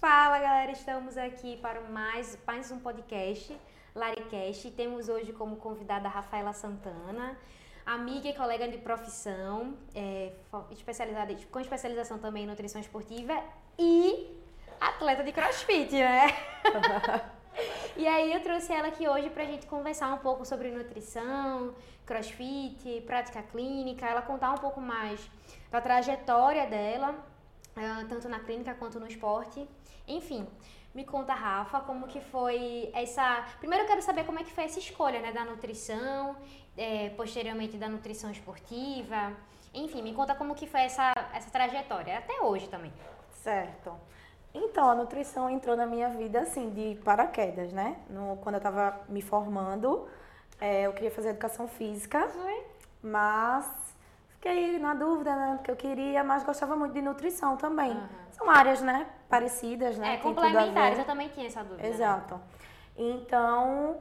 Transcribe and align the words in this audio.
Fala 0.00 0.38
galera, 0.38 0.70
estamos 0.70 1.18
aqui 1.18 1.56
para 1.56 1.80
mais, 1.80 2.38
mais 2.46 2.70
um 2.70 2.78
podcast, 2.78 3.58
Laricast. 3.92 4.70
Temos 4.70 5.08
hoje 5.08 5.32
como 5.32 5.56
convidada 5.56 6.06
a 6.06 6.10
Rafaela 6.10 6.52
Santana, 6.52 7.36
amiga 7.84 8.28
e 8.28 8.32
colega 8.32 8.68
de 8.68 8.78
profissão, 8.78 9.76
é, 9.92 10.30
especializada, 10.70 11.34
com 11.50 11.58
especialização 11.58 12.16
também 12.16 12.44
em 12.44 12.46
nutrição 12.46 12.80
esportiva 12.80 13.42
e 13.76 14.36
atleta 14.80 15.24
de 15.24 15.32
crossfit, 15.32 15.92
né? 15.92 16.28
e 17.96 18.06
aí 18.06 18.32
eu 18.32 18.40
trouxe 18.40 18.72
ela 18.72 18.86
aqui 18.86 19.08
hoje 19.08 19.28
para 19.30 19.42
a 19.42 19.46
gente 19.46 19.66
conversar 19.66 20.14
um 20.14 20.18
pouco 20.18 20.44
sobre 20.44 20.70
nutrição, 20.70 21.74
crossfit, 22.06 23.00
prática 23.04 23.42
clínica, 23.42 24.06
ela 24.06 24.22
contar 24.22 24.52
um 24.52 24.58
pouco 24.58 24.80
mais 24.80 25.28
da 25.72 25.80
trajetória 25.80 26.68
dela, 26.68 27.16
ah, 27.84 28.04
tanto 28.08 28.28
na 28.28 28.40
clínica 28.40 28.74
quanto 28.74 28.98
no 28.98 29.06
esporte. 29.06 29.68
Enfim, 30.06 30.46
me 30.94 31.04
conta, 31.04 31.34
Rafa, 31.34 31.80
como 31.80 32.06
que 32.06 32.20
foi 32.20 32.90
essa... 32.94 33.44
Primeiro 33.58 33.84
eu 33.84 33.88
quero 33.88 34.02
saber 34.02 34.24
como 34.24 34.38
é 34.38 34.44
que 34.44 34.52
foi 34.52 34.64
essa 34.64 34.78
escolha, 34.78 35.20
né, 35.20 35.32
da 35.32 35.44
nutrição, 35.44 36.36
é, 36.76 37.10
posteriormente 37.10 37.76
da 37.76 37.88
nutrição 37.88 38.30
esportiva. 38.30 39.32
Enfim, 39.74 40.02
me 40.02 40.14
conta 40.14 40.34
como 40.34 40.54
que 40.54 40.66
foi 40.66 40.80
essa, 40.80 41.12
essa 41.34 41.50
trajetória, 41.50 42.18
até 42.18 42.40
hoje 42.40 42.68
também. 42.68 42.92
Certo. 43.30 43.92
Então, 44.52 44.88
a 44.88 44.94
nutrição 44.94 45.48
entrou 45.48 45.76
na 45.76 45.86
minha 45.86 46.08
vida, 46.08 46.40
assim, 46.40 46.70
de 46.70 46.98
paraquedas, 47.04 47.72
né? 47.72 47.96
No, 48.08 48.38
quando 48.38 48.54
eu 48.54 48.58
estava 48.58 48.98
me 49.08 49.20
formando, 49.20 50.08
é, 50.60 50.82
eu 50.86 50.92
queria 50.92 51.10
fazer 51.10 51.28
educação 51.28 51.68
física, 51.68 52.28
mas 53.02 53.70
fiquei 54.38 54.78
na 54.78 54.94
dúvida, 54.94 55.34
né, 55.34 55.56
do 55.56 55.62
que 55.62 55.70
eu 55.70 55.76
queria, 55.76 56.22
mas 56.22 56.44
gostava 56.44 56.76
muito 56.76 56.92
de 56.92 57.02
nutrição 57.02 57.56
também. 57.56 57.90
Uhum. 57.90 58.08
São 58.30 58.48
áreas, 58.48 58.80
né, 58.80 59.06
parecidas, 59.28 59.98
né? 59.98 60.14
É, 60.14 60.16
complementares, 60.18 60.98
eu 60.98 61.04
também 61.04 61.28
tinha 61.28 61.46
essa 61.46 61.62
dúvida. 61.62 61.82
Né? 61.82 61.88
Exato. 61.88 62.34
Né? 62.34 62.40
Então, 62.96 63.98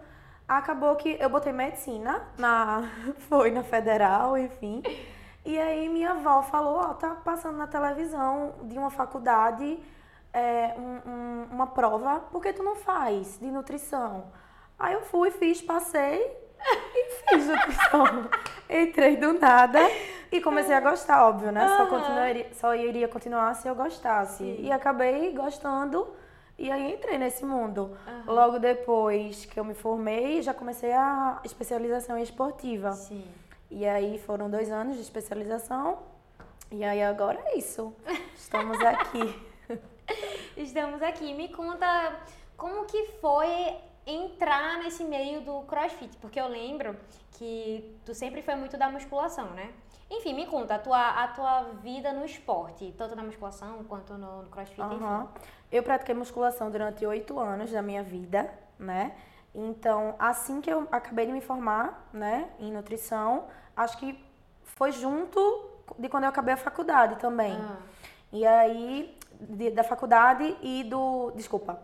acabou 0.48 0.96
que 0.96 1.18
eu 1.20 1.30
botei 1.30 1.52
medicina, 1.52 2.22
na, 2.38 2.84
foi 3.28 3.52
na 3.52 3.64
federal, 3.64 4.38
enfim. 4.38 4.84
E 5.44 5.58
aí 5.58 5.90
minha 5.90 6.12
avó 6.12 6.42
falou, 6.44 6.76
ó, 6.78 6.92
oh, 6.92 6.94
tá 6.94 7.16
passando 7.16 7.58
na 7.58 7.68
televisão 7.68 8.54
de 8.64 8.78
uma 8.78 8.92
faculdade 8.92 9.80
é, 10.34 10.76
um, 10.78 11.10
um, 11.10 11.48
uma 11.52 11.68
prova, 11.68 12.20
por 12.20 12.42
que 12.42 12.54
tu 12.54 12.62
não 12.62 12.76
faz 12.76 13.40
de 13.40 13.50
nutrição? 13.50 14.32
Aí 14.78 14.94
eu 14.94 15.02
fui, 15.02 15.32
fiz, 15.32 15.62
passei 15.62 16.47
e 16.60 17.12
fiz 17.30 17.48
nutrição. 17.48 18.30
Entrei 18.70 19.18
do 19.18 19.34
nada 19.34 19.80
e 20.32 20.42
comecei 20.42 20.76
a 20.76 20.80
gostar, 20.80 21.26
óbvio, 21.26 21.52
né? 21.52 21.66
Uhum. 21.66 21.78
Só, 21.78 21.86
continuaria, 21.86 22.48
só 22.54 22.76
iria 22.76 23.08
continuar 23.08 23.54
se 23.56 23.68
eu 23.68 23.76
gostasse. 23.76 24.44
Sim. 24.44 24.58
E 24.60 24.72
acabei 24.72 25.32
gostando 25.34 26.08
e 26.58 26.72
aí 26.72 26.94
entrei 26.94 27.18
nesse 27.18 27.46
mundo. 27.46 27.98
Uhum. 28.08 28.34
Logo 28.34 28.60
depois 28.60 29.46
que 29.46 29.60
eu 29.60 29.64
me 29.64 29.74
formei, 29.74 30.42
já 30.42 30.54
comecei 30.54 30.92
a 30.92 31.40
especialização 31.44 32.18
em 32.18 32.24
esportiva. 32.24 32.92
Sim. 32.94 33.26
E 33.70 33.86
aí 33.86 34.18
foram 34.18 34.50
dois 34.50 34.72
anos 34.72 34.96
de 34.96 35.02
especialização. 35.02 36.00
E 36.72 36.84
aí 36.84 37.02
agora 37.04 37.40
é 37.46 37.58
isso. 37.58 37.94
Estamos 38.36 38.80
aqui. 38.82 39.48
Estamos 40.58 41.02
aqui. 41.02 41.34
Me 41.34 41.50
conta 41.50 42.20
como 42.58 42.86
que 42.86 43.06
foi 43.22 43.76
entrar 44.08 44.80
nesse 44.80 45.04
meio 45.04 45.42
do 45.42 45.62
crossfit, 45.64 46.16
porque 46.18 46.40
eu 46.40 46.48
lembro 46.48 46.96
que 47.34 48.00
tu 48.06 48.16
sempre 48.16 48.42
foi 48.42 48.56
muito 48.56 48.78
da 48.78 48.90
musculação, 48.90 49.52
né? 49.52 49.74
Enfim, 50.10 50.34
me 50.34 50.46
conta 50.46 50.76
a 50.76 50.80
tua, 50.80 51.10
a 51.24 51.28
tua 51.28 51.64
vida 51.84 52.14
no 52.14 52.26
esporte, 52.26 52.96
tanto 52.98 53.14
na 53.14 53.24
musculação 53.24 53.84
quanto 53.84 54.14
no, 54.14 54.44
no 54.44 54.50
crossfit, 54.50 54.82
uhum. 54.82 55.28
Eu 55.70 55.84
pratiquei 55.84 56.16
musculação 56.16 56.72
durante 56.72 57.06
oito 57.06 57.38
anos 57.38 57.70
da 57.70 57.82
minha 57.82 58.02
vida, 58.02 58.50
né? 58.80 59.14
Então, 59.54 60.16
assim 60.18 60.62
que 60.62 60.72
eu 60.72 60.88
acabei 60.92 61.26
de 61.26 61.34
me 61.34 61.42
formar, 61.42 62.08
né, 62.14 62.48
em 62.60 62.72
nutrição, 62.72 63.48
acho 63.76 63.98
que 63.98 64.24
foi 64.64 64.92
junto 64.94 65.40
de 65.98 66.08
quando 66.08 66.24
eu 66.24 66.30
acabei 66.30 66.54
a 66.54 66.58
faculdade 66.58 67.18
também. 67.18 67.54
Uhum. 67.54 67.76
E 68.32 68.46
aí, 68.46 69.18
de, 69.40 69.72
da 69.72 69.84
faculdade 69.84 70.56
e 70.62 70.84
do. 70.84 71.32
Desculpa. 71.32 71.82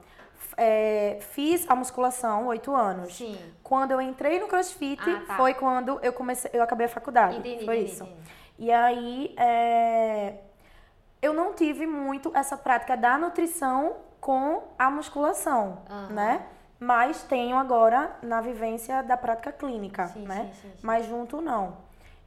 É, 0.58 1.18
fiz 1.32 1.70
a 1.70 1.76
musculação 1.76 2.48
oito 2.48 2.76
anos. 2.76 3.16
Sim. 3.16 3.38
Quando 3.64 3.92
eu 3.92 4.02
entrei 4.02 4.40
no 4.40 4.48
CrossFit, 4.48 5.02
ah, 5.10 5.24
tá. 5.28 5.38
foi 5.38 5.54
quando 5.54 6.00
eu 6.02 6.14
comecei, 6.14 6.52
eu 6.54 6.62
acabei 6.62 6.86
a 6.86 6.90
faculdade. 6.90 7.38
Entendi, 7.38 7.66
foi 7.66 7.78
entendi, 7.78 7.92
isso. 7.92 8.04
Entendi. 8.04 8.22
E 8.60 8.72
aí 8.72 9.34
é, 9.38 10.36
eu 11.22 11.34
não 11.34 11.54
tive 11.54 11.88
muito 11.88 12.32
essa 12.36 12.56
prática 12.58 12.96
da 12.96 13.18
nutrição 13.18 13.96
com 14.20 14.64
a 14.78 14.90
musculação, 14.90 15.82
uhum. 15.90 16.14
né? 16.14 16.46
Mas 16.80 17.24
tenho 17.24 17.58
agora 17.58 18.16
na 18.22 18.42
vivência 18.42 19.02
da 19.02 19.16
prática 19.16 19.52
clínica, 19.52 20.08
sim, 20.08 20.26
né? 20.28 20.52
Sim, 20.54 20.70
sim, 20.70 20.74
Mas 20.82 21.06
junto 21.06 21.42
não. 21.42 21.78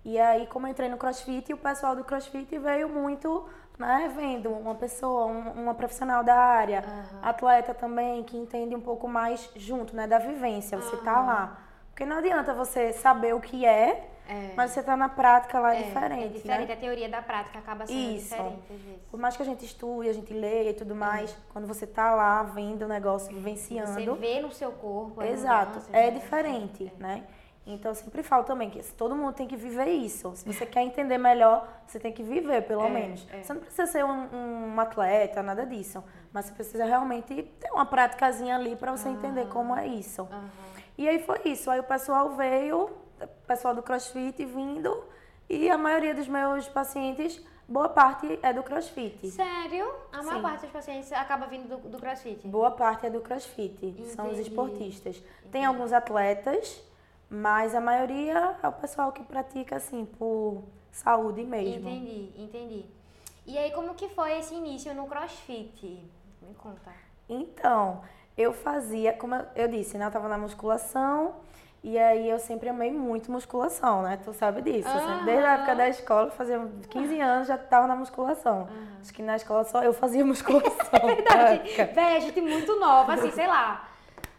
E 0.05 0.19
aí, 0.19 0.47
como 0.47 0.67
eu 0.67 0.71
entrei 0.71 0.89
no 0.89 0.97
CrossFit, 0.97 1.53
o 1.53 1.57
pessoal 1.57 1.97
do 1.97 2.05
CrossFit 2.05 2.59
veio 2.59 2.89
muito 2.89 3.45
né, 3.79 4.13
vendo 4.15 4.51
uma 4.51 4.75
pessoa, 4.75 5.27
um, 5.27 5.63
uma 5.63 5.75
profissional 5.75 6.25
da 6.25 6.35
área, 6.35 6.85
uhum. 6.87 7.19
atleta 7.23 7.75
também, 7.75 8.23
que 8.23 8.37
entende 8.37 8.75
um 8.75 8.81
pouco 8.81 9.09
mais 9.09 9.51
junto, 9.55 9.95
né, 9.95 10.07
da 10.07 10.19
vivência, 10.19 10.79
você 10.79 10.97
uhum. 10.97 11.05
tá 11.05 11.21
lá. 11.21 11.59
Porque 11.91 12.05
não 12.05 12.19
adianta 12.19 12.53
você 12.53 12.93
saber 12.93 13.35
o 13.35 13.41
que 13.41 13.65
é, 13.65 14.07
é. 14.29 14.53
mas 14.57 14.73
você 14.73 14.83
tá 14.83 14.97
na 14.97 15.09
prática 15.09 15.59
lá 15.59 15.75
é, 15.75 15.81
é 15.81 15.83
diferente. 15.85 16.25
É 16.25 16.29
diferente, 16.29 16.69
né? 16.69 16.75
a 16.75 16.77
teoria 16.77 17.09
da 17.09 17.23
prática 17.23 17.59
acaba 17.59 17.87
sendo 17.87 17.99
Isso. 17.99 18.29
diferente 18.29 18.61
vezes. 18.69 19.01
Por 19.11 19.19
mais 19.21 19.37
que 19.37 19.43
a 19.43 19.47
gente 19.47 19.65
estude, 19.65 20.09
a 20.09 20.13
gente 20.13 20.33
leia 20.35 20.71
e 20.71 20.75
tudo 20.75 20.93
é. 20.93 20.97
mais, 20.97 21.37
quando 21.53 21.67
você 21.67 21.87
tá 21.87 22.15
lá 22.15 22.43
vendo 22.43 22.83
o 22.83 22.89
negócio, 22.89 23.33
vivenciando. 23.35 23.93
Você 23.93 24.21
vê 24.21 24.41
no 24.41 24.53
seu 24.53 24.73
corpo. 24.73 25.23
Exato, 25.23 25.81
é 25.93 26.11
né? 26.11 26.19
diferente, 26.19 26.93
é. 26.99 27.03
né? 27.03 27.25
Então 27.67 27.91
eu 27.91 27.95
sempre 27.97 28.23
falo 28.23 28.45
também 28.45 28.71
que 28.71 28.81
todo 28.93 29.17
mundo 29.17 29.35
tem 29.35 29.49
que 29.49 29.57
viver 29.57 29.87
isso. 29.87 30.33
Se 30.37 30.45
você 30.45 30.65
quer 30.65 30.83
entender 30.83 31.19
melhor, 31.19 31.69
você 31.85 31.99
tem 31.99 32.13
que 32.13 32.23
viver, 32.23 32.63
pelo 32.63 32.85
é, 32.85 32.91
menos. 32.91 33.27
É. 33.33 33.43
Você 33.43 33.53
não 33.53 33.61
precisa 33.61 33.87
ser 33.87 34.05
um, 34.05 34.29
um, 34.75 34.81
atleta, 34.81 35.43
nada 35.43 35.67
disso. 35.67 36.03
Mas 36.33 36.45
você 36.45 36.53
precisa 36.53 36.85
realmente 36.85 37.43
ter 37.59 37.71
uma 37.73 37.85
práticazinha 37.85 38.55
ali 38.55 38.77
para 38.77 38.93
você 38.93 39.09
entender 39.09 39.49
como 39.49 39.77
é 39.77 39.85
isso. 39.85 40.23
Uhum. 40.23 40.49
E 40.97 41.09
aí 41.09 41.19
foi 41.19 41.41
isso. 41.45 41.69
Aí 41.69 41.81
o 41.81 41.85
pessoal 41.85 42.31
veio, 42.37 42.85
o 43.21 43.27
pessoal 43.49 43.75
do 43.75 43.83
CrossFit 43.83 44.45
vindo, 44.45 45.05
e 45.51 45.69
a 45.69 45.77
maioria 45.77 46.15
dos 46.15 46.29
meus 46.29 46.69
pacientes, 46.69 47.45
boa 47.69 47.89
parte 47.89 48.39
é 48.43 48.53
do 48.53 48.63
CrossFit. 48.63 49.29
Sério? 49.31 49.93
A 50.13 50.23
maior 50.23 50.37
Sim. 50.37 50.43
parte 50.43 50.61
dos 50.61 50.71
pacientes 50.71 51.13
acaba 51.13 51.47
vindo 51.47 51.69
do, 51.69 51.89
do 51.89 51.99
CrossFit? 51.99 52.47
Boa 52.47 52.71
parte 52.71 53.07
é 53.07 53.11
do 53.11 53.21
CrossFit. 53.21 53.75
Entendi. 53.85 54.07
São 54.11 54.31
os 54.31 54.39
esportistas. 54.39 55.17
Entendi. 55.17 55.51
Tem 55.51 55.65
alguns 55.65 55.93
atletas 55.93 56.81
mas 57.29 57.75
a 57.75 57.81
maioria 57.81 58.57
é 58.63 58.69
o 58.69 58.73
pessoal 58.73 59.13
que 59.13 59.23
pratica 59.23 59.77
assim 59.77 60.05
por 60.05 60.63
saúde 60.93 61.43
mesmo. 61.43 61.89
Entendi, 61.89 62.31
entendi. 62.37 62.85
E 63.47 63.59
aí 63.59 63.71
como 63.73 63.95
que 63.95 64.09
foi 64.09 64.39
esse 64.39 64.55
início 64.55 64.95
no 64.95 65.07
CrossFit? 65.07 66.05
Me 66.43 66.55
conta. 66.55 66.91
Então, 67.29 68.03
eu 68.37 68.53
fazia, 68.53 69.13
como 69.13 69.35
eu 69.55 69.69
disse, 69.69 69.99
né, 69.99 70.07
eu 70.07 70.11
tava 70.11 70.29
na 70.29 70.39
musculação 70.39 71.35
e 71.83 71.99
aí 71.99 72.29
eu 72.29 72.39
sempre 72.39 72.69
amei 72.69 72.91
muito 72.91 73.31
musculação, 73.31 74.03
né? 74.03 74.19
Tu 74.25 74.33
sabe 74.33 74.63
disso. 74.63 74.89
Uhum. 74.89 75.25
Desde 75.25 75.45
a 75.45 75.53
época 75.55 75.75
da 75.77 75.89
escola, 75.89 76.31
fazia 76.31 76.61
15 76.91 77.21
anos 77.21 77.49
já 77.49 77.59
tava 77.59 77.87
na 77.87 77.95
musculação. 77.95 78.63
Uhum. 78.63 78.87
Acho 79.01 79.13
que 79.13 79.23
na 79.23 79.37
escola 79.37 79.65
só 79.65 79.83
eu 79.83 79.93
fazia 79.93 80.25
musculação. 80.27 80.71
é 80.93 81.15
verdade. 81.15 81.93
Véi, 81.93 82.17
a 82.17 82.21
gente 82.21 82.41
muito 82.41 82.79
nova, 82.79 83.15
assim, 83.15 83.31
sei 83.31 83.47
lá 83.47 83.96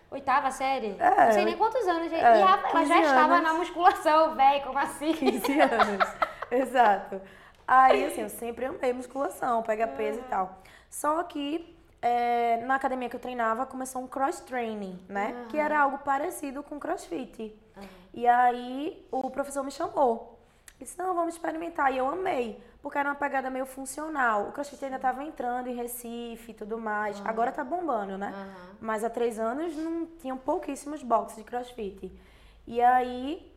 Oitava 0.09 0.51
série? 0.51 0.95
É, 1.00 1.25
não 1.25 1.31
sei 1.34 1.45
nem 1.45 1.57
quantos 1.57 1.85
anos. 1.88 2.12
É, 2.12 2.18
e 2.18 2.41
ela, 2.41 2.69
ela 2.69 2.85
já 2.85 2.95
anos. 2.95 3.07
estava 3.07 3.41
na 3.41 3.53
musculação, 3.53 4.35
velho, 4.35 4.63
como 4.63 4.79
assim? 4.79 5.13
15 5.13 5.59
anos, 5.59 6.09
exato. 6.50 7.22
Aí, 7.68 8.06
assim, 8.06 8.22
eu 8.22 8.29
sempre 8.29 8.66
amei 8.66 8.94
musculação, 8.94 9.62
pegar 9.63 9.88
peso 9.88 10.19
e 10.19 10.23
tal. 10.23 10.62
Só 10.90 11.22
que 11.23 11.78
é, 12.02 12.58
na 12.66 12.76
academia 12.76 13.09
que 13.09 13.16
eu 13.16 13.20
treinava 13.20 13.66
começou 13.66 14.02
um 14.02 14.08
cross 14.08 14.40
training, 14.40 14.97
né? 15.09 15.34
Uhum. 15.34 15.47
Que 15.49 15.58
era 15.58 15.79
algo 15.79 15.97
parecido 15.99 16.64
com 16.64 16.79
crossfit. 16.79 17.53
Uhum. 17.76 17.84
E 18.14 18.26
aí 18.28 19.05
o 19.11 19.29
professor 19.29 19.64
me 19.64 19.72
chamou. 19.72 20.36
Disse, 20.79 20.97
não, 20.97 21.14
vamos 21.16 21.34
experimentar. 21.34 21.91
E 21.91 21.97
eu 21.97 22.08
amei, 22.08 22.62
porque 22.82 22.97
era 22.97 23.09
uma 23.09 23.16
pegada 23.16 23.50
meio 23.50 23.66
funcional. 23.66 24.50
O 24.50 24.52
crossfit 24.52 24.84
ainda 24.85 24.97
estava 24.97 25.24
entrando 25.24 25.68
em 25.68 25.76
Recife 25.76 26.52
e 26.52 26.53
tudo 26.53 26.78
mais. 26.78 27.20
Uhum. 27.20 27.28
Agora 27.28 27.52
tá 27.52 27.64
bombando, 27.64 28.18
né? 28.18 28.32
Uhum. 28.35 28.76
Mas 28.82 29.03
há 29.03 29.09
três 29.09 29.40
anos 29.40 29.76
não 29.76 30.06
tinham 30.06 30.38
pouquíssimos 30.38 31.02
boxes 31.02 31.38
de 31.38 31.44
crossfit. 31.44 32.12
E 32.68 32.82
aí 32.82 33.52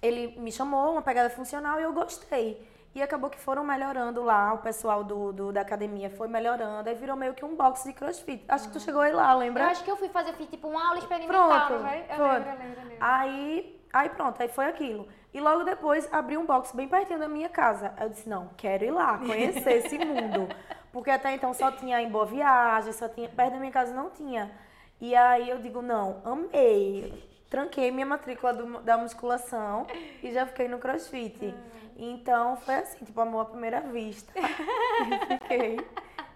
ele 0.00 0.38
me 0.38 0.52
chamou, 0.52 0.92
uma 0.92 1.02
pegada 1.02 1.28
funcional, 1.30 1.80
e 1.80 1.82
eu 1.82 1.92
gostei. 1.92 2.66
E 2.94 3.02
acabou 3.02 3.28
que 3.28 3.38
foram 3.38 3.64
melhorando 3.64 4.22
lá, 4.22 4.52
o 4.52 4.58
pessoal 4.58 5.02
do, 5.02 5.32
do 5.32 5.52
da 5.52 5.62
academia 5.62 6.08
foi 6.10 6.28
melhorando, 6.28 6.88
aí 6.88 6.94
virou 6.94 7.16
meio 7.16 7.34
que 7.34 7.44
um 7.44 7.56
box 7.56 7.82
de 7.82 7.92
crossfit. 7.92 8.44
Acho 8.46 8.66
uhum. 8.66 8.70
que 8.70 8.78
tu 8.78 8.82
chegou 8.84 9.00
aí 9.00 9.12
lá, 9.12 9.34
lembra? 9.34 9.64
Eu 9.64 9.68
acho 9.68 9.82
que 9.82 9.90
eu 9.90 9.96
fui 9.96 10.08
fazer 10.08 10.32
tipo 10.34 10.68
uma 10.68 10.88
aula 10.88 10.98
experimental, 10.98 11.66
Pronto, 11.66 11.82
vai? 11.82 12.06
Eu 12.08 12.22
lembro, 12.22 12.50
eu 12.50 12.58
lembro, 12.58 12.80
eu 12.80 12.88
lembro. 12.88 12.96
Aí, 13.00 13.83
aí 13.94 14.08
pronto, 14.10 14.40
aí 14.42 14.48
foi 14.48 14.66
aquilo. 14.66 15.08
E 15.32 15.40
logo 15.40 15.64
depois 15.64 16.08
abri 16.12 16.36
um 16.36 16.44
box 16.46 16.72
bem 16.74 16.86
pertinho 16.88 17.18
da 17.18 17.28
minha 17.28 17.48
casa. 17.48 17.92
Eu 18.00 18.08
disse, 18.08 18.28
não, 18.28 18.48
quero 18.56 18.84
ir 18.84 18.90
lá, 18.90 19.18
conhecer 19.18 19.84
esse 19.84 19.96
mundo. 20.04 20.48
Porque 20.92 21.10
até 21.10 21.32
então 21.34 21.52
só 21.54 21.72
tinha 21.72 22.00
em 22.02 22.08
Boa 22.08 22.26
Viagem, 22.26 22.92
só 22.92 23.08
tinha. 23.08 23.28
Perto 23.28 23.52
da 23.54 23.58
minha 23.58 23.72
casa 23.72 23.92
não 23.94 24.10
tinha. 24.10 24.50
E 25.00 25.14
aí 25.14 25.48
eu 25.50 25.58
digo, 25.58 25.82
não, 25.82 26.20
amei. 26.24 27.32
Tranquei 27.50 27.90
minha 27.90 28.06
matrícula 28.06 28.52
do- 28.54 28.80
da 28.82 28.96
musculação 28.96 29.86
e 30.22 30.32
já 30.32 30.46
fiquei 30.46 30.66
no 30.68 30.78
crossfit. 30.78 31.54
Então 31.96 32.56
foi 32.56 32.74
assim, 32.76 33.04
tipo, 33.04 33.20
amor 33.20 33.40
à 33.42 33.44
primeira 33.46 33.80
vista. 33.80 34.32
e 34.38 35.26
fiquei. 35.38 35.80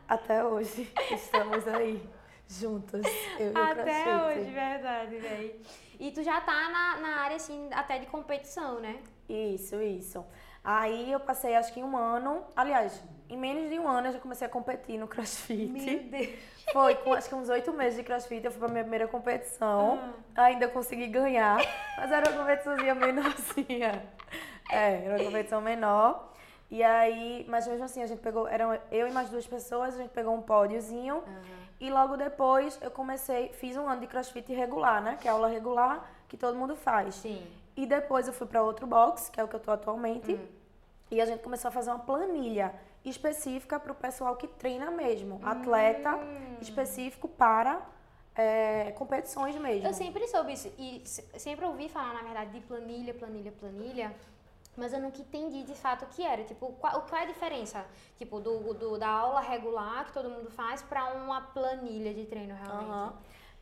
Até 0.08 0.44
hoje. 0.44 0.92
Estamos 1.10 1.66
aí, 1.68 2.02
juntas. 2.48 3.04
Eu 3.38 3.52
e 3.52 3.54
o 3.54 3.58
Até 3.62 4.02
crossfit. 4.02 4.38
hoje, 4.40 4.50
verdade, 4.50 5.16
velho. 5.16 5.54
E 5.98 6.10
tu 6.10 6.22
já 6.22 6.40
tá 6.40 6.68
na, 6.70 6.96
na 6.98 7.08
área, 7.20 7.36
assim, 7.36 7.68
até 7.72 7.98
de 7.98 8.06
competição, 8.06 8.80
né? 8.80 9.00
Isso, 9.28 9.80
isso. 9.82 10.24
Aí 10.62 11.12
eu 11.12 11.20
passei 11.20 11.56
acho 11.56 11.72
que 11.72 11.82
um 11.82 11.96
ano, 11.96 12.44
aliás, 12.54 13.02
em 13.28 13.36
menos 13.36 13.70
de 13.70 13.78
um 13.78 13.88
ano 13.88 14.08
eu 14.08 14.12
já 14.12 14.18
comecei 14.18 14.46
a 14.46 14.50
competir 14.50 14.98
no 14.98 15.08
crossfit. 15.08 15.96
Deus. 15.98 16.28
Foi, 16.72 16.94
com 16.96 17.14
acho 17.14 17.28
que 17.28 17.34
uns 17.34 17.48
oito 17.48 17.72
meses 17.72 17.96
de 17.96 18.04
crossfit, 18.04 18.44
eu 18.44 18.50
fui 18.50 18.60
pra 18.60 18.68
minha 18.68 18.82
primeira 18.82 19.08
competição. 19.08 19.98
Ah. 20.36 20.44
Ainda 20.44 20.68
consegui 20.68 21.06
ganhar, 21.06 21.58
mas 21.96 22.12
era 22.12 22.30
uma 22.30 22.40
competiçãozinha 22.40 22.94
menorzinha. 22.94 24.02
É, 24.70 25.02
era 25.06 25.16
uma 25.16 25.24
competição 25.24 25.62
menor. 25.62 26.30
E 26.70 26.82
aí, 26.82 27.46
mas 27.48 27.66
mesmo 27.66 27.84
assim, 27.84 28.02
a 28.02 28.06
gente 28.06 28.20
pegou, 28.20 28.46
eram 28.46 28.78
eu 28.90 29.08
e 29.08 29.10
mais 29.10 29.30
duas 29.30 29.46
pessoas, 29.46 29.94
a 29.94 30.02
gente 30.02 30.10
pegou 30.10 30.34
um 30.34 30.42
pódiozinho. 30.42 31.22
E 31.80 31.90
logo 31.90 32.16
depois 32.16 32.78
eu 32.82 32.90
comecei, 32.90 33.50
fiz 33.52 33.76
um 33.76 33.86
ano 33.88 34.00
de 34.00 34.06
crossfit 34.06 34.52
regular, 34.52 35.00
né? 35.02 35.16
Que 35.20 35.28
é 35.28 35.30
a 35.30 35.34
aula 35.34 35.48
regular 35.48 36.04
que 36.28 36.36
todo 36.36 36.56
mundo 36.58 36.74
faz. 36.74 37.14
Sim. 37.16 37.46
E 37.76 37.86
depois 37.86 38.26
eu 38.26 38.32
fui 38.32 38.46
para 38.46 38.62
outro 38.62 38.86
box, 38.86 39.30
que 39.30 39.40
é 39.40 39.44
o 39.44 39.48
que 39.48 39.54
eu 39.54 39.60
tô 39.60 39.70
atualmente. 39.70 40.32
Hum. 40.34 40.46
E 41.10 41.20
a 41.20 41.26
gente 41.26 41.42
começou 41.42 41.68
a 41.68 41.72
fazer 41.72 41.90
uma 41.90 42.00
planilha 42.00 42.74
específica 43.04 43.78
para 43.78 43.92
o 43.92 43.94
pessoal 43.94 44.36
que 44.36 44.46
treina 44.48 44.90
mesmo. 44.90 45.40
Atleta 45.44 46.16
Hum. 46.16 46.56
específico 46.60 47.28
para 47.28 47.80
é, 48.40 48.92
competições 48.92 49.56
mesmo. 49.56 49.86
Eu 49.88 49.92
sempre 49.94 50.26
soube 50.28 50.52
isso. 50.52 50.72
E 50.78 51.02
se- 51.04 51.24
sempre 51.38 51.64
ouvi 51.64 51.88
falar, 51.88 52.14
na 52.14 52.22
verdade, 52.22 52.50
de 52.52 52.60
planilha, 52.60 53.12
planilha, 53.14 53.50
planilha. 53.52 54.14
Mas 54.78 54.92
eu 54.92 55.00
nunca 55.00 55.20
entendi 55.20 55.64
de 55.64 55.74
fato 55.74 56.04
o 56.04 56.08
que 56.08 56.22
era. 56.22 56.44
Tipo, 56.44 56.72
qual, 56.74 57.02
qual 57.02 57.20
é 57.20 57.24
a 57.24 57.26
diferença? 57.26 57.84
Tipo, 58.16 58.38
do, 58.40 58.72
do- 58.74 58.96
da 58.98 59.08
aula 59.08 59.40
regular 59.40 60.04
que 60.06 60.12
todo 60.12 60.30
mundo 60.30 60.50
faz 60.50 60.80
pra 60.82 61.06
uma 61.14 61.40
planilha 61.40 62.14
de 62.14 62.24
treino 62.24 62.54
realmente. 62.54 62.88
Aham. 62.90 63.12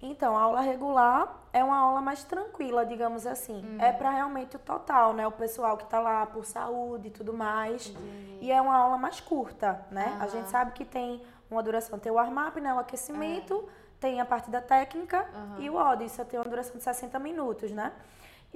Então, 0.03 0.37
a 0.37 0.43
aula 0.43 0.61
regular 0.61 1.37
é 1.55 1.65
uma 1.65 1.79
aula 1.79 2.03
mais 2.03 2.23
tranquila, 2.23 2.85
digamos 2.85 3.27
assim. 3.27 3.65
Uhum. 3.65 3.81
É 3.81 3.93
para 3.93 4.11
realmente 4.11 4.55
o 4.55 4.59
total, 4.59 5.15
né? 5.15 5.27
O 5.27 5.33
pessoal 5.33 5.79
que 5.79 5.87
tá 5.87 5.99
lá 5.99 6.27
por 6.27 6.45
saúde 6.45 7.09
e 7.09 7.11
tudo 7.11 7.33
mais. 7.33 7.95
E 8.43 8.53
é 8.53 8.61
uma 8.61 8.77
aula 8.77 8.99
mais 8.99 9.21
curta, 9.21 9.87
né? 9.91 10.19
A 10.21 10.27
gente 10.27 10.51
sabe 10.51 10.73
que 10.73 10.85
tem 10.85 11.23
uma 11.51 11.63
duração, 11.63 11.99
tem 11.99 12.13
o 12.13 12.17
warm-up, 12.17 12.61
né? 12.61 12.75
O 12.75 12.79
aquecimento, 12.79 13.67
tem 13.99 14.21
a 14.21 14.27
parte 14.27 14.51
da 14.51 14.61
técnica 14.61 15.27
É. 15.59 15.63
E 15.63 15.71
o 15.71 15.77
OD. 15.77 16.05
Isso 16.05 16.23
tem 16.27 16.39
uma 16.39 16.45
duração 16.45 16.77
de 16.77 16.83
60 16.83 17.19
minutos, 17.19 17.71
né? 17.71 17.91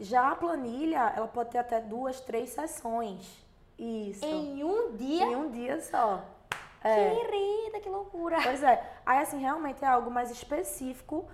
Já 0.00 0.30
a 0.30 0.34
planilha, 0.34 1.12
ela 1.14 1.28
pode 1.28 1.50
ter 1.50 1.58
até 1.58 1.78
duas, 1.78 2.20
três 2.20 2.50
sessões. 2.50 3.44
Isso. 3.78 4.24
Em 4.24 4.64
um 4.64 4.96
dia? 4.96 5.24
Em 5.26 5.36
um 5.36 5.50
dia 5.50 5.80
só. 5.82 6.24
É. 6.82 7.10
Querida, 7.10 7.80
que 7.80 7.88
loucura. 7.88 8.38
Pois 8.42 8.62
é. 8.62 8.82
Aí, 9.04 9.18
assim, 9.18 9.38
realmente 9.38 9.84
é 9.84 9.88
algo 9.88 10.10
mais 10.10 10.30
específico 10.30 11.28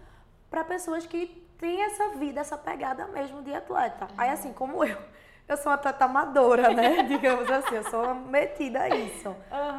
para 0.51 0.65
pessoas 0.65 1.07
que 1.07 1.27
têm 1.59 1.83
essa 1.83 2.11
vida, 2.17 2.41
essa 2.41 2.59
pegada 2.59 3.07
mesmo 3.07 3.43
de 3.43 3.55
atleta. 3.55 4.09
Aí, 4.19 4.31
assim, 4.31 4.53
como 4.53 4.85
eu, 4.85 4.99
eu 5.49 5.57
sou 5.57 5.67
uma 5.71 5.75
atleta 5.75 6.05
amadora, 6.05 6.71
né? 6.75 7.03
Digamos 7.09 7.49
assim, 7.51 7.77
eu 7.77 7.85
sou 7.85 8.15
metida 8.15 8.83
a 8.83 8.89
isso. 8.89 9.35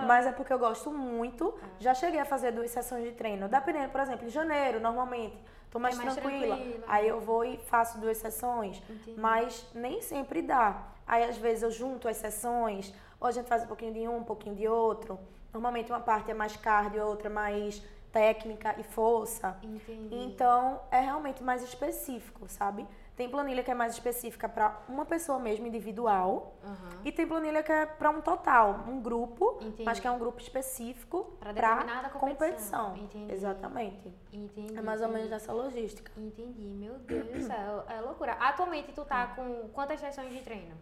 Mas 0.05 0.25
é 0.25 0.31
porque 0.31 0.51
eu 0.53 0.59
gosto 0.59 0.91
muito. 0.91 1.53
Já 1.79 1.93
cheguei 1.93 2.19
a 2.19 2.25
fazer 2.25 2.51
duas 2.51 2.71
sessões 2.71 3.03
de 3.03 3.11
treino. 3.11 3.47
Dependendo, 3.49 3.89
por 3.89 3.99
exemplo, 4.01 4.25
em 4.25 4.29
janeiro, 4.29 4.79
normalmente, 4.79 5.37
tô 5.69 5.79
mais, 5.79 5.99
É 5.99 6.03
mais 6.03 6.15
tranquila. 6.15 6.55
tranquila. 6.55 6.83
Aí 6.87 7.07
eu 7.07 7.19
vou 7.19 7.43
e 7.43 7.57
faço 7.57 7.99
duas 7.99 8.17
sessões. 8.17 8.81
Entendi. 8.89 9.19
Mas 9.19 9.65
nem 9.73 10.01
sempre 10.01 10.41
dá. 10.41 10.83
Aí, 11.05 11.23
às 11.23 11.37
vezes, 11.37 11.63
eu 11.63 11.71
junto 11.71 12.07
as 12.07 12.17
sessões, 12.17 12.93
ou 13.19 13.27
a 13.27 13.31
gente 13.31 13.47
faz 13.47 13.63
um 13.63 13.67
pouquinho 13.67 13.93
de 13.93 14.07
um, 14.07 14.17
um 14.17 14.23
pouquinho 14.23 14.55
de 14.55 14.67
outro. 14.67 15.19
Normalmente, 15.53 15.91
uma 15.91 15.99
parte 16.01 16.29
é 16.31 16.33
mais 16.33 16.55
cardio, 16.57 17.05
outra 17.05 17.29
mais 17.29 17.81
técnica 18.11 18.75
e 18.77 18.83
força. 18.83 19.57
Entendi. 19.63 20.15
Então, 20.15 20.79
é 20.91 20.99
realmente 20.99 21.43
mais 21.43 21.61
específico, 21.63 22.47
sabe? 22.47 22.85
Tem 23.17 23.27
planilha 23.27 23.63
que 23.63 23.71
é 23.71 23.73
mais 23.73 23.93
específica 23.93 24.47
para 24.47 24.79
uma 24.87 25.03
pessoa 25.03 25.39
mesmo, 25.39 25.65
individual. 25.65 26.53
Aham. 26.63 27.01
E 27.03 27.11
tem 27.11 27.25
planilha 27.25 27.63
que 27.63 27.71
é 27.71 27.83
para 27.83 28.11
um 28.11 28.21
total, 28.21 28.85
um 28.87 29.01
grupo, 29.01 29.57
Entendi. 29.59 29.83
mas 29.83 29.99
que 29.99 30.07
é 30.07 30.11
um 30.11 30.19
grupo 30.19 30.39
específico 30.39 31.23
para 31.39 31.51
determinada 31.51 32.09
competição. 32.09 32.95
Entendi. 32.95 33.33
Exatamente. 33.33 34.13
Entendi. 34.31 34.77
É 34.77 34.81
mais 34.83 35.01
ou 35.01 35.09
menos 35.09 35.31
dessa 35.31 35.51
logística. 35.51 36.11
Entendi, 36.15 36.67
meu 36.67 36.93
Deus 36.99 37.27
do 37.27 37.41
céu, 37.41 37.85
é 37.89 37.99
loucura. 38.01 38.33
Atualmente 38.33 38.91
tu 38.93 39.03
tá 39.03 39.25
com 39.35 39.67
quantas 39.73 39.99
sessões 39.99 40.31
de 40.31 40.41
treino? 40.41 40.75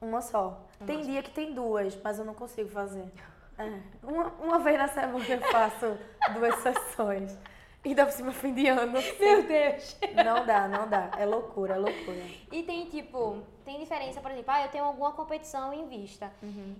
Uma 0.00 0.20
só. 0.20 0.66
tem 0.84 1.02
dia 1.02 1.22
que 1.22 1.30
tem 1.30 1.54
duas, 1.54 1.96
mas 2.02 2.18
eu 2.18 2.24
não 2.24 2.34
consigo 2.34 2.68
fazer. 2.68 3.12
É. 3.56 3.80
Uma, 4.02 4.26
uma 4.40 4.58
vez 4.58 4.76
na 4.76 4.88
semana 4.88 5.24
eu 5.24 5.40
faço 5.52 5.96
duas 6.34 6.56
sessões. 6.56 7.38
E 7.86 7.94
dá 7.94 8.04
por 8.04 8.10
cima 8.12 8.32
fim 8.32 8.52
de 8.52 8.66
ano. 8.66 8.98
Meu 9.20 9.42
Deus! 9.46 9.96
Não 10.24 10.44
dá, 10.44 10.66
não 10.66 10.88
dá. 10.88 11.08
É 11.16 11.24
loucura, 11.24 11.74
é 11.76 11.78
loucura. 11.78 12.20
E 12.50 12.64
tem 12.64 12.86
tipo, 12.86 13.38
tem 13.64 13.78
diferença, 13.78 14.20
por 14.20 14.32
exemplo, 14.32 14.50
ah, 14.52 14.64
eu 14.64 14.68
tenho 14.70 14.82
alguma 14.82 15.12
competição 15.12 15.72
em 15.72 15.86
vista. 15.86 16.32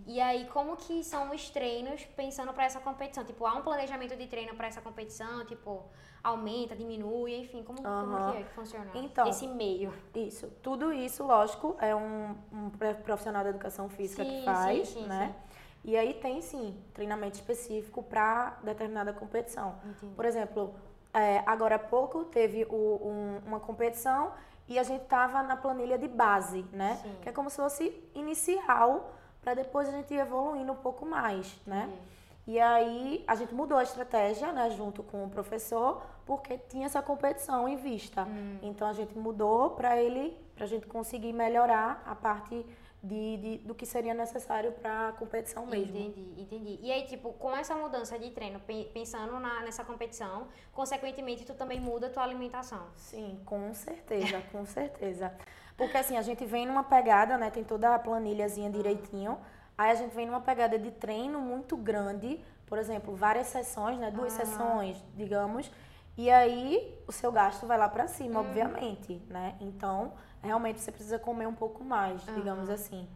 E 0.04 0.20
aí, 0.20 0.46
como 0.46 0.76
que 0.76 1.04
são 1.04 1.32
os 1.32 1.48
treinos 1.48 2.04
pensando 2.16 2.52
pra 2.52 2.64
essa 2.64 2.80
competição? 2.80 3.24
Tipo, 3.24 3.46
há 3.46 3.54
um 3.54 3.62
planejamento 3.62 4.16
de 4.16 4.26
treino 4.26 4.56
pra 4.56 4.66
essa 4.66 4.80
competição? 4.80 5.44
Tipo, 5.46 5.84
aumenta, 6.24 6.74
diminui, 6.74 7.36
enfim, 7.36 7.62
como, 7.62 7.80
como 7.80 7.88
Aham. 7.88 8.32
que 8.32 8.38
é 8.38 8.42
que 8.42 8.50
funciona 8.50 8.90
Então, 8.94 9.28
esse 9.28 9.46
meio? 9.46 9.92
Isso. 10.12 10.48
Tudo 10.60 10.92
isso, 10.92 11.22
lógico, 11.22 11.76
é 11.80 11.94
um, 11.94 12.34
um 12.52 12.70
profissional 13.04 13.44
da 13.44 13.50
educação 13.50 13.88
física 13.88 14.24
Sim, 14.24 14.30
que 14.30 14.44
faz, 14.44 14.88
sim, 14.88 15.02
sim, 15.02 15.06
né? 15.06 15.36
E 15.84 15.96
aí 15.96 16.14
tem 16.14 16.42
sim 16.42 16.82
treinamento 16.92 17.36
específico 17.36 18.02
para 18.02 18.58
determinada 18.64 19.12
competição. 19.12 19.78
Entendi. 19.84 20.16
Por 20.16 20.24
exemplo, 20.24 20.74
é, 21.16 21.42
agora 21.46 21.76
há 21.76 21.78
pouco 21.78 22.24
teve 22.24 22.64
o- 22.68 23.00
um- 23.02 23.40
uma 23.46 23.58
competição 23.60 24.32
e 24.68 24.78
a 24.78 24.82
gente 24.82 25.04
tava 25.06 25.42
na 25.42 25.56
planilha 25.56 25.96
de 25.98 26.08
base, 26.08 26.64
né? 26.72 26.98
Sim. 27.02 27.16
Que 27.22 27.28
é 27.28 27.32
como 27.32 27.48
se 27.48 27.56
fosse 27.56 27.84
inicial 28.14 29.10
para 29.40 29.54
depois 29.54 29.88
a 29.88 29.92
gente 29.92 30.12
ir 30.12 30.18
evoluindo 30.18 30.72
um 30.72 30.76
pouco 30.76 31.06
mais, 31.06 31.56
né? 31.66 31.84
Entendi. 31.88 32.16
E 32.48 32.60
aí 32.60 33.24
a 33.26 33.34
gente 33.34 33.52
mudou 33.54 33.76
a 33.78 33.82
estratégia, 33.82 34.52
né, 34.52 34.70
junto 34.70 35.02
com 35.02 35.24
o 35.24 35.28
professor, 35.30 36.00
porque 36.24 36.58
tinha 36.58 36.86
essa 36.86 37.02
competição 37.02 37.68
em 37.68 37.76
vista. 37.76 38.22
Hum. 38.24 38.58
Então 38.62 38.86
a 38.86 38.92
gente 38.92 39.16
mudou 39.18 39.70
para 39.70 40.00
ele, 40.00 40.36
para 40.54 40.64
a 40.64 40.68
gente 40.68 40.86
conseguir 40.86 41.32
melhorar 41.32 42.02
a 42.06 42.14
parte 42.14 42.64
de, 43.06 43.36
de- 43.38 43.58
do 43.58 43.74
que 43.74 43.86
seria 43.86 44.12
necessário 44.14 44.72
para 44.72 45.08
a 45.08 45.12
competição 45.12 45.64
mesmo. 45.66 45.96
Entendi, 45.96 46.34
entendi. 46.42 46.78
E 46.82 46.90
aí, 46.92 47.04
tipo, 47.06 47.32
com 47.34 47.56
essa 47.56 47.74
mudança 47.74 48.18
de 48.18 48.30
treino, 48.30 48.60
pe- 48.60 48.90
pensando 48.92 49.38
na, 49.38 49.60
nessa 49.62 49.84
competição, 49.84 50.48
consequentemente, 50.72 51.44
tu 51.44 51.54
também 51.54 51.80
muda 51.80 52.06
a 52.08 52.10
tua 52.10 52.22
alimentação. 52.22 52.86
Sim, 52.96 53.40
com 53.44 53.72
certeza, 53.74 54.42
com 54.52 54.64
certeza. 54.66 55.32
Porque 55.76 55.96
assim, 55.96 56.16
a 56.16 56.22
gente 56.22 56.44
vem 56.44 56.66
numa 56.66 56.84
pegada, 56.84 57.36
né? 57.38 57.50
Tem 57.50 57.62
toda 57.64 57.94
a 57.94 57.98
planilhazinha 57.98 58.70
direitinho. 58.70 59.38
Aí 59.78 59.90
a 59.90 59.94
gente 59.94 60.14
vem 60.14 60.26
numa 60.26 60.40
pegada 60.40 60.78
de 60.78 60.90
treino 60.90 61.38
muito 61.40 61.76
grande, 61.76 62.40
por 62.66 62.78
exemplo, 62.78 63.14
várias 63.14 63.46
sessões, 63.48 63.98
né? 63.98 64.10
Duas 64.10 64.32
sessões, 64.32 64.96
digamos. 65.14 65.70
E 66.16 66.30
aí 66.30 66.98
o 67.06 67.12
seu 67.12 67.30
gasto 67.30 67.66
vai 67.66 67.76
lá 67.76 67.88
pra 67.90 68.06
cima, 68.08 68.40
obviamente, 68.40 69.20
né? 69.28 69.54
Então, 69.60 70.14
realmente 70.46 70.80
você 70.80 70.90
precisa 70.92 71.18
comer 71.18 71.46
um 71.46 71.54
pouco 71.54 71.84
mais, 71.84 72.22
digamos 72.34 72.70
assim. 72.70 73.06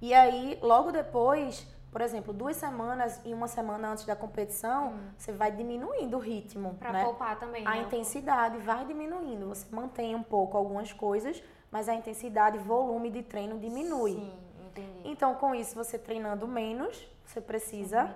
E 0.00 0.12
aí, 0.12 0.58
logo 0.60 0.90
depois, 0.90 1.66
por 1.92 2.00
exemplo, 2.00 2.32
duas 2.32 2.56
semanas 2.56 3.20
e 3.24 3.32
uma 3.32 3.46
semana 3.46 3.92
antes 3.92 4.04
da 4.04 4.16
competição, 4.16 4.94
você 5.16 5.30
vai 5.32 5.52
diminuindo 5.52 6.16
o 6.16 6.20
ritmo, 6.20 6.74
Pra 6.80 6.92
né? 6.92 7.04
poupar 7.04 7.38
também, 7.38 7.64
A 7.66 7.72
né? 7.72 7.82
intensidade 7.82 8.58
vai 8.58 8.84
diminuindo. 8.84 9.46
Você 9.48 9.66
mantém 9.70 10.14
um 10.16 10.22
pouco 10.22 10.56
algumas 10.56 10.92
coisas, 10.92 11.40
mas 11.70 11.88
a 11.88 11.94
intensidade 11.94 12.56
e 12.56 12.60
volume 12.60 13.10
de 13.10 13.22
treino 13.22 13.58
diminui. 13.58 14.12
Sim, 14.14 14.32
entendi. 14.66 15.00
Então, 15.04 15.34
com 15.34 15.54
isso, 15.54 15.74
você 15.76 15.98
treinando 15.98 16.48
menos, 16.48 17.06
você 17.24 17.40
precisa 17.40 18.10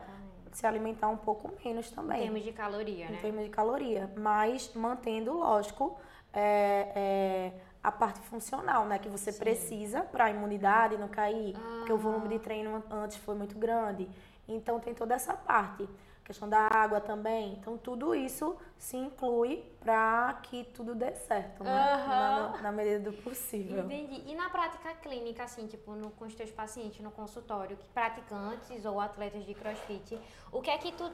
se 0.52 0.66
alimentar 0.66 1.08
um 1.08 1.16
pouco 1.18 1.52
menos 1.62 1.92
Em 1.92 1.94
também, 1.94 2.22
termos 2.22 2.42
de 2.42 2.52
caloria, 2.52 3.04
em 3.06 3.12
né? 3.12 3.18
termos 3.20 3.44
de 3.44 3.50
caloria. 3.50 4.10
Mas 4.16 4.72
mantendo, 4.74 5.34
lógico, 5.34 5.98
é, 6.32 6.92
é, 6.96 7.52
a 7.86 7.92
parte 7.92 8.18
funcional, 8.22 8.84
né? 8.84 8.98
Que 8.98 9.08
você 9.08 9.32
precisa 9.32 10.02
para 10.02 10.24
a 10.24 10.30
imunidade 10.30 10.96
não 10.98 11.06
cair, 11.06 11.54
porque 11.78 11.92
o 11.92 11.96
volume 11.96 12.28
de 12.30 12.40
treino 12.40 12.82
antes 12.90 13.16
foi 13.18 13.36
muito 13.36 13.56
grande. 13.56 14.08
Então, 14.48 14.80
tem 14.80 14.92
toda 14.92 15.14
essa 15.14 15.34
parte. 15.34 15.88
questão 16.24 16.48
da 16.48 16.66
água 16.66 17.00
também. 17.00 17.52
Então, 17.52 17.78
tudo 17.78 18.12
isso 18.12 18.56
se 18.76 18.96
inclui 18.96 19.62
para 19.78 20.32
que 20.42 20.64
tudo 20.64 20.96
dê 20.96 21.14
certo, 21.14 21.62
né? 21.62 21.70
Aham. 21.70 22.52
Na, 22.56 22.62
na 22.62 22.72
medida 22.72 23.08
do 23.08 23.12
possível. 23.22 23.84
Entendi. 23.84 24.24
E 24.26 24.34
na 24.34 24.50
prática 24.50 24.92
clínica, 24.96 25.44
assim, 25.44 25.68
tipo, 25.68 25.92
no, 25.92 26.10
com 26.10 26.24
os 26.24 26.34
teus 26.34 26.50
pacientes 26.50 26.98
no 27.00 27.12
consultório, 27.12 27.76
que 27.76 27.88
praticantes 27.90 28.84
ou 28.84 29.00
atletas 29.00 29.44
de 29.46 29.54
crossfit, 29.54 30.20
o 30.50 30.60
que 30.60 30.70
é 30.70 30.78
que 30.78 30.90
tu. 30.90 31.04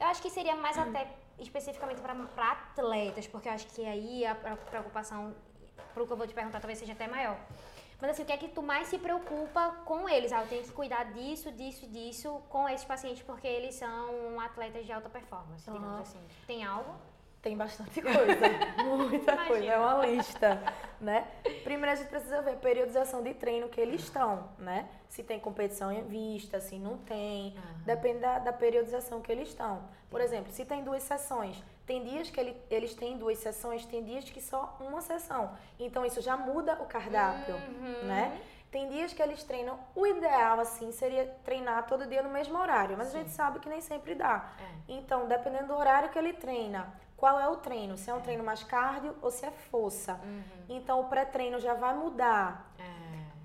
Eu 0.00 0.06
acho 0.08 0.20
que 0.20 0.30
seria 0.30 0.56
mais 0.56 0.76
até 0.76 1.06
especificamente 1.38 2.00
para 2.00 2.50
atletas, 2.50 3.26
porque 3.28 3.48
eu 3.48 3.52
acho 3.52 3.66
que 3.68 3.84
aí 3.86 4.24
a, 4.26 4.32
a 4.32 4.56
preocupação, 4.56 5.34
pro 5.96 6.06
que 6.06 6.12
eu 6.12 6.16
vou 6.16 6.26
te 6.26 6.34
perguntar, 6.34 6.60
talvez 6.60 6.78
seja 6.78 6.92
até 6.92 7.08
maior. 7.08 7.38
Mas 7.98 8.10
assim, 8.10 8.22
o 8.22 8.26
que 8.26 8.32
é 8.32 8.36
que 8.36 8.48
tu 8.48 8.62
mais 8.62 8.88
se 8.88 8.98
preocupa 8.98 9.70
com 9.86 10.06
eles? 10.06 10.30
Ah, 10.30 10.42
eu 10.42 10.46
tenho 10.46 10.62
que 10.62 10.70
cuidar 10.72 11.04
disso, 11.14 11.50
disso, 11.50 11.86
disso 11.86 12.42
com 12.50 12.68
esses 12.68 12.84
pacientes, 12.84 13.22
porque 13.22 13.46
eles 13.46 13.74
são 13.76 14.38
atletas 14.38 14.84
de 14.84 14.92
alta 14.92 15.08
performance, 15.08 15.64
digamos 15.64 15.88
Aham. 15.88 16.00
assim. 16.02 16.20
Tem 16.46 16.62
algo? 16.62 16.94
Tem 17.40 17.56
bastante 17.56 18.02
coisa, 18.02 18.46
muita 18.84 19.32
Imagino. 19.32 19.46
coisa, 19.48 19.72
é 19.72 19.78
uma 19.78 20.06
lista, 20.06 20.62
né? 21.00 21.26
Primeiro 21.64 21.92
a 21.92 21.94
gente 21.94 22.08
precisa 22.08 22.42
ver 22.42 22.50
a 22.50 22.56
periodização 22.56 23.22
de 23.22 23.32
treino 23.32 23.68
que 23.68 23.80
eles 23.80 24.02
estão, 24.02 24.50
né? 24.58 24.88
Se 25.08 25.22
tem 25.22 25.38
competição 25.40 25.90
em 25.92 26.02
vista, 26.02 26.60
se 26.60 26.76
não 26.78 26.98
tem, 26.98 27.56
depende 27.86 28.18
da, 28.18 28.40
da 28.40 28.52
periodização 28.52 29.22
que 29.22 29.30
eles 29.32 29.48
estão. 29.48 29.88
Por 30.10 30.20
exemplo, 30.20 30.52
se 30.52 30.64
tem 30.64 30.82
duas 30.82 31.02
sessões, 31.04 31.62
tem 31.86 32.02
dias 32.04 32.28
que 32.30 32.38
ele- 32.40 32.60
eles 32.70 32.94
têm 32.94 33.16
duas 33.16 33.38
sessões, 33.38 33.86
tem 33.86 34.02
dias 34.04 34.24
que 34.28 34.40
só 34.40 34.76
uma 34.80 35.00
sessão. 35.00 35.56
Então 35.78 36.04
isso 36.04 36.20
já 36.20 36.36
muda 36.36 36.74
o 36.82 36.86
cardápio, 36.86 37.54
né? 38.04 38.40
Tem 38.70 38.88
dias 38.88 39.12
que 39.12 39.22
eles 39.22 39.42
treinam, 39.44 39.78
o 39.94 40.06
ideal 40.06 40.58
assim 40.60 40.90
seria 40.92 41.24
treinar 41.44 41.86
todo 41.86 42.04
dia 42.06 42.22
no 42.22 42.28
mesmo 42.28 42.58
horário, 42.58 42.96
mas 42.98 43.14
a 43.14 43.18
gente 43.18 43.30
sabe 43.30 43.60
que 43.60 43.68
nem 43.68 43.80
sempre 43.80 44.14
dá. 44.14 44.50
Então, 44.88 45.26
dependendo 45.26 45.68
do 45.68 45.76
horário 45.76 46.10
que 46.10 46.18
ele 46.18 46.32
treina, 46.32 46.92
qual 47.16 47.38
é 47.40 47.48
o 47.48 47.56
treino? 47.56 47.96
Se 47.96 48.10
é 48.10 48.14
um 48.14 48.20
treino 48.20 48.44
mais 48.44 48.62
cardio 48.64 49.16
ou 49.22 49.30
se 49.30 49.46
é 49.46 49.50
força. 49.50 50.20
Então, 50.68 51.00
o 51.00 51.04
pré-treino 51.04 51.58
já 51.60 51.72
vai 51.74 51.94
mudar. 51.94 52.66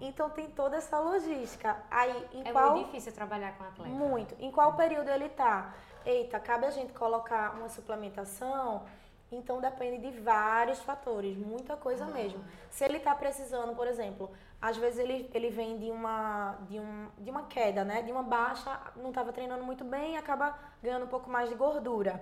Então, 0.04 0.30
tem 0.32 0.48
toda 0.50 0.76
essa 0.78 1.00
logística. 1.00 1.78
Aí, 1.92 2.28
em 2.34 2.42
É 2.48 2.52
qual 2.52 2.72
muito 2.72 2.86
difícil 2.88 3.14
trabalhar 3.14 3.56
com 3.56 3.64
atleta. 3.64 3.90
muito. 3.94 4.36
Em 4.40 4.52
qual 4.52 4.74
período 4.74 5.10
ele 5.10 5.30
tá? 5.30 5.74
Eita, 6.06 6.40
cabe 6.40 6.66
a 6.66 6.72
gente 6.72 6.94
colocar 6.94 7.56
uma 7.56 7.70
suplementação? 7.70 8.84
Então 9.32 9.62
depende 9.62 10.12
de 10.12 10.20
vários 10.20 10.80
fatores, 10.80 11.38
muita 11.38 11.78
coisa 11.78 12.06
mesmo. 12.06 12.44
Se 12.70 12.84
ele 12.84 13.00
tá 13.00 13.16
precisando, 13.16 13.74
por 13.74 13.88
exemplo, 13.88 14.30
às 14.62 14.76
vezes 14.76 15.00
ele, 15.00 15.30
ele 15.34 15.50
vem 15.50 15.78
de 15.78 15.90
uma, 15.90 16.58
de, 16.68 16.78
um, 16.80 17.08
de 17.18 17.30
uma 17.30 17.44
queda, 17.44 17.86
né? 17.86 18.02
De 18.02 18.12
uma 18.12 18.24
baixa, 18.24 18.78
não 18.98 19.10
estava 19.10 19.32
treinando 19.32 19.64
muito 19.64 19.86
bem 19.86 20.16
e 20.16 20.18
acaba 20.18 20.58
ganhando 20.84 21.06
um 21.06 21.08
pouco 21.08 21.30
mais 21.30 21.50
de 21.50 21.56
gordura. 21.56 22.20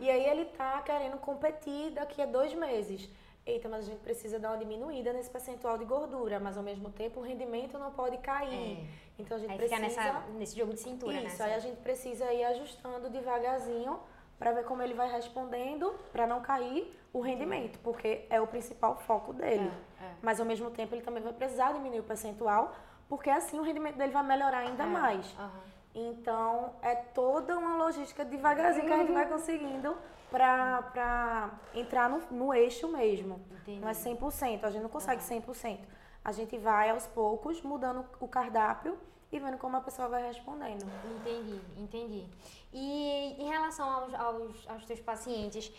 E 0.00 0.08
aí 0.08 0.24
ele 0.26 0.44
tá 0.44 0.80
querendo 0.82 1.18
competir 1.18 1.90
daqui 1.90 2.22
a 2.22 2.26
dois 2.26 2.54
meses. 2.54 3.10
Eita, 3.48 3.66
mas 3.66 3.86
a 3.86 3.90
gente 3.90 4.00
precisa 4.00 4.38
dar 4.38 4.50
uma 4.50 4.58
diminuída 4.58 5.10
nesse 5.10 5.30
percentual 5.30 5.78
de 5.78 5.84
gordura, 5.86 6.38
mas 6.38 6.58
ao 6.58 6.62
mesmo 6.62 6.90
tempo 6.90 7.20
o 7.20 7.22
rendimento 7.22 7.78
não 7.78 7.90
pode 7.90 8.18
cair. 8.18 8.86
Então 9.18 9.38
a 9.38 9.40
gente 9.40 9.50
Aí 9.52 9.56
precisa 9.56 9.80
nessa, 9.80 10.20
nesse 10.34 10.54
jogo 10.54 10.74
de 10.74 10.80
cintura, 10.80 11.14
isso, 11.22 11.38
né? 11.38 11.46
aí 11.46 11.54
a 11.54 11.58
gente 11.58 11.78
precisa 11.78 12.30
ir 12.30 12.44
ajustando 12.44 13.08
devagarzinho 13.08 13.98
para 14.38 14.52
ver 14.52 14.64
como 14.64 14.82
ele 14.82 14.92
vai 14.92 15.10
respondendo, 15.10 15.94
para 16.12 16.26
não 16.26 16.42
cair 16.42 16.94
o 17.10 17.20
rendimento, 17.20 17.78
porque 17.78 18.26
é 18.28 18.38
o 18.38 18.46
principal 18.46 18.96
foco 18.98 19.32
dele. 19.32 19.72
É, 19.98 20.04
é. 20.04 20.14
Mas 20.20 20.38
ao 20.38 20.46
mesmo 20.46 20.70
tempo 20.70 20.94
ele 20.94 21.02
também 21.02 21.22
vai 21.22 21.32
precisar 21.32 21.72
diminuir 21.72 22.00
o 22.00 22.04
percentual, 22.04 22.74
porque 23.08 23.30
assim 23.30 23.58
o 23.58 23.62
rendimento 23.62 23.96
dele 23.96 24.12
vai 24.12 24.24
melhorar 24.24 24.58
ainda 24.58 24.84
mais. 24.84 25.34
Aham. 25.38 25.50
Então 25.94 26.74
é 26.82 26.94
toda 26.94 27.56
uma 27.56 27.76
logística 27.82 28.26
devagarzinho 28.26 28.86
que 28.86 28.92
a 28.92 28.98
gente 28.98 29.12
vai 29.12 29.26
conseguindo 29.26 29.96
pra, 30.30 30.82
pra 30.82 31.50
entrar 31.74 32.08
no, 32.08 32.20
no 32.30 32.54
eixo 32.54 32.88
mesmo. 32.88 33.40
Entendi. 33.62 33.80
Não 33.80 33.88
é 33.88 33.92
100%, 33.92 34.64
a 34.64 34.70
gente 34.70 34.82
não 34.82 34.90
consegue 34.90 35.22
100%. 35.22 35.80
A 36.24 36.32
gente 36.32 36.58
vai 36.58 36.90
aos 36.90 37.06
poucos 37.06 37.62
mudando 37.62 38.04
o 38.20 38.28
cardápio 38.28 38.98
e 39.30 39.38
vendo 39.38 39.58
como 39.58 39.76
a 39.76 39.80
pessoa 39.80 40.08
vai 40.08 40.26
respondendo. 40.26 40.86
Entendi, 41.16 41.60
entendi. 41.76 42.26
E 42.72 43.36
em 43.38 43.48
relação 43.48 43.88
aos, 43.88 44.14
aos, 44.14 44.68
aos 44.68 44.84
teus 44.84 45.00
pacientes, 45.00 45.72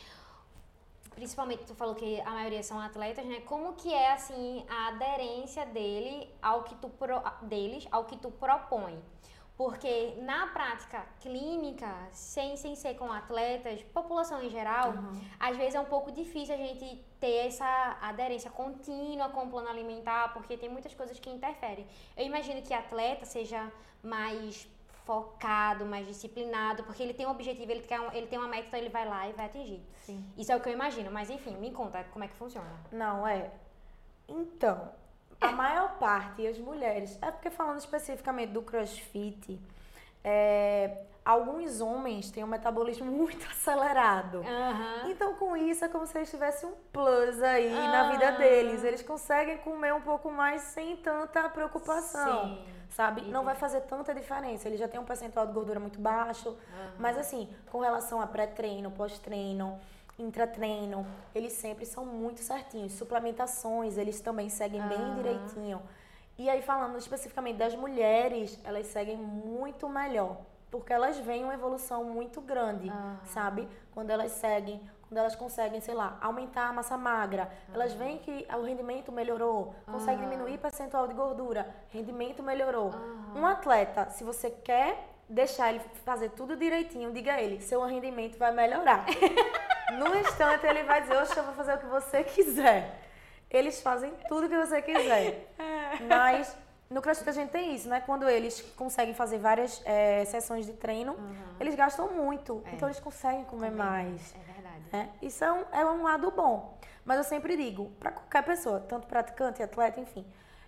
principalmente 1.12 1.66
tu 1.66 1.76
falou 1.76 1.96
que 1.96 2.22
a 2.22 2.32
maioria 2.32 2.64
são 2.64 2.80
atletas, 2.80 3.26
né? 3.26 3.42
Como 3.42 3.74
que 3.74 3.94
é 3.94 4.14
assim 4.14 4.66
a 4.70 4.88
aderência 4.90 5.66
dele 5.66 6.32
ao 6.42 6.64
que 6.64 6.76
tu 6.76 6.90
pro, 6.90 7.22
deles 7.44 7.88
ao 7.92 8.06
que 8.06 8.18
tu 8.18 8.32
propõe? 8.32 9.00
Porque 9.60 10.16
na 10.22 10.48
prática 10.48 11.06
clínica, 11.20 11.94
sem, 12.14 12.56
sem 12.56 12.76
ser 12.78 12.94
com 12.96 13.12
atletas, 13.12 13.84
população 13.98 14.42
em 14.42 14.50
geral, 14.50 14.94
às 15.38 15.58
vezes 15.58 15.76
é 15.76 15.82
um 15.82 15.86
pouco 15.96 16.14
difícil 16.14 16.56
a 16.56 16.58
gente 16.58 17.04
ter 17.20 17.48
essa 17.48 17.98
aderência 18.02 18.50
contínua 18.50 19.28
com 19.28 19.42
o 19.44 19.50
plano 19.50 19.68
alimentar, 19.68 20.32
porque 20.32 20.56
tem 20.56 20.70
muitas 20.70 20.94
coisas 20.96 21.20
que 21.20 21.30
interferem. 21.30 21.86
Eu 22.16 22.26
imagino 22.26 22.62
que 22.62 22.74
atleta 22.74 23.26
seja 23.26 23.70
mais 24.02 24.66
focado, 25.04 25.86
mais 25.86 26.08
disciplinado, 26.08 26.84
porque 26.86 27.04
ele 27.04 27.14
tem 27.14 27.26
um 27.28 27.32
objetivo, 27.32 27.70
ele, 27.70 27.82
quer 27.82 28.00
um- 28.00 28.14
ele 28.14 28.28
tem 28.28 28.40
uma 28.40 28.48
meta, 28.48 28.68
então 28.68 28.80
ele 28.80 28.90
vai 28.90 29.06
lá 29.06 29.28
e 29.28 29.34
vai 29.34 29.48
atingir. 29.48 29.82
Sim. 30.06 30.26
Isso 30.38 30.54
é 30.54 30.56
o 30.56 30.62
que 30.62 30.70
eu 30.70 30.74
imagino, 30.74 31.12
mas 31.12 31.30
enfim, 31.30 31.58
me 31.58 31.72
conta 31.72 32.02
como 32.14 32.24
é 32.24 32.30
que 32.30 32.36
funciona. 32.36 32.80
Não, 32.94 33.28
é. 33.28 33.52
Então, 34.26 34.90
a 35.42 35.52
maior 35.52 35.98
parte, 35.98 36.46
as 36.46 36.58
mulheres, 36.58 37.18
é 37.22 37.32
porque 37.32 37.50
falando 37.50 37.80
especificamente 37.80 38.52
do 38.52 38.62
crossfit, 38.62 39.60
é, 40.24 40.98
alguns 41.24 41.80
homens 41.82 42.30
têm 42.32 42.44
um 42.44 42.48
metabolismo 42.48 43.06
muito 43.12 43.46
acelerado. 43.50 44.42
Então, 45.08 45.34
com 45.36 45.56
isso, 45.56 45.86
é 45.86 45.88
como 45.88 46.06
se 46.06 46.18
eles 46.18 46.30
tivessem 46.30 46.68
um 46.70 46.74
plus 46.92 47.42
aí 47.42 47.70
na 47.72 48.10
vida 48.12 48.28
Ah. 48.30 48.32
deles. 48.32 48.84
Eles 48.84 49.02
conseguem 49.02 49.58
comer 49.60 49.94
um 49.94 50.02
pouco 50.02 50.30
mais 50.32 50.62
sem 50.64 50.98
tanta 50.98 51.48
preocupação. 51.50 52.48
Sim. 52.58 52.66
Sabe? 52.90 53.22
Não 53.22 53.44
vai 53.44 53.54
fazer 53.56 53.82
tanta 53.82 54.14
diferença. 54.16 54.68
Ele 54.68 54.76
já 54.76 54.88
tem 54.88 55.00
um 55.00 55.06
percentual 55.06 55.46
de 55.46 55.54
gordura 55.54 55.80
muito 55.80 56.00
baixo. 56.00 56.58
Mas, 56.98 57.18
assim, 57.18 57.48
com 57.72 57.80
relação 57.80 58.20
a 58.20 58.26
pré-treino, 58.26 58.90
pós-treino, 58.92 59.80
intratreino, 60.22 61.06
eles 61.34 61.54
sempre 61.54 61.86
são 61.86 62.06
muito 62.06 62.42
certinhos. 62.42 62.94
Suplementações, 62.94 63.98
eles 63.98 64.20
também 64.22 64.50
seguem 64.50 64.82
bem 64.82 65.02
Aham. 65.02 65.14
direitinho. 65.16 65.82
E 66.38 66.50
aí, 66.50 66.62
falando 66.62 66.98
especificamente 66.98 67.58
das 67.58 67.76
mulheres, 67.76 68.60
elas 68.64 68.88
seguem 68.88 69.18
muito 69.18 69.90
melhor. 69.90 70.38
Porque 70.72 70.94
elas 70.94 71.18
veem 71.18 71.44
uma 71.44 71.54
evolução 71.54 72.04
muito 72.04 72.40
grande, 72.40 72.90
Aham. 72.90 73.20
sabe? 73.26 73.68
Quando 73.92 74.12
elas 74.12 74.32
seguem, 74.34 74.80
quando 75.08 75.18
elas 75.18 75.36
conseguem, 75.36 75.82
sei 75.82 75.96
lá, 75.96 76.18
aumentar 76.22 76.70
a 76.70 76.74
massa 76.74 76.96
magra, 76.96 77.52
elas 77.74 77.94
veem 77.94 78.20
que 78.20 78.48
o 78.56 78.62
rendimento 78.62 79.12
melhorou, 79.12 79.74
conseguem 79.88 80.22
diminuir 80.22 80.56
o 80.56 80.60
percentual 80.60 81.08
de 81.08 81.16
gordura, 81.16 81.76
rendimento 81.90 82.44
melhorou. 82.44 82.92
Um 83.36 83.46
atleta, 83.46 84.10
se 84.12 84.24
você 84.24 84.52
quer 84.52 85.10
deixar 85.28 85.70
ele 85.70 85.80
fazer 86.06 86.30
tudo 86.30 86.56
direitinho, 86.56 87.12
diga 87.12 87.42
ele, 87.42 87.60
seu 87.62 87.84
rendimento 87.84 88.38
vai 88.38 88.52
melhorar. 88.52 89.06
no 89.98 90.16
instante 90.18 90.66
ele 90.66 90.84
vai 90.84 91.02
dizer, 91.02 91.18
oxe, 91.18 91.38
eu 91.38 91.44
vou 91.44 91.54
fazer 91.54 91.74
o 91.74 91.78
que 91.78 91.86
você 91.86 92.24
quiser. 92.24 93.00
Eles 93.50 93.82
fazem 93.82 94.12
tudo 94.28 94.46
o 94.46 94.50
que 94.50 94.58
você 94.58 94.82
quiser. 94.82 95.54
Mas 96.08 96.56
no 96.90 97.02
CrossFit 97.02 97.30
a 97.30 97.34
gente 97.34 97.50
tem 97.50 97.74
isso, 97.76 97.90
né? 97.90 98.02
Quando 98.06 98.28
eles 98.30 98.62
conseguem 98.76 99.14
fazer 99.14 99.38
várias 99.40 99.82
eh, 99.86 100.24
sessões 100.26 100.66
de 100.66 100.74
treino, 100.74 101.16
eles 101.60 101.76
gastam 101.76 102.10
muito. 102.12 102.62
É. 102.66 102.72
Então 102.74 102.88
eles 102.88 103.00
conseguem 103.00 103.44
comer 103.46 103.72
mais. 103.72 104.36
É 104.36 104.54
verdade. 104.54 104.84
né? 104.92 105.10
Isso 105.22 105.44
é 105.44 105.52
um, 105.52 105.64
é 105.72 105.86
um 105.86 106.04
lado 106.04 106.32
bom. 106.32 106.78
Mas 107.04 107.18
eu 107.18 107.24
sempre 107.24 107.58
digo, 107.58 107.90
para 108.00 108.12
qualquer 108.12 108.44
pessoa, 108.44 108.80
tanto 108.82 109.08
praticante, 109.08 109.64
atleta, 109.64 110.00
enfim, 110.00 110.26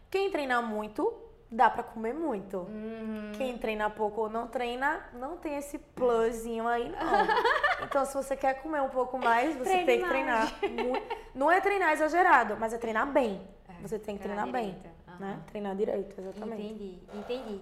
quem 0.09 0.31
treina 0.31 0.59
muito, 0.61 1.13
dá 1.51 1.69
para 1.69 1.83
comer 1.83 2.13
muito. 2.13 2.59
Uhum. 2.59 3.33
Quem 3.35 3.57
treina 3.57 3.89
pouco 3.89 4.21
ou 4.21 4.29
não 4.29 4.47
treina, 4.47 5.05
não 5.13 5.35
tem 5.35 5.57
esse 5.57 5.77
plusinho 5.77 6.65
aí, 6.65 6.89
não. 6.89 6.97
então, 7.85 8.05
se 8.05 8.13
você 8.13 8.37
quer 8.37 8.61
comer 8.61 8.81
um 8.81 8.89
pouco 8.89 9.19
mais, 9.19 9.53
você 9.55 9.63
Treine 9.65 9.85
tem 9.85 10.01
que 10.01 10.07
treinar. 10.07 10.47
muito. 10.61 11.17
Não 11.35 11.51
é 11.51 11.59
treinar 11.59 11.91
exagerado, 11.91 12.55
mas 12.57 12.73
é 12.73 12.77
treinar 12.77 13.11
bem. 13.11 13.45
É, 13.67 13.73
você 13.81 13.99
tem 13.99 14.15
que 14.15 14.23
treinar 14.23 14.47
treinar 14.47 14.63
bem. 14.63 14.75
direito. 14.75 15.01
Né? 15.19 15.39
Treinar 15.47 15.75
direito, 15.75 16.19
exatamente. 16.19 16.63
Entendi, 16.63 16.99
entendi. 17.13 17.61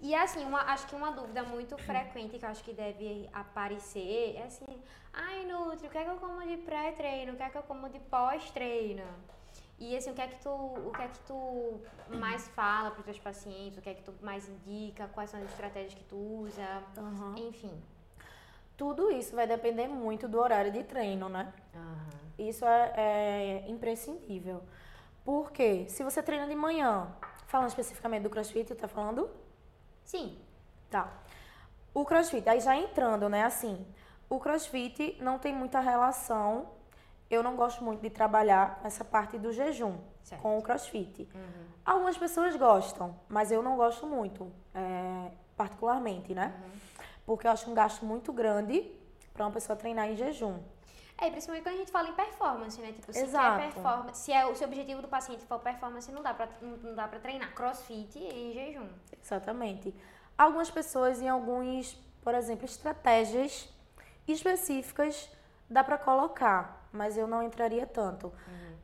E 0.00 0.14
assim, 0.14 0.44
uma, 0.44 0.60
acho 0.62 0.86
que 0.86 0.94
uma 0.94 1.12
dúvida 1.12 1.42
muito 1.44 1.78
frequente 1.78 2.38
que 2.38 2.44
eu 2.44 2.48
acho 2.48 2.62
que 2.62 2.72
deve 2.72 3.28
aparecer 3.32 4.36
é 4.36 4.44
assim, 4.44 4.66
ai 5.12 5.44
Nutri, 5.44 5.86
o 5.86 5.90
que 5.90 5.96
é 5.96 6.04
que 6.04 6.10
eu 6.10 6.16
como 6.16 6.44
de 6.46 6.56
pré-treino? 6.58 7.32
O 7.32 7.36
que 7.36 7.42
é 7.42 7.48
que 7.48 7.56
eu 7.56 7.62
como 7.62 7.88
de 7.88 8.00
pós-treino? 8.00 9.04
E 9.78 9.96
assim, 9.96 10.10
o 10.10 10.14
que 10.14 10.20
é 10.20 10.28
que 10.28 10.40
tu, 10.40 10.50
o 10.50 10.92
que 10.94 11.02
é 11.02 11.08
que 11.08 11.18
tu 11.20 11.80
mais 12.08 12.46
fala 12.48 12.90
para 12.90 13.00
os 13.00 13.04
teus 13.04 13.18
pacientes? 13.18 13.78
O 13.78 13.82
que 13.82 13.90
é 13.90 13.94
que 13.94 14.02
tu 14.02 14.14
mais 14.22 14.48
indica? 14.48 15.08
Quais 15.08 15.30
são 15.30 15.40
as 15.40 15.50
estratégias 15.50 15.94
que 15.94 16.04
tu 16.04 16.16
usa? 16.16 16.82
Aham. 16.96 17.34
Enfim. 17.38 17.82
Tudo 18.76 19.10
isso 19.10 19.34
vai 19.34 19.46
depender 19.46 19.88
muito 19.88 20.28
do 20.28 20.38
horário 20.38 20.72
de 20.72 20.84
treino, 20.84 21.28
né? 21.28 21.52
Isso 22.38 22.64
é, 22.64 22.92
é 22.96 23.70
imprescindível. 23.70 24.62
Porque 25.24 25.88
se 25.88 26.02
você 26.02 26.22
treina 26.22 26.46
de 26.46 26.54
manhã, 26.54 27.14
falando 27.46 27.68
especificamente 27.68 28.22
do 28.22 28.30
crossfit, 28.30 28.74
tá 28.74 28.88
falando? 28.88 29.30
Sim. 30.04 30.38
Tá. 30.90 31.12
O 31.94 32.04
crossfit, 32.04 32.48
aí 32.48 32.60
já 32.60 32.76
entrando, 32.76 33.28
né, 33.28 33.44
assim, 33.44 33.86
o 34.28 34.40
crossfit 34.40 35.16
não 35.20 35.38
tem 35.38 35.54
muita 35.54 35.78
relação. 35.80 36.70
Eu 37.32 37.42
não 37.42 37.56
gosto 37.56 37.82
muito 37.82 38.02
de 38.02 38.10
trabalhar 38.10 38.78
essa 38.84 39.02
parte 39.02 39.38
do 39.38 39.50
jejum 39.50 39.96
Certo. 40.22 40.42
com 40.42 40.58
o 40.58 40.62
crossfit. 40.62 41.26
Uhum. 41.34 41.64
Algumas 41.82 42.18
pessoas 42.18 42.54
gostam, 42.56 43.18
mas 43.26 43.50
eu 43.50 43.62
não 43.62 43.74
gosto 43.74 44.06
muito, 44.06 44.52
é, 44.74 45.32
particularmente, 45.56 46.34
né? 46.34 46.54
Uhum. 46.62 46.70
Porque 47.24 47.46
eu 47.46 47.50
acho 47.50 47.70
um 47.70 47.74
gasto 47.74 48.04
muito 48.04 48.34
grande 48.34 48.92
para 49.32 49.46
uma 49.46 49.50
pessoa 49.50 49.74
treinar 49.74 50.10
em 50.10 50.14
jejum. 50.14 50.58
É, 51.16 51.30
principalmente 51.30 51.62
quando 51.62 51.74
a 51.74 51.78
gente 51.78 51.90
fala 51.90 52.10
em 52.10 52.12
performance, 52.12 52.78
né? 52.82 52.92
Tipo, 52.92 53.10
se 53.10 53.20
Exato. 53.20 53.60
quer 53.60 53.72
performance, 53.72 54.20
se 54.20 54.32
é 54.32 54.44
o 54.44 54.54
se 54.54 54.62
o 54.64 54.66
objetivo 54.66 55.00
do 55.00 55.08
paciente 55.08 55.46
for 55.46 55.58
performance, 55.58 56.12
não 56.12 56.22
dá 56.22 56.34
pra, 56.34 56.48
não, 56.60 56.94
dá 56.94 57.08
pra 57.08 57.18
treinar 57.18 57.54
crossfit 57.54 58.18
em 58.18 58.52
jejum. 58.52 58.88
Exatamente. 59.22 59.94
Algumas 60.36 60.70
pessoas 60.70 61.22
em 61.22 61.30
alguns, 61.30 61.94
por 62.22 62.34
exemplo, 62.34 62.66
estratégias 62.66 63.68
específicas 64.28 65.30
dá 65.70 65.82
para 65.82 65.96
colocar, 65.96 66.81
mas 66.92 67.16
eu 67.16 67.26
não 67.26 67.42
entraria 67.42 67.86
tanto. 67.86 68.32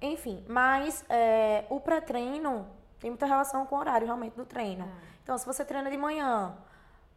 Enfim, 0.01 0.45
mas 0.49 1.05
é, 1.09 1.65
o 1.69 1.81
pré-treino 1.81 2.67
tem 3.01 3.11
muita 3.11 3.27
relação 3.27 3.67
com 3.67 3.77
o 3.77 3.79
horário 3.79 4.07
realmente 4.07 4.35
do 4.35 4.45
treino. 4.45 4.89
Então, 5.23 5.37
se 5.37 5.45
você 5.45 5.65
treina 5.65 5.91
de 5.91 5.97
manhã, 5.97 6.57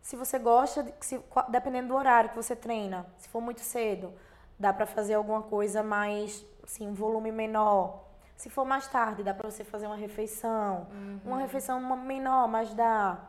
se 0.02 0.16
você 0.16 0.38
gosta, 0.40 0.84
de, 0.84 0.94
se, 1.00 1.24
dependendo 1.50 1.90
do 1.90 1.96
horário 1.96 2.30
que 2.30 2.36
você 2.36 2.56
treina, 2.56 3.06
se 3.18 3.30
for 3.30 3.42
muito 3.42 3.62
cedo, 3.62 4.14
dá 4.60 4.74
para 4.74 4.86
fazer 4.86 5.14
alguma 5.14 5.42
coisa 5.42 5.82
mais, 5.84 6.46
assim, 6.64 6.88
um 6.88 6.94
volume 6.94 7.32
menor. 7.32 8.04
Se 8.36 8.50
for 8.50 8.66
mais 8.66 8.88
tarde, 8.88 9.22
dá 9.22 9.36
para 9.36 9.50
você 9.50 9.64
fazer 9.64 9.86
uma 9.86 9.96
refeição. 9.96 10.88
Uma 11.24 11.38
refeição 11.38 11.80
menor, 11.98 12.48
mas 12.48 12.74
dá. 12.74 13.26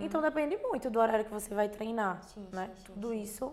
Então 0.00 0.22
depende 0.22 0.56
muito 0.56 0.88
do 0.88 1.00
horário 1.00 1.24
que 1.24 1.32
você 1.32 1.52
vai 1.52 1.68
treinar. 1.68 2.22
Sim, 2.22 2.48
né? 2.52 2.66
sim, 2.68 2.76
sim, 2.76 2.92
Tudo 2.92 3.12
isso 3.12 3.52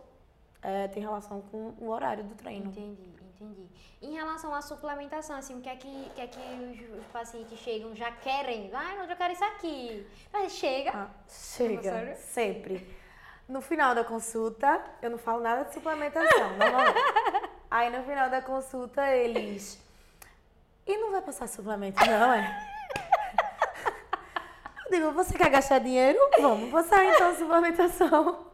é, 0.61 0.87
tem 0.87 1.01
relação 1.01 1.41
com 1.51 1.73
o 1.79 1.89
horário 1.89 2.23
do 2.23 2.35
treino. 2.35 2.69
Entendi, 2.69 3.11
entendi. 3.39 3.67
Em 4.01 4.13
relação 4.13 4.53
à 4.53 4.61
suplementação, 4.61 5.37
assim, 5.37 5.57
o 5.57 5.61
que 5.61 5.69
é 5.69 5.75
que, 5.75 6.11
que, 6.15 6.21
é 6.21 6.27
que 6.27 6.39
os, 6.39 6.99
os 6.99 7.05
pacientes 7.07 7.57
chegam 7.59 7.95
já 7.95 8.11
querendo? 8.11 8.75
Ah, 8.75 8.95
não, 8.95 9.03
eu 9.03 9.07
já 9.07 9.15
quero 9.15 9.33
isso 9.33 9.43
aqui. 9.43 10.07
Mas 10.31 10.51
chega. 10.53 10.91
Ah, 10.93 11.09
chega, 11.27 12.15
sempre. 12.15 12.95
No 13.47 13.61
final 13.61 13.95
da 13.95 14.03
consulta, 14.03 14.81
eu 15.01 15.09
não 15.09 15.17
falo 15.17 15.41
nada 15.41 15.63
de 15.63 15.73
suplementação, 15.73 16.57
normalmente. 16.57 16.99
Aí 17.71 17.89
no 17.89 18.03
final 18.03 18.29
da 18.29 18.41
consulta, 18.41 19.07
eles. 19.15 19.79
E 20.85 20.97
não 20.97 21.11
vai 21.11 21.21
passar 21.21 21.47
suplemento, 21.47 22.03
não, 22.05 22.33
é? 22.33 22.67
Eu 24.85 24.91
digo, 24.91 25.11
você 25.11 25.37
quer 25.37 25.49
gastar 25.49 25.79
dinheiro? 25.79 26.19
Vamos 26.41 26.71
passar 26.71 27.05
então 27.05 27.35
suplementação. 27.35 28.45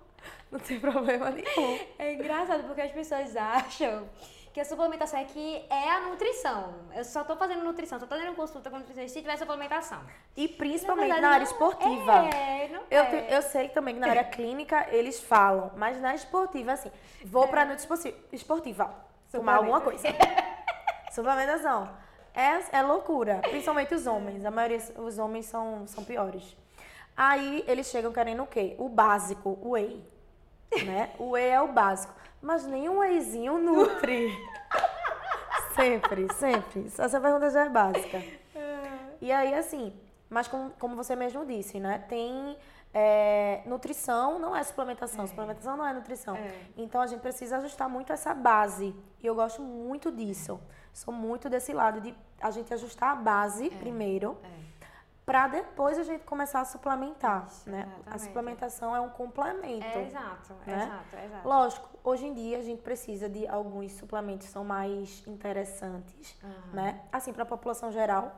Não 0.51 0.59
tem 0.59 0.79
problema 0.79 1.29
nenhum. 1.31 1.79
É 1.97 2.13
engraçado 2.13 2.65
porque 2.65 2.81
as 2.81 2.91
pessoas 2.91 3.35
acham 3.35 4.07
que 4.55 4.61
a 4.61 4.63
suplementação 4.63 5.19
aqui 5.19 5.65
é 5.69 5.91
a 5.91 5.99
nutrição. 6.07 6.75
Eu 6.95 7.03
só 7.03 7.25
tô 7.25 7.35
fazendo 7.35 7.61
nutrição, 7.61 7.99
só 7.99 8.05
tô 8.05 8.15
dando 8.15 8.33
consulta 8.37 8.69
com 8.69 8.77
nutricionista 8.77 9.13
se 9.19 9.21
tiver 9.21 9.35
suplementação. 9.37 9.99
E 10.33 10.47
principalmente 10.47 11.07
verdade, 11.11 11.21
na 11.21 11.29
área 11.33 11.43
esportiva. 11.43 12.13
É, 12.33 12.69
não 12.69 12.83
Eu, 12.89 13.03
é. 13.03 13.35
eu 13.35 13.41
sei 13.41 13.67
também 13.67 13.95
que 13.95 13.99
na 13.99 14.07
área 14.07 14.23
clínica 14.23 14.87
eles 14.91 15.19
falam, 15.19 15.71
mas 15.75 15.99
na 15.99 16.15
esportiva, 16.15 16.71
assim, 16.71 16.89
vou 17.25 17.49
pra 17.49 17.65
noite 17.65 17.79
esporti- 17.79 18.15
esportiva, 18.31 18.95
tomar 19.29 19.55
alguma 19.57 19.81
coisa. 19.81 20.07
Suplementação. 21.11 21.89
É, 22.33 22.77
é 22.77 22.81
loucura, 22.81 23.39
principalmente 23.49 23.93
os 23.93 24.07
homens. 24.07 24.45
A 24.45 24.51
maioria, 24.51 24.79
os 24.99 25.17
homens 25.17 25.47
são, 25.47 25.85
são 25.85 26.01
piores. 26.05 26.55
Aí 27.17 27.61
eles 27.67 27.87
chegam 27.87 28.13
querendo 28.13 28.43
o 28.43 28.47
quê? 28.47 28.73
O 28.79 28.87
básico, 28.87 29.59
o 29.61 29.71
whey. 29.71 30.01
Né? 30.85 31.09
O 31.19 31.31
whey 31.31 31.49
é 31.49 31.61
o 31.61 31.67
básico. 31.67 32.13
Mas 32.45 32.63
nem 32.67 32.87
um 32.87 32.99
wheyzinho 32.99 33.57
nutre. 33.57 34.31
sempre, 35.73 36.31
sempre. 36.35 36.85
Essa 36.95 37.19
pergunta 37.19 37.49
já 37.49 37.65
é 37.65 37.69
básica. 37.69 38.21
E 39.19 39.31
aí, 39.31 39.55
assim, 39.55 39.99
mas 40.29 40.47
como, 40.47 40.69
como 40.79 40.95
você 40.95 41.15
mesmo 41.15 41.43
disse, 41.43 41.79
né? 41.79 42.05
Tem 42.07 42.55
é, 42.93 43.63
nutrição, 43.65 44.37
não 44.37 44.55
é 44.55 44.61
suplementação. 44.61 45.25
Suplementação 45.25 45.75
não 45.75 45.87
é 45.87 45.91
nutrição. 45.91 46.35
É. 46.35 46.55
Então 46.77 47.01
a 47.01 47.07
gente 47.07 47.21
precisa 47.21 47.57
ajustar 47.57 47.89
muito 47.89 48.13
essa 48.13 48.31
base. 48.31 48.95
E 49.23 49.25
eu 49.25 49.33
gosto 49.33 49.63
muito 49.63 50.11
disso. 50.11 50.59
Sou 50.93 51.11
muito 51.11 51.49
desse 51.49 51.73
lado 51.73 51.99
de 51.99 52.15
a 52.39 52.51
gente 52.51 52.71
ajustar 52.71 53.13
a 53.13 53.15
base 53.15 53.71
primeiro, 53.71 54.37
É. 54.43 54.47
pra 55.25 55.47
depois 55.47 55.97
a 55.97 56.03
gente 56.03 56.23
começar 56.25 56.61
a 56.61 56.65
suplementar, 56.65 57.47
Isso, 57.47 57.67
né? 57.71 57.79
A 57.79 57.89
exatamente. 57.97 58.21
suplementação 58.21 58.95
é 58.95 59.01
um 59.01 59.09
complemento. 59.09 59.83
É 59.83 60.03
exato, 60.03 60.53
né? 60.65 60.75
exato, 60.75 61.25
exato. 61.25 61.47
Lógico, 61.47 61.94
hoje 62.05 62.25
em 62.27 62.33
dia 62.33 62.59
a 62.59 62.61
gente 62.61 62.81
precisa 62.81 63.27
de 63.27 63.47
alguns 63.47 63.91
suplementos 63.93 64.47
que 64.47 64.53
são 64.53 64.63
mais 64.63 65.23
interessantes, 65.27 66.35
né? 66.71 67.01
Assim, 67.11 67.33
para 67.33 67.43
a 67.43 67.45
população 67.45 67.91
geral. 67.91 68.33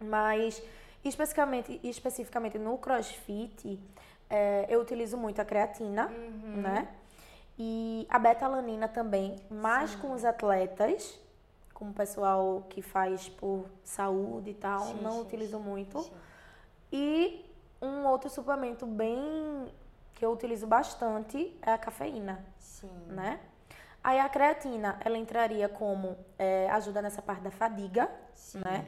Mas 0.00 0.62
especificamente, 1.04 1.78
especificamente 1.84 2.58
no 2.58 2.76
CrossFit, 2.78 3.78
é, 4.28 4.66
eu 4.68 4.80
utilizo 4.80 5.16
muito 5.16 5.40
a 5.40 5.44
creatina, 5.44 6.08
Uhum. 6.08 6.60
né? 6.62 6.88
E 7.58 8.06
a 8.10 8.18
betalanina 8.18 8.86
também, 8.88 9.36
mais 9.50 9.94
com 9.94 10.12
os 10.12 10.24
atletas, 10.24 11.18
com 11.72 11.88
o 11.88 11.92
pessoal 11.92 12.64
que 12.68 12.82
faz 12.82 13.28
por 13.30 13.64
saúde 13.82 14.50
e 14.50 14.54
tal, 14.54 14.80
Sim, 14.80 15.00
não 15.02 15.12
sim, 15.12 15.20
utilizo 15.22 15.58
muito. 15.58 16.00
Sim. 16.00 16.10
E 16.92 17.46
um 17.80 18.06
outro 18.06 18.28
suplemento 18.28 18.84
bem 18.86 19.66
que 20.16 20.24
eu 20.24 20.32
utilizo 20.32 20.66
bastante 20.66 21.56
é 21.62 21.72
a 21.72 21.78
cafeína, 21.78 22.44
Sim. 22.58 22.90
né? 23.06 23.38
Aí 24.02 24.18
a 24.18 24.28
creatina, 24.28 24.98
ela 25.04 25.18
entraria 25.18 25.68
como 25.68 26.16
é, 26.38 26.68
ajuda 26.70 27.02
nessa 27.02 27.20
parte 27.20 27.42
da 27.42 27.50
fadiga, 27.50 28.10
Sim. 28.32 28.60
né? 28.64 28.86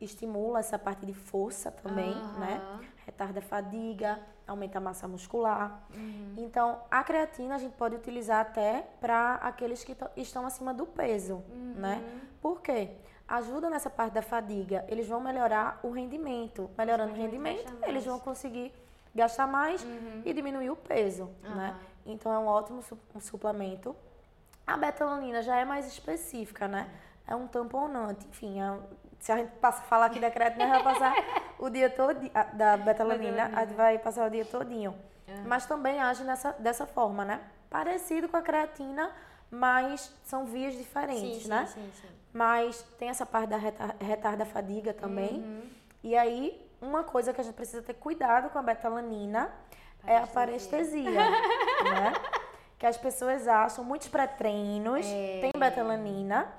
Estimula 0.00 0.60
essa 0.60 0.78
parte 0.78 1.04
de 1.04 1.12
força 1.12 1.70
também, 1.70 2.14
né? 2.38 2.80
Retarda 3.04 3.40
a 3.40 3.42
fadiga, 3.42 4.18
aumenta 4.46 4.78
a 4.78 4.80
massa 4.80 5.06
muscular. 5.06 5.86
Uhum. 5.94 6.34
Então, 6.38 6.80
a 6.90 7.04
creatina 7.04 7.56
a 7.56 7.58
gente 7.58 7.74
pode 7.74 7.96
utilizar 7.96 8.40
até 8.40 8.86
para 9.00 9.34
aqueles 9.34 9.84
que 9.84 9.94
estão 10.16 10.46
acima 10.46 10.72
do 10.72 10.86
peso, 10.86 11.44
né? 11.76 11.96
Uhum. 12.02 12.20
Por 12.40 12.62
quê? 12.62 12.92
Ajuda 13.28 13.68
nessa 13.68 13.90
parte 13.90 14.14
da 14.14 14.22
fadiga, 14.22 14.84
eles 14.88 15.06
vão 15.06 15.20
melhorar 15.20 15.78
o 15.82 15.90
rendimento. 15.90 16.70
Melhorando 16.78 17.12
o 17.12 17.16
rendimento, 17.16 17.70
eles 17.86 18.06
vão 18.06 18.18
conseguir 18.18 18.72
gastar 19.14 19.46
mais 19.46 19.82
Uhum. 19.82 20.22
e 20.24 20.32
diminuir 20.32 20.70
o 20.70 20.76
peso, 20.76 21.30
né? 21.42 21.70
Aham. 21.70 21.76
Então, 22.06 22.32
é 22.32 22.38
um 22.38 22.46
ótimo 22.46 22.82
su- 22.82 22.98
um 23.14 23.20
suplemento. 23.20 23.94
A 24.66 24.76
betalanina 24.76 25.42
já 25.42 25.56
é 25.56 25.64
mais 25.64 25.86
específica, 25.86 26.66
né? 26.68 26.88
É 27.26 27.34
um 27.34 27.46
tamponante, 27.46 28.26
enfim, 28.28 28.60
é 28.60 28.78
se 29.20 29.30
a 29.30 29.36
gente 29.36 29.50
passa, 29.60 29.82
falar 29.82 30.06
aqui 30.06 30.18
da 30.18 30.30
creatina, 30.30 30.66
vai 30.66 30.82
passar 30.82 31.14
o 31.58 31.68
dia 31.68 31.90
todo, 31.90 32.18
da 32.54 32.76
betalanina, 32.78 33.50
a 33.54 33.64
gente 33.66 33.74
vai 33.74 33.98
passar 33.98 34.26
o 34.26 34.30
dia 34.30 34.44
todinho. 34.44 34.94
Mas 35.46 35.66
também 35.66 36.00
age 36.00 36.24
nessa, 36.24 36.52
dessa 36.52 36.86
forma, 36.86 37.24
né? 37.24 37.40
Parecido 37.68 38.28
com 38.28 38.36
a 38.36 38.42
creatina, 38.42 39.12
mas 39.50 40.12
são 40.24 40.44
vias 40.46 40.74
diferentes, 40.74 41.42
sim, 41.42 41.48
né? 41.48 41.66
Sim, 41.66 41.80
sim, 41.82 41.90
sim. 42.00 42.08
Mas 42.32 42.82
tem 42.98 43.08
essa 43.10 43.26
parte 43.26 43.50
da 43.50 43.56
retar- 43.58 43.94
retarda 44.00 44.44
fadiga 44.46 44.92
também. 44.94 45.34
Uhum. 45.40 45.62
E 46.02 46.16
aí, 46.16 46.69
uma 46.80 47.04
coisa 47.04 47.32
que 47.32 47.40
a 47.40 47.44
gente 47.44 47.54
precisa 47.54 47.82
ter 47.82 47.94
cuidado 47.94 48.50
com 48.50 48.58
a 48.58 48.62
betalanina 48.62 49.52
é 50.06 50.16
a 50.16 50.26
parestesia, 50.26 51.10
né? 51.10 52.12
Que 52.78 52.86
as 52.86 52.96
pessoas 52.96 53.46
acham, 53.46 53.84
muitos 53.84 54.08
pré-treinos 54.08 55.04
É. 55.06 55.40
tem 55.40 55.52
betalanina 55.58 56.50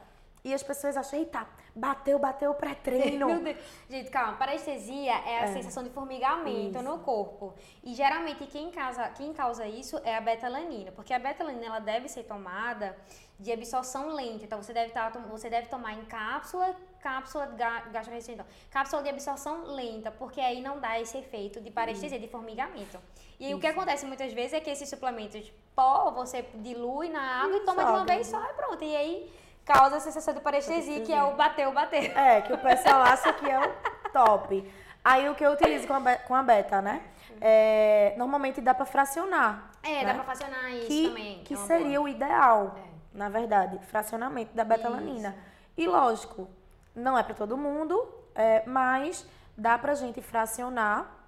e 0.43 0.53
as 0.53 0.61
pessoas 0.61 0.95
acham, 0.97 1.17
eita, 1.19 1.47
bateu, 1.75 2.19
bateu 2.19 2.51
o 2.51 2.55
pré-treino. 2.55 3.27
Gente, 3.89 4.09
calma, 4.11 4.33
parestesia 4.37 5.13
é 5.13 5.43
a 5.43 5.47
sensação 5.53 5.83
de 5.83 5.89
formigamento 5.89 6.81
no 6.81 6.99
corpo. 6.99 7.53
E 7.83 7.93
geralmente 7.95 8.45
quem 8.47 8.69
causa, 8.71 9.07
quem 9.09 9.33
causa 9.33 9.65
isso 9.65 9.99
é 10.03 10.15
a 10.15 10.21
betalanina, 10.21 10.91
porque 10.91 11.13
a 11.13 11.19
betalanina 11.19 11.65
ela 11.65 11.79
deve 11.79 12.07
ser 12.07 12.23
tomada 12.23 12.95
de 13.39 13.51
absorção 13.51 14.09
lenta. 14.13 14.43
Então 14.45 14.61
você 14.61 14.73
deve, 14.73 14.91
tá, 14.91 15.09
você 15.09 15.49
deve 15.49 15.67
tomar 15.67 15.93
em 15.93 16.05
cápsula, 16.05 16.75
cápsula 17.01 17.47
de 17.47 17.55
ga- 17.55 17.83
gastrointestinal, 17.91 18.45
cápsula 18.69 19.01
de 19.03 19.09
absorção 19.09 19.63
lenta, 19.65 20.11
porque 20.11 20.39
aí 20.39 20.61
não 20.61 20.79
dá 20.79 20.99
esse 20.99 21.17
efeito 21.17 21.59
de 21.59 21.71
parestesia, 21.71 22.19
de 22.19 22.27
formigamento. 22.27 22.97
E 23.39 23.47
aí 23.47 23.53
o 23.55 23.59
que 23.59 23.67
acontece 23.67 24.05
muitas 24.05 24.31
vezes 24.33 24.53
é 24.53 24.59
que 24.59 24.69
esses 24.69 24.87
suplementos 24.87 25.51
pó 25.75 26.11
você 26.11 26.45
dilui 26.55 27.09
na 27.09 27.43
água 27.43 27.57
e 27.57 27.61
toma 27.61 27.83
de 27.83 27.89
uma 27.91 28.05
vez 28.05 28.27
só 28.27 28.39
e 28.43 28.53
pronto. 28.53 28.83
E 28.83 28.95
aí 28.95 29.33
causa 29.65 29.97
a 29.97 29.99
sensação 29.99 30.33
de 30.33 30.39
parestesia, 30.41 31.01
que 31.01 31.11
é 31.13 31.23
o 31.23 31.33
bateu, 31.35 31.71
bateu. 31.71 32.01
É, 32.17 32.41
que 32.41 32.53
o 32.53 32.57
pessoal 32.57 33.01
acha 33.01 33.33
que 33.33 33.49
é 33.49 33.59
o 33.59 34.11
top. 34.11 34.71
Aí 35.03 35.27
o 35.27 35.33
que 35.33 35.43
eu 35.43 35.51
utilizo 35.53 35.87
com 35.87 35.95
a, 35.95 35.99
be- 35.99 36.17
com 36.27 36.35
a 36.35 36.43
beta, 36.43 36.81
né? 36.81 37.01
É, 37.39 38.13
normalmente 38.17 38.61
dá 38.61 38.73
pra 38.75 38.85
fracionar. 38.85 39.71
É, 39.81 40.03
né? 40.03 40.05
dá 40.05 40.13
pra 40.13 40.23
fracionar 40.23 40.69
isso 40.73 40.85
que, 40.87 41.07
também. 41.07 41.43
que 41.43 41.53
é 41.55 41.57
seria 41.57 41.97
boa. 41.97 42.01
o 42.01 42.07
ideal, 42.07 42.75
É. 42.77 43.17
na 43.17 43.27
verdade, 43.29 43.79
fracionamento 43.87 44.53
da 44.55 44.63
betalanina. 44.63 45.35
E 45.75 45.87
lógico, 45.87 46.47
não 46.95 47.17
é 47.17 47.23
para 47.23 47.35
todo 47.35 47.57
mundo, 47.57 48.07
é, 48.35 48.63
mas 48.65 49.25
dá 49.57 49.77
pra 49.77 49.93
gente 49.95 50.21
fracionar 50.21 51.19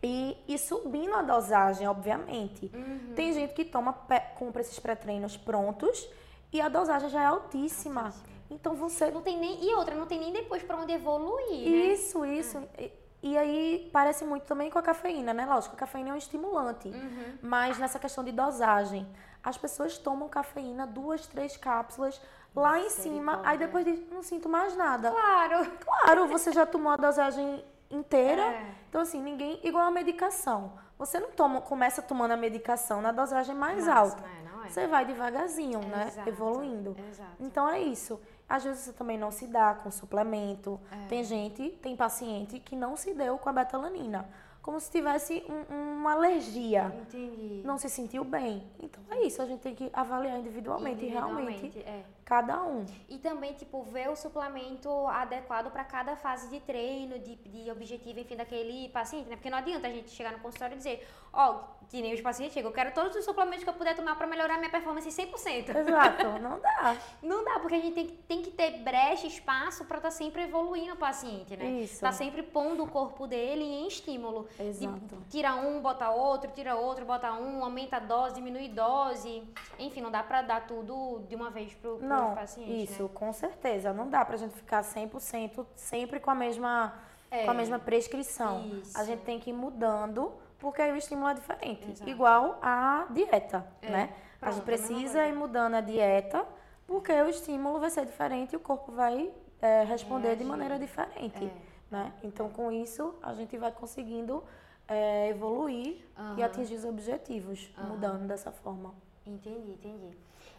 E, 0.00 0.36
e 0.46 0.56
subindo 0.56 1.14
a 1.16 1.22
dosagem, 1.22 1.88
obviamente. 1.88 2.70
Uhum. 2.72 3.14
Tem 3.16 3.32
gente 3.32 3.52
que 3.52 3.64
toma, 3.64 3.92
compra 4.38 4.62
esses 4.62 4.78
pré-treinos 4.78 5.36
prontos 5.36 6.08
e 6.52 6.60
a 6.60 6.68
dosagem 6.68 7.08
já 7.10 7.20
é 7.20 7.26
altíssima. 7.26 8.02
Altíssima. 8.02 8.28
Então 8.48 8.76
você. 8.76 9.10
Não 9.10 9.22
tem 9.22 9.36
nem. 9.38 9.64
E 9.64 9.74
outra, 9.74 9.96
não 9.96 10.06
tem 10.06 10.20
nem 10.20 10.32
depois 10.32 10.62
pra 10.62 10.76
onde 10.76 10.92
evoluir, 10.92 11.68
né? 11.68 11.92
Isso, 11.92 12.24
isso. 12.24 12.62
E, 12.78 12.92
e 13.22 13.36
aí 13.36 13.90
parece 13.92 14.24
muito 14.24 14.44
também 14.44 14.70
com 14.70 14.78
a 14.78 14.82
cafeína, 14.82 15.34
né? 15.34 15.44
Lógico, 15.44 15.74
a 15.74 15.78
cafeína 15.78 16.10
é 16.10 16.12
um 16.12 16.16
estimulante. 16.16 16.88
Uhum. 16.88 17.38
Mas 17.42 17.76
nessa 17.76 17.98
questão 17.98 18.22
de 18.22 18.30
dosagem, 18.30 19.04
as 19.42 19.58
pessoas 19.58 19.98
tomam 19.98 20.28
cafeína, 20.28 20.86
duas, 20.86 21.26
três 21.26 21.56
cápsulas 21.56 22.20
lá 22.54 22.78
em 22.78 22.90
cima, 22.90 23.40
aí 23.44 23.56
depois 23.58 23.84
diz, 23.84 24.00
não 24.10 24.22
sinto 24.22 24.48
mais 24.48 24.76
nada. 24.76 25.10
Claro. 25.10 25.70
Claro, 25.84 26.26
você 26.28 26.52
já 26.52 26.66
tomou 26.66 26.92
a 26.92 26.96
dosagem 26.96 27.64
inteira. 27.90 28.42
É. 28.42 28.74
Então, 28.88 29.00
assim, 29.00 29.20
ninguém. 29.22 29.60
Igual 29.62 29.84
a 29.86 29.90
medicação. 29.90 30.72
Você 30.98 31.20
não 31.20 31.30
toma, 31.30 31.60
começa 31.60 32.02
tomando 32.02 32.32
a 32.32 32.36
medicação 32.36 33.00
na 33.00 33.12
dosagem 33.12 33.54
mais 33.54 33.86
Máxima, 33.86 33.94
alta. 34.00 34.24
é, 34.26 34.50
não 34.50 34.64
é? 34.64 34.68
Você 34.68 34.86
vai 34.88 35.04
devagarzinho, 35.04 35.78
né? 35.80 36.06
Exato, 36.08 36.28
Evoluindo. 36.28 36.96
Exato. 37.08 37.30
Então 37.38 37.68
é 37.68 37.80
isso. 37.80 38.20
Às 38.48 38.64
vezes 38.64 38.80
você 38.80 38.92
também 38.92 39.16
não 39.16 39.30
se 39.30 39.46
dá 39.46 39.74
com 39.74 39.90
suplemento. 39.90 40.80
É. 40.90 41.06
Tem 41.06 41.22
gente, 41.22 41.70
tem 41.82 41.94
paciente 41.96 42.58
que 42.58 42.74
não 42.74 42.96
se 42.96 43.14
deu 43.14 43.38
com 43.38 43.48
a 43.48 43.52
betalanina. 43.52 44.28
Como 44.68 44.78
se 44.80 44.90
tivesse 44.90 45.42
um- 45.48 45.96
uma 45.98 46.12
alergia. 46.12 46.92
Entendi. 47.00 47.62
Não 47.64 47.78
se 47.78 47.88
sentiu 47.88 48.22
bem. 48.22 48.62
Então 48.78 49.02
é 49.10 49.22
isso, 49.22 49.40
a 49.40 49.46
gente 49.46 49.60
tem 49.60 49.74
que 49.74 49.88
avaliar 49.94 50.38
individualmente, 50.38 51.06
realmente 51.06 51.64
Individualmente, 51.68 51.88
é. 51.88 52.04
cada 52.22 52.62
um. 52.62 52.84
E 53.08 53.16
também, 53.16 53.54
tipo, 53.54 53.82
ver 53.84 54.10
o 54.10 54.14
suplemento 54.14 54.90
adequado 55.06 55.70
para 55.72 55.84
cada 55.84 56.16
fase 56.16 56.50
de 56.50 56.60
treino, 56.60 57.18
de, 57.18 57.36
de 57.36 57.70
objetivo, 57.70 58.20
enfim, 58.20 58.36
daquele 58.36 58.90
paciente, 58.90 59.26
né? 59.30 59.36
Porque 59.36 59.48
não 59.48 59.56
adianta 59.56 59.86
a 59.86 59.90
gente 59.90 60.10
chegar 60.10 60.32
no 60.32 60.38
consultório 60.40 60.74
e 60.74 60.76
dizer, 60.76 61.08
ó, 61.32 61.60
que 61.88 62.02
nem 62.02 62.12
os 62.12 62.20
pacientes 62.20 62.52
chegam, 62.54 62.70
eu 62.70 62.74
quero 62.74 62.92
todos 62.92 63.16
os 63.16 63.24
suplementos 63.24 63.64
que 63.64 63.70
eu 63.70 63.74
puder 63.74 63.96
tomar 63.96 64.14
para 64.16 64.26
melhorar 64.26 64.58
minha 64.58 64.70
performance 64.70 65.08
100%. 65.08 65.74
Exato, 65.74 66.26
não 66.38 66.60
dá. 66.60 66.96
Não 67.22 67.44
dá, 67.44 67.58
porque 67.60 67.74
a 67.76 67.80
gente 67.80 67.94
tem, 67.94 68.06
que- 68.06 68.12
tem 68.28 68.42
que 68.42 68.50
ter 68.50 68.78
brecha, 68.82 69.26
espaço 69.26 69.84
para 69.86 69.96
estar 69.96 70.10
sempre 70.10 70.42
evoluindo 70.42 70.92
o 70.92 70.96
paciente, 70.96 71.56
né? 71.56 71.64
Isso. 71.64 72.00
Tá 72.00 72.12
sempre 72.12 72.42
pondo 72.42 72.84
o 72.84 72.86
corpo 72.88 73.26
dele 73.26 73.64
em 73.64 73.86
estímulo. 73.88 74.46
De- 74.58 74.64
Exato. 74.64 75.16
tira 75.30 75.54
um, 75.56 75.80
bota 75.80 76.10
outro, 76.10 76.50
tira 76.54 76.76
outro, 76.76 77.06
bota 77.06 77.32
um, 77.32 77.64
aumenta 77.64 77.96
a 77.96 78.00
dose, 78.00 78.34
diminui 78.34 78.68
dose. 78.68 79.42
Enfim, 79.78 80.02
não 80.02 80.10
dá 80.10 80.22
pra 80.22 80.42
dar 80.42 80.66
tudo 80.66 81.22
de 81.28 81.34
uma 81.34 81.48
vez 81.50 81.72
pro, 81.74 81.96
pro 81.96 82.06
Não, 82.06 82.34
paciente, 82.34 82.84
isso, 82.84 83.04
né? 83.04 83.08
com 83.14 83.32
certeza. 83.32 83.92
Não 83.94 84.08
dá 84.10 84.24
pra 84.24 84.36
gente 84.36 84.54
ficar 84.54 84.82
100% 84.82 85.64
sempre 85.74 86.20
com 86.20 86.30
a 86.30 86.34
mesma, 86.34 86.92
É. 87.30 87.44
com 87.44 87.50
a 87.50 87.54
mesma 87.54 87.78
prescrição. 87.78 88.66
Isso. 88.82 88.96
A 88.98 89.04
gente 89.04 89.22
tem 89.22 89.40
que 89.40 89.50
ir 89.50 89.54
mudando, 89.54 90.32
porque 90.58 90.82
aí 90.82 90.92
o 90.92 90.96
estímulo 90.96 91.28
é 91.30 91.34
diferente. 91.34 91.90
Exato. 91.90 92.10
Igual 92.10 92.58
a 92.62 93.06
dieta, 93.10 93.66
É. 93.82 93.90
né? 93.90 94.02
a 94.40 94.46
Pronto, 94.46 94.54
gente 94.54 94.68
a 94.68 94.70
mesma 94.70 94.86
precisa 94.96 95.26
ir 95.26 95.32
mudando 95.34 95.74
a 95.74 95.80
dieta, 95.80 96.44
porque 96.86 97.12
o 97.12 97.28
estímulo 97.28 97.80
vai 97.80 97.90
ser 97.90 98.06
diferente 98.06 98.52
e 98.52 98.56
o 98.56 98.60
corpo 98.60 98.92
vai 98.92 99.32
é, 99.60 99.82
responder 99.84 100.36
de 100.36 100.44
maneira 100.44 100.78
diferente. 100.78 101.44
É. 101.44 101.68
Né? 101.90 102.12
Então, 102.22 102.48
com 102.50 102.70
isso, 102.70 103.14
a 103.22 103.32
gente 103.34 103.56
vai 103.56 103.72
conseguindo 103.72 104.44
é, 104.86 105.28
evoluir 105.28 105.96
e 105.96 106.20
Aham. 106.20 106.44
atingir 106.44 106.74
os 106.76 106.84
objetivos, 106.84 107.70
mudando 107.78 108.26
dessa 108.26 108.50
forma. 108.52 108.94
Entendi, 109.26 109.72
entendi. 109.72 110.16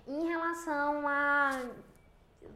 Em 0.08 0.28
relação 0.28 1.08
a. 1.08 1.52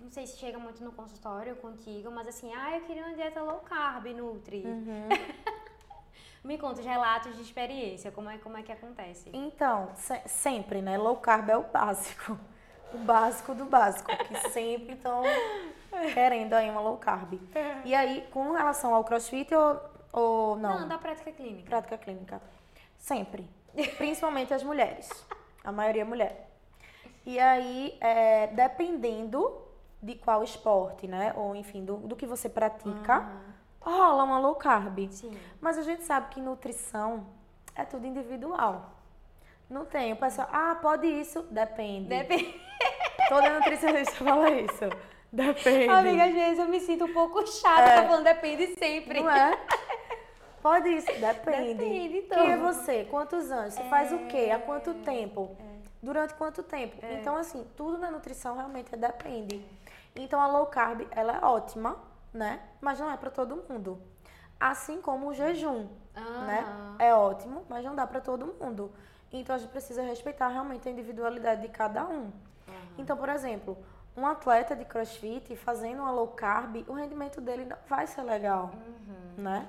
Não 0.02 0.10
sei 0.10 0.26
se 0.28 0.38
chega 0.38 0.58
muito 0.58 0.84
no 0.84 0.92
consultório 0.92 1.56
contigo, 1.58 2.10
mas 2.12 2.28
assim, 2.28 2.52
ah, 2.54 2.78
eu 2.78 2.82
queria 2.86 3.06
uma 3.06 3.16
dieta 3.16 3.42
low 3.42 3.60
carb, 3.60 4.06
Nutri. 4.08 4.64
Uhum. 4.66 5.10
Me 6.44 6.58
conta 6.58 6.82
os 6.82 6.86
relatos 6.86 7.36
de 7.38 7.42
experiência, 7.42 8.12
como 8.12 8.30
é, 8.30 8.38
como 8.38 8.58
é 8.58 8.62
que 8.64 8.72
acontece? 8.72 9.30
Então, 9.34 9.90
se- 9.96 10.22
sempre, 10.28 10.82
né? 10.82 10.98
Low 10.98 11.16
carb 11.18 11.50
é 11.50 11.58
o 11.58 11.64
básico. 11.64 12.38
O 12.94 12.98
básico 13.00 13.56
do 13.56 13.66
básico, 13.66 14.12
que 14.28 14.50
sempre 14.52 14.94
estão 14.94 15.24
querendo 16.14 16.54
aí 16.54 16.70
uma 16.70 16.82
low 16.82 16.98
carb. 16.98 17.40
E 17.86 17.96
aí, 17.96 18.28
com 18.32 18.52
relação 18.52 18.94
ao 18.94 19.04
crossfit 19.04 19.54
ou, 19.56 19.82
ou 20.12 20.56
não? 20.58 20.82
Não, 20.82 20.88
da 20.88 20.98
prática 20.98 21.32
clínica. 21.32 21.70
Prática 21.70 21.98
clínica. 21.98 22.42
Sempre. 22.98 23.50
Principalmente 23.98 24.54
as 24.54 24.62
mulheres. 24.64 25.10
A 25.64 25.72
maioria 25.72 26.02
é 26.04 26.06
mulher. 26.06 26.50
E 27.26 27.40
aí, 27.40 27.98
é, 28.02 28.48
dependendo 28.48 29.62
de 30.02 30.16
qual 30.16 30.44
esporte, 30.44 31.08
né? 31.08 31.34
Ou 31.36 31.56
enfim, 31.56 31.84
do, 31.86 31.96
do 31.98 32.16
que 32.16 32.28
você 32.28 32.50
pratica, 32.50 33.28
rola 33.92 34.24
uma 34.24 34.40
low 34.40 34.56
carb. 34.56 35.08
Sim. 35.12 35.38
Mas 35.60 35.78
a 35.78 35.82
gente 35.82 36.04
sabe 36.04 36.30
que 36.30 36.42
nutrição 36.42 37.26
é 37.76 37.84
tudo 37.84 38.06
individual. 38.08 38.92
Não 39.70 39.86
tem. 39.86 40.14
O 40.14 40.16
pessoal, 40.16 40.48
ah, 40.52 40.76
pode 40.82 41.08
isso? 41.08 41.42
Depende. 41.44 42.10
Depende. 42.10 42.62
Toda 43.30 43.50
nutricionista 43.50 44.14
fala 44.24 44.50
isso. 44.52 44.90
Depende. 45.32 45.90
Amiga, 45.90 46.26
às 46.26 46.34
vezes 46.34 46.60
eu 46.60 46.68
me 46.68 46.80
sinto 46.80 47.06
um 47.06 47.14
pouco 47.14 47.46
chata, 47.48 47.82
É. 47.82 48.02
tá 48.02 48.08
falando 48.08 48.24
depende 48.24 48.76
sempre. 48.76 49.20
Não 49.20 49.30
é? 49.30 49.58
Pode 50.62 50.90
isso? 50.90 51.08
Depende. 51.08 51.74
Depende, 51.74 52.18
então. 52.20 52.38
Quem 52.38 52.52
é 52.54 52.58
você? 52.58 53.04
Quantos 53.06 53.52
anos? 53.52 53.74
Você 53.74 53.84
faz 53.86 54.12
o 54.14 54.20
quê? 54.28 54.52
Há 54.54 54.60
quanto 54.60 54.94
tempo? 54.94 55.58
Durante 56.02 56.34
quanto 56.36 56.62
tempo? 56.62 57.04
É. 57.04 57.16
Então, 57.16 57.36
assim, 57.36 57.66
tudo 57.76 57.98
na 57.98 58.12
nutrição 58.12 58.56
realmente 58.56 58.94
é 58.94 58.98
depende. 58.98 59.66
Então, 60.16 60.40
a 60.40 60.48
low 60.48 60.68
carb, 60.68 61.08
ela 61.12 61.38
é 61.38 61.46
ótima, 61.46 61.98
né? 62.34 62.60
Mas 62.82 63.00
não 63.00 63.10
é 63.12 63.18
para 63.18 63.30
todo 63.30 63.56
mundo. 63.70 64.02
Assim 64.60 65.02
como 65.02 65.28
o 65.28 65.34
jejum, 65.34 65.88
né? 66.16 66.62
Aham. 66.66 66.96
É 67.00 67.14
ótimo, 67.14 67.66
mas 67.70 67.84
não 67.84 67.96
dá 67.96 68.08
para 68.08 68.22
todo 68.22 68.46
mundo. 68.60 68.92
Então, 69.32 69.56
a 69.56 69.60
gente 69.60 69.70
precisa 69.72 70.02
respeitar 70.04 70.48
realmente 70.48 70.88
a 70.88 70.92
individualidade 70.92 71.62
de 71.62 71.68
cada 71.70 72.06
um. 72.06 72.32
Então, 72.98 73.18
por 73.18 73.30
exemplo, 73.30 73.78
um 74.16 74.26
atleta 74.28 74.76
de 74.76 74.86
crossfit 74.86 75.56
fazendo 75.56 76.00
uma 76.02 76.12
low 76.12 76.28
carb, 76.28 76.86
o 76.88 76.94
rendimento 76.94 77.42
dele 77.42 77.66
não 77.66 77.78
vai 77.88 78.06
ser 78.06 78.22
legal, 78.22 78.72
Uhum. 78.74 79.44
né? 79.44 79.68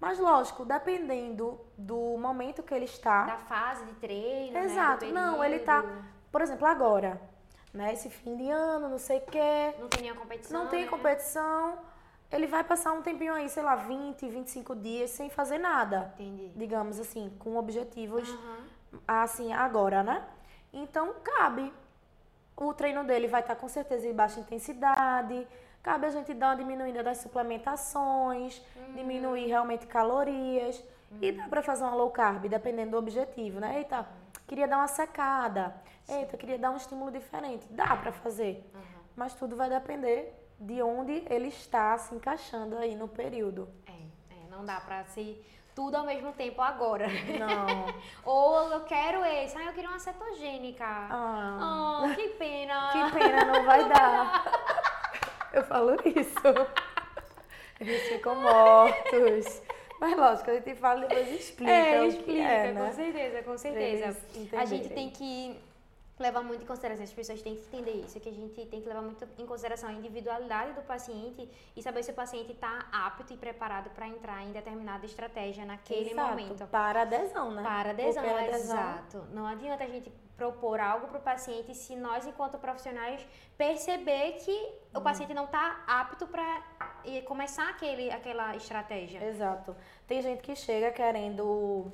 Mas 0.00 0.18
lógico, 0.18 0.64
dependendo 0.64 1.60
do 1.76 2.16
momento 2.16 2.62
que 2.62 2.72
ele 2.72 2.86
está. 2.86 3.24
Da 3.26 3.36
fase 3.36 3.84
de 3.84 3.92
treino, 3.94 4.52
né, 4.54 4.64
Exato. 4.64 5.04
Não, 5.06 5.44
ele 5.44 5.58
tá, 5.58 5.84
por 6.32 6.40
exemplo, 6.40 6.66
agora, 6.66 7.20
né? 7.74 7.92
Esse 7.92 8.08
fim 8.08 8.34
de 8.36 8.48
ano, 8.48 8.88
não 8.88 8.98
sei 8.98 9.18
o 9.18 9.22
quê, 9.22 9.74
Não 9.78 9.88
tem 9.88 10.02
nenhuma 10.02 10.20
competição, 10.22 10.62
não 10.62 10.70
tem 10.70 10.84
né? 10.84 10.88
competição. 10.90 11.78
Ele 12.32 12.46
vai 12.46 12.62
passar 12.62 12.92
um 12.92 13.02
tempinho 13.02 13.34
aí, 13.34 13.48
sei 13.48 13.62
lá, 13.62 13.74
20, 13.74 14.28
25 14.28 14.76
dias 14.76 15.10
sem 15.10 15.28
fazer 15.28 15.58
nada. 15.58 16.12
Entendi. 16.14 16.52
Digamos 16.54 17.00
assim, 17.00 17.32
com 17.38 17.56
objetivos 17.56 18.28
Aham. 18.28 18.58
assim 19.06 19.52
agora, 19.52 20.02
né? 20.02 20.24
Então 20.72 21.14
cabe. 21.24 21.72
O 22.56 22.72
treino 22.74 23.02
dele 23.04 23.26
vai 23.26 23.40
estar 23.40 23.56
com 23.56 23.68
certeza 23.68 24.06
em 24.06 24.12
baixa 24.14 24.38
intensidade. 24.38 25.46
Cabe 25.82 26.06
a 26.06 26.10
gente 26.10 26.34
dar 26.34 26.48
uma 26.48 26.56
diminuída 26.56 27.02
das 27.02 27.18
suplementações, 27.18 28.62
diminuir 28.94 29.46
realmente 29.46 29.86
calorias. 29.86 30.82
E 31.20 31.32
dá 31.32 31.48
pra 31.48 31.62
fazer 31.62 31.82
uma 31.82 31.94
low 31.94 32.10
carb, 32.10 32.46
dependendo 32.46 32.92
do 32.92 32.96
objetivo, 32.98 33.58
né? 33.58 33.78
Eita, 33.78 34.06
queria 34.46 34.68
dar 34.68 34.76
uma 34.76 34.86
secada. 34.86 35.74
Eita, 36.08 36.36
queria 36.36 36.58
dar 36.58 36.70
um 36.70 36.76
estímulo 36.76 37.10
diferente. 37.10 37.66
Dá 37.70 37.96
pra 37.96 38.12
fazer. 38.12 38.64
Mas 39.16 39.34
tudo 39.34 39.56
vai 39.56 39.68
depender 39.68 40.39
de 40.60 40.82
onde 40.82 41.24
ele 41.30 41.48
está 41.48 41.96
se 41.96 42.14
encaixando 42.14 42.76
aí 42.76 42.94
no 42.94 43.08
período. 43.08 43.66
É, 43.86 44.34
é, 44.34 44.50
não 44.50 44.62
dá 44.62 44.78
pra 44.78 45.02
ser 45.04 45.42
tudo 45.74 45.96
ao 45.96 46.04
mesmo 46.04 46.32
tempo 46.34 46.60
agora. 46.60 47.06
Não. 47.08 47.86
Ou 48.30 48.70
eu 48.70 48.80
quero 48.82 49.24
esse, 49.24 49.56
ah, 49.56 49.64
eu 49.64 49.72
queria 49.72 49.88
uma 49.88 49.98
cetogênica. 49.98 50.84
Ah. 50.84 52.02
Oh, 52.04 52.14
que 52.14 52.28
pena. 52.30 52.90
Que 52.92 53.18
pena, 53.18 53.44
não 53.46 53.64
vai 53.64 53.88
dar. 53.88 54.44
Eu 55.52 55.64
falo 55.64 55.96
isso. 56.04 56.78
Eles 57.80 58.02
ficam 58.02 58.36
mortos. 58.36 59.62
Mas 59.98 60.16
lógico, 60.16 60.48
a 60.48 60.54
gente 60.54 60.74
fala 60.76 61.04
e 61.04 61.08
depois 61.08 61.40
explica. 61.40 61.72
É, 61.72 61.98
o 61.98 62.02
que 62.02 62.08
explica, 62.08 62.40
é, 62.40 62.72
né? 62.72 62.86
com 62.86 62.92
certeza, 62.94 63.42
com 63.42 63.58
certeza. 63.58 64.16
A 64.56 64.64
gente 64.64 64.88
tem 64.90 65.10
que 65.10 65.58
levar 66.22 66.42
muito 66.42 66.62
em 66.62 66.66
consideração, 66.66 67.04
as 67.04 67.12
pessoas 67.12 67.42
têm 67.42 67.56
que 67.56 67.62
entender 67.62 68.04
isso, 68.04 68.18
que 68.20 68.28
a 68.28 68.32
gente 68.32 68.66
tem 68.66 68.80
que 68.80 68.88
levar 68.88 69.02
muito 69.02 69.26
em 69.38 69.46
consideração 69.46 69.88
a 69.88 69.92
individualidade 69.92 70.72
do 70.72 70.82
paciente 70.82 71.50
e 71.76 71.82
saber 71.82 72.02
se 72.02 72.10
o 72.10 72.14
paciente 72.14 72.52
está 72.52 72.86
apto 72.92 73.32
e 73.32 73.36
preparado 73.36 73.90
para 73.90 74.06
entrar 74.06 74.42
em 74.42 74.52
determinada 74.52 75.04
estratégia 75.06 75.64
naquele 75.64 76.10
Exato, 76.10 76.28
momento. 76.30 76.66
Para 76.66 77.02
adesão, 77.02 77.50
né? 77.52 77.62
Para 77.62 77.90
adesão, 77.90 78.24
a 78.24 78.40
adesão 78.40 78.56
exato. 78.56 79.24
Não 79.32 79.46
adianta 79.46 79.84
a 79.84 79.88
gente 79.88 80.10
propor 80.36 80.80
algo 80.80 81.08
para 81.08 81.18
o 81.18 81.22
paciente 81.22 81.74
se 81.74 81.94
nós, 81.94 82.26
enquanto 82.26 82.58
profissionais, 82.58 83.24
perceber 83.58 84.32
que 84.42 84.50
Uhum. 84.50 85.00
o 85.00 85.00
paciente 85.02 85.34
não 85.34 85.44
está 85.44 85.84
apto 85.86 86.26
para 86.26 86.62
começar 87.26 87.68
aquele, 87.68 88.10
aquela 88.10 88.56
estratégia. 88.56 89.22
Exato. 89.24 89.76
Tem 90.06 90.20
gente 90.20 90.42
que 90.42 90.56
chega 90.56 90.90
querendo 90.90 91.92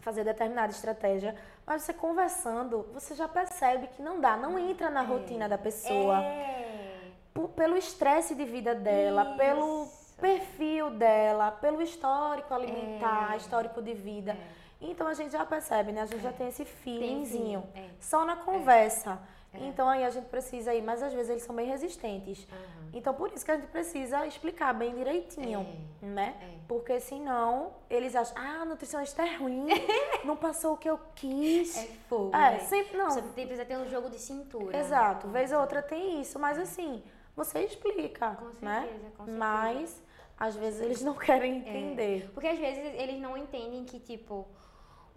fazer 0.00 0.22
determinada 0.22 0.70
estratégia, 0.70 1.34
mas 1.68 1.82
você 1.82 1.92
conversando, 1.92 2.88
você 2.94 3.14
já 3.14 3.28
percebe 3.28 3.88
que 3.88 4.00
não 4.00 4.18
dá, 4.18 4.36
não 4.38 4.58
entra 4.58 4.88
na 4.88 5.02
rotina 5.02 5.46
da 5.46 5.58
pessoa. 5.58 6.18
É. 6.24 7.10
Pelo 7.54 7.76
estresse 7.76 8.34
de 8.34 8.44
vida 8.46 8.74
dela, 8.74 9.36
pelo 9.36 9.84
Isso. 9.84 10.16
perfil 10.18 10.90
dela, 10.90 11.50
pelo 11.52 11.82
histórico 11.82 12.52
alimentar, 12.54 13.34
É. 13.34 13.36
histórico 13.36 13.82
de 13.82 13.92
vida. 13.92 14.32
É. 14.32 14.36
Então 14.80 15.06
a 15.06 15.14
gente 15.14 15.32
já 15.32 15.44
percebe, 15.44 15.92
né? 15.92 16.02
A 16.02 16.06
gente 16.06 16.22
já 16.22 16.32
tem 16.32 16.48
esse 16.48 16.64
feelingzinho. 16.64 17.62
feeling, 17.74 17.86
é. 17.86 17.90
Só 18.00 18.24
na 18.24 18.36
conversa. 18.36 19.18
Então 19.54 19.88
aí 19.88 20.04
a 20.04 20.10
gente 20.10 20.26
precisa 20.26 20.74
ir, 20.74 20.82
mas 20.82 21.02
às 21.02 21.12
vezes 21.12 21.30
eles 21.30 21.42
são 21.42 21.54
bem 21.56 21.66
resistentes. 21.66 22.46
Aham. 22.52 22.90
Então 22.92 23.14
por 23.14 23.32
isso 23.32 23.44
que 23.44 23.50
a 23.50 23.56
gente 23.56 23.66
precisa 23.68 24.26
explicar 24.26 24.72
bem 24.72 24.94
direitinho, 24.94 25.66
né? 26.00 26.36
é. 26.40 26.58
Porque 26.68 27.00
senão 27.00 27.72
eles 27.88 28.14
acham, 28.14 28.36
ah, 28.36 28.62
a 28.62 28.64
nutricionista 28.64 29.22
é 29.22 29.36
ruim, 29.36 29.66
não 30.24 30.36
passou 30.36 30.74
o 30.74 30.76
que 30.76 30.88
eu 30.88 31.00
quis. 31.14 31.76
É 31.76 31.86
fogo. 32.08 32.36
É, 32.36 32.52
né? 32.52 32.58
sempre 32.60 32.96
não. 32.96 33.10
Você 33.10 33.22
tem- 33.22 33.46
precisa 33.46 33.64
ter 33.64 33.78
um 33.78 33.88
jogo 33.88 34.10
de 34.10 34.18
cintura. 34.18 34.76
Exato, 34.78 35.28
vez 35.28 35.50
ou 35.50 35.60
outra 35.60 35.82
tem 35.82 36.20
isso, 36.20 36.38
mas 36.38 36.58
assim, 36.58 37.02
você 37.34 37.60
explica, 37.60 38.36
Com 38.36 38.64
né? 38.64 38.82
certeza, 38.82 39.10
com 39.16 39.24
certeza. 39.24 39.38
Mas 39.38 40.02
às 40.38 40.54
vezes 40.56 40.80
eles 40.80 41.02
não 41.02 41.14
querem 41.14 41.58
entender. 41.58 42.30
Porque 42.34 42.46
às 42.46 42.58
vezes 42.58 42.84
eles 42.96 43.20
não 43.20 43.36
entendem 43.36 43.84
que, 43.84 43.98
tipo, 43.98 44.46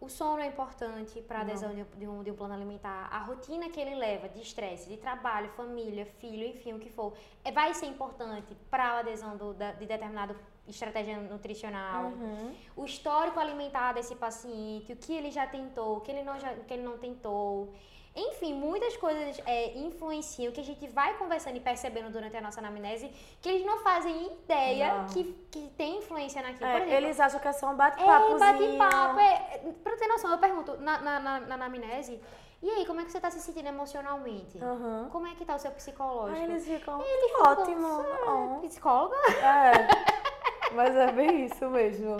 o 0.02 0.10
sono 0.10 0.42
é 0.42 0.48
importante 0.48 1.22
para 1.22 1.38
a 1.38 1.42
adesão 1.42 1.72
de, 1.76 2.08
um, 2.08 2.24
de 2.24 2.32
um 2.32 2.36
plano 2.36 2.56
alimentar. 2.56 3.08
A 3.12 3.20
rotina 3.20 3.70
que 3.70 3.80
ele 3.80 3.94
leva 3.94 4.28
de 4.28 4.42
estresse, 4.42 4.90
de 4.90 4.98
trabalho, 4.98 5.48
família, 5.52 6.08
filho, 6.20 6.44
enfim, 6.48 6.74
o 6.74 6.80
que 6.80 6.90
for, 6.90 7.14
é, 7.44 7.52
vai 7.52 7.72
ser 7.76 7.86
importante 7.86 8.58
para 8.72 8.84
a 8.84 9.00
adesão 9.00 9.38
do, 9.38 9.54
da, 9.54 9.74
de 9.74 9.86
determinado 9.86 10.36
estratégia 10.68 11.18
nutricional. 11.20 12.06
Uhum. 12.06 12.56
O 12.76 12.86
histórico 12.86 13.40
alimentar 13.40 13.94
desse 13.94 14.16
paciente, 14.16 14.92
o 14.92 14.98
que 14.98 15.14
ele 15.14 15.30
já 15.30 15.46
tentou, 15.46 15.98
o 15.98 16.02
que 16.02 16.12
ele 16.12 16.24
não, 16.24 16.40
já, 16.40 16.52
o 16.54 16.64
que 16.64 16.74
ele 16.74 16.84
não 16.84 16.98
tentou. 16.98 17.72
Enfim, 18.14 18.54
muitas 18.54 18.98
coisas 18.98 19.40
é, 19.46 19.78
influenciam 19.78 20.52
que 20.52 20.60
a 20.60 20.64
gente 20.64 20.86
vai 20.88 21.18
conversando 21.18 21.56
e 21.56 21.62
percebendo 21.62 22.12
durante 22.12 22.36
a 22.36 22.42
nossa 22.42 22.60
anamnese 22.60 23.10
que 23.42 23.48
eles 23.48 23.66
não 23.66 23.80
fazem 23.80 24.26
ideia 24.34 24.96
Não. 24.96 25.06
que, 25.08 25.24
que 25.50 25.70
tem 25.78 26.00
influência 26.00 26.42
naquilo. 26.42 26.66
É, 26.66 26.72
Por 26.74 26.82
exemplo, 26.82 26.98
eles 27.06 27.20
acham 27.20 27.40
que 27.40 27.48
é 27.48 27.54
só 27.54 27.68
um 27.70 27.74
é, 27.74 27.76
bate-papozinho. 27.76 28.78
bate-papo. 28.78 29.20
É, 29.20 29.60
pra 29.82 29.96
ter 29.96 30.08
noção, 30.08 30.30
eu 30.32 30.38
pergunto 30.38 30.76
na, 30.82 31.00
na, 31.00 31.20
na, 31.22 31.40
na 31.40 31.56
anamnese, 31.56 32.22
e 32.62 32.70
aí, 32.70 32.86
como 32.86 33.00
é 33.02 33.06
que 33.06 33.12
você 33.12 33.20
tá 33.20 33.32
se 33.32 33.40
sentindo 33.40 33.70
emocionalmente? 33.70 34.62
Aham. 34.62 35.08
Como 35.12 35.26
é 35.26 35.34
que 35.34 35.44
tá 35.46 35.56
o 35.56 35.60
seu 35.60 35.72
psicológico? 35.72 36.38
Aí 36.38 36.44
eles 36.44 36.64
ficam, 36.68 37.02
Eles 37.02 37.32
ficam, 37.32 37.52
ótimo. 37.52 37.82
não." 38.26 38.60
Psicóloga? 38.62 39.16
É, 39.42 40.74
mas 40.76 40.96
é 40.96 41.12
bem 41.12 41.46
isso 41.46 41.68
mesmo. 41.70 42.18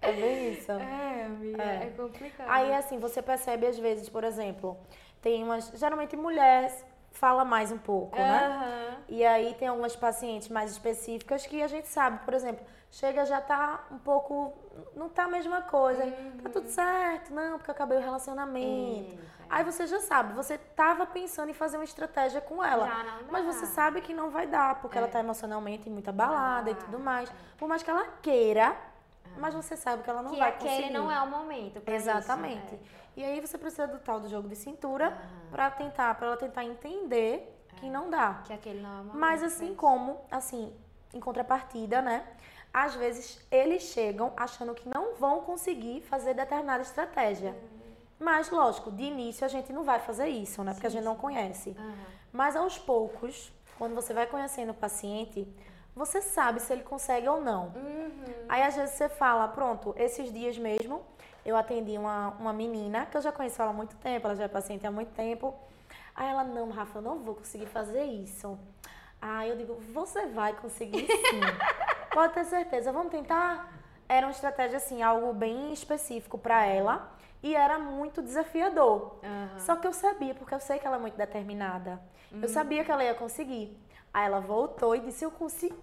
É 0.00 0.12
bem 0.12 0.52
isso. 0.54 0.72
É, 0.72 1.24
amiga, 1.26 1.62
É. 1.62 1.84
é, 1.84 1.92
complicado. 1.96 2.46
Aí, 2.48 2.72
assim, 2.74 2.98
você 2.98 3.20
percebe 3.20 3.66
às 3.66 3.78
vezes, 3.78 4.08
por 4.08 4.24
exemplo, 4.24 4.78
tem 5.22 5.42
umas. 5.42 5.72
Geralmente 5.74 6.16
mulheres 6.16 6.84
fala 7.12 7.44
mais 7.44 7.70
um 7.70 7.78
pouco, 7.78 8.16
né? 8.16 8.46
Aham. 8.46 8.96
E 9.08 9.24
aí 9.24 9.54
tem 9.54 9.68
algumas 9.68 9.94
pacientes 9.94 10.48
mais 10.48 10.70
específicas 10.72 11.46
que 11.46 11.62
a 11.62 11.68
gente 11.68 11.86
sabe, 11.88 12.24
por 12.24 12.34
exemplo, 12.34 12.64
chega 12.90 13.24
já 13.24 13.40
tá 13.40 13.84
um 13.90 13.98
pouco. 13.98 14.52
Não 14.96 15.08
tá 15.08 15.24
a 15.24 15.28
mesma 15.28 15.62
coisa. 15.62 16.04
Tá 16.42 16.50
tudo 16.50 16.68
certo, 16.68 17.32
não, 17.32 17.58
porque 17.58 17.70
acabei 17.70 17.98
o 17.98 18.00
relacionamento. 18.00 19.12
Eita. 19.12 19.32
Aí 19.48 19.64
você 19.64 19.86
já 19.86 20.00
sabe, 20.00 20.32
você 20.32 20.56
tava 20.56 21.04
pensando 21.04 21.50
em 21.50 21.52
fazer 21.52 21.76
uma 21.76 21.84
estratégia 21.84 22.40
com 22.40 22.64
ela. 22.64 22.86
Já 22.86 23.04
não 23.04 23.18
dá. 23.18 23.24
Mas 23.30 23.44
você 23.44 23.66
sabe 23.66 24.00
que 24.00 24.14
não 24.14 24.30
vai 24.30 24.46
dar, 24.46 24.80
porque 24.80 24.96
ela 24.96 25.06
tá 25.06 25.20
emocionalmente 25.20 25.90
muito 25.90 26.08
abalada 26.08 26.70
e 26.70 26.74
tudo 26.74 26.98
mais. 26.98 27.30
Por 27.58 27.68
mais 27.68 27.82
que 27.82 27.90
ela 27.90 28.06
queira, 28.22 28.74
mas 29.36 29.54
você 29.54 29.76
sabe 29.76 30.02
que 30.02 30.08
ela 30.08 30.22
não 30.22 30.30
que 30.30 30.38
vai 30.38 30.48
aquele 30.48 30.70
conseguir. 30.70 30.92
não 30.94 31.10
é 31.10 31.20
o 31.20 31.26
momento 31.26 31.82
Exatamente. 31.86 32.74
isso, 32.74 32.84
E 33.16 33.24
aí 33.24 33.40
você 33.40 33.58
precisa 33.58 33.86
do 33.86 33.98
tal 33.98 34.20
do 34.20 34.28
jogo 34.28 34.48
de 34.48 34.56
cintura 34.56 35.16
pra 35.50 35.70
tentar, 35.70 36.14
para 36.14 36.28
ela 36.28 36.36
tentar 36.36 36.64
entender 36.64 37.58
que 37.76 37.88
não 37.90 38.08
dá. 38.08 38.40
é. 38.40 38.46
Que 38.46 38.52
aquele 38.52 38.80
não 38.80 38.90
é 38.90 38.96
momento. 38.98 39.16
Mas 39.18 39.42
assim 39.42 39.74
como, 39.74 40.20
assim, 40.30 40.72
em 41.12 41.20
contrapartida, 41.20 42.00
né? 42.00 42.24
Às 42.72 42.94
vezes 42.94 43.44
eles 43.50 43.82
chegam 43.82 44.32
achando 44.36 44.74
que 44.74 44.88
não 44.88 45.14
vão 45.16 45.42
conseguir 45.42 46.00
fazer 46.02 46.32
determinada 46.34 46.82
estratégia. 46.82 47.50
Uhum. 47.50 47.82
Mas, 48.18 48.50
lógico, 48.50 48.90
de 48.90 49.02
início 49.02 49.44
a 49.44 49.48
gente 49.48 49.72
não 49.72 49.82
vai 49.84 49.98
fazer 50.00 50.28
isso, 50.28 50.62
né? 50.64 50.72
Porque 50.72 50.86
a 50.86 50.90
gente 50.90 51.04
não 51.04 51.16
conhece. 51.16 51.76
Aham. 51.78 51.94
Mas 52.32 52.56
aos 52.56 52.78
poucos, 52.78 53.52
quando 53.76 53.94
você 53.94 54.14
vai 54.14 54.26
conhecendo 54.26 54.70
o 54.70 54.74
paciente, 54.74 55.46
você 55.94 56.22
sabe 56.22 56.60
se 56.60 56.72
ele 56.72 56.82
consegue 56.82 57.28
ou 57.28 57.42
não. 57.42 57.66
Uhum. 57.76 58.34
Aí 58.48 58.62
às 58.62 58.74
vezes 58.74 58.94
você 58.94 59.08
fala, 59.08 59.48
pronto, 59.48 59.92
esses 59.98 60.32
dias 60.32 60.56
mesmo 60.56 61.02
eu 61.44 61.56
atendi 61.56 61.96
uma, 61.98 62.28
uma 62.38 62.52
menina 62.52 63.06
que 63.06 63.16
eu 63.16 63.20
já 63.20 63.32
conheço 63.32 63.60
ela 63.60 63.70
há 63.70 63.74
muito 63.74 63.96
tempo, 63.96 64.26
ela 64.26 64.36
já 64.36 64.44
é 64.44 64.48
paciente 64.48 64.86
há 64.86 64.90
muito 64.90 65.12
tempo. 65.12 65.54
Aí 66.14 66.28
ela, 66.28 66.44
não, 66.44 66.70
Rafa, 66.70 66.98
eu 66.98 67.02
não 67.02 67.18
vou 67.18 67.34
conseguir 67.34 67.66
fazer 67.66 68.04
isso. 68.04 68.58
Aí 69.20 69.50
eu 69.50 69.56
digo, 69.56 69.74
você 69.92 70.26
vai 70.26 70.52
conseguir 70.54 71.06
sim. 71.06 71.40
Pode 72.12 72.34
ter 72.34 72.44
certeza, 72.44 72.92
vamos 72.92 73.10
tentar? 73.10 73.72
Era 74.08 74.26
uma 74.26 74.32
estratégia 74.32 74.76
assim, 74.76 75.02
algo 75.02 75.32
bem 75.32 75.72
específico 75.72 76.36
para 76.36 76.66
ela 76.66 77.10
e 77.42 77.56
era 77.56 77.78
muito 77.78 78.20
desafiador. 78.20 79.16
Aham. 79.22 79.58
Só 79.58 79.76
que 79.76 79.86
eu 79.86 79.92
sabia, 79.92 80.34
porque 80.34 80.54
eu 80.54 80.60
sei 80.60 80.78
que 80.78 80.86
ela 80.86 80.96
é 80.96 81.00
muito 81.00 81.16
determinada. 81.16 82.00
Eu 82.40 82.48
sabia 82.48 82.84
que 82.84 82.90
ela 82.90 83.04
ia 83.04 83.14
conseguir. 83.14 83.78
Aí 84.12 84.26
ela 84.26 84.40
voltou 84.40 84.94
e 84.94 85.00
disse, 85.00 85.24
eu 85.24 85.30
consegui. 85.30 85.76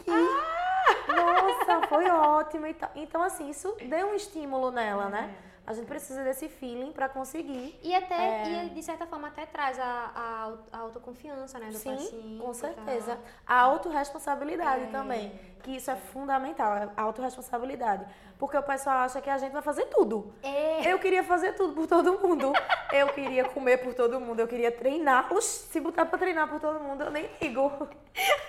Nossa, 1.08 1.88
foi 1.88 2.10
ótimo. 2.10 2.66
Então, 2.96 3.22
assim, 3.22 3.50
isso 3.50 3.76
deu 3.88 4.10
um 4.10 4.16
estímulo 4.16 4.72
nela, 4.72 5.10
né? 5.10 5.36
A 5.70 5.74
gente 5.74 5.86
precisa 5.86 6.24
desse 6.24 6.50
feeling 6.50 6.92
pra 6.92 7.08
conseguir. 7.08 7.80
E 7.84 7.94
até, 7.94 8.16
É. 8.16 8.66
e 8.66 8.70
de 8.72 8.82
certa 8.82 9.06
forma, 9.06 9.28
até 9.28 9.46
traz 9.46 9.78
a, 9.80 9.84
a, 10.16 10.52
a 10.74 10.80
autoconfiança, 10.80 11.60
né, 11.60 11.68
do 11.68 11.78
Sim, 11.78 11.92
paciente. 11.96 12.40
com 12.42 12.54
certeza. 12.56 13.16
tal. 13.16 13.24
A 13.46 13.62
autorresponsabilidade 13.66 14.86
É. 14.86 14.88
também. 14.88 15.40
Que 15.62 15.76
isso 15.76 15.92
é 15.92 15.96
fundamental, 15.96 16.90
a 16.98 17.02
autorresponsabilidade. 17.04 18.04
Porque 18.40 18.58
o 18.58 18.64
pessoal 18.64 18.98
acha 19.00 19.22
que 19.22 19.30
a 19.30 19.38
gente 19.38 19.52
vai 19.52 19.62
fazer 19.62 19.86
tudo. 19.86 20.34
É. 20.42 20.92
Eu 20.92 20.98
queria 20.98 21.24
fazer 21.24 21.54
tudo 21.54 21.74
por 21.74 21.86
todo 21.86 22.18
mundo. 22.18 22.52
Eu 22.92 23.10
queria 23.10 23.46
comer 23.46 23.78
por 23.78 23.94
todo 23.94 24.20
mundo. 24.20 24.40
Eu 24.40 24.48
queria 24.48 24.72
treinar. 24.72 25.32
Oxi, 25.32 25.68
se 25.68 25.80
botar 25.80 26.08
pra 26.08 26.18
treinar 26.18 26.48
por 26.50 26.60
todo 26.60 26.80
mundo, 26.80 27.04
eu 27.04 27.12
nem 27.12 27.30
ligo. 27.40 27.70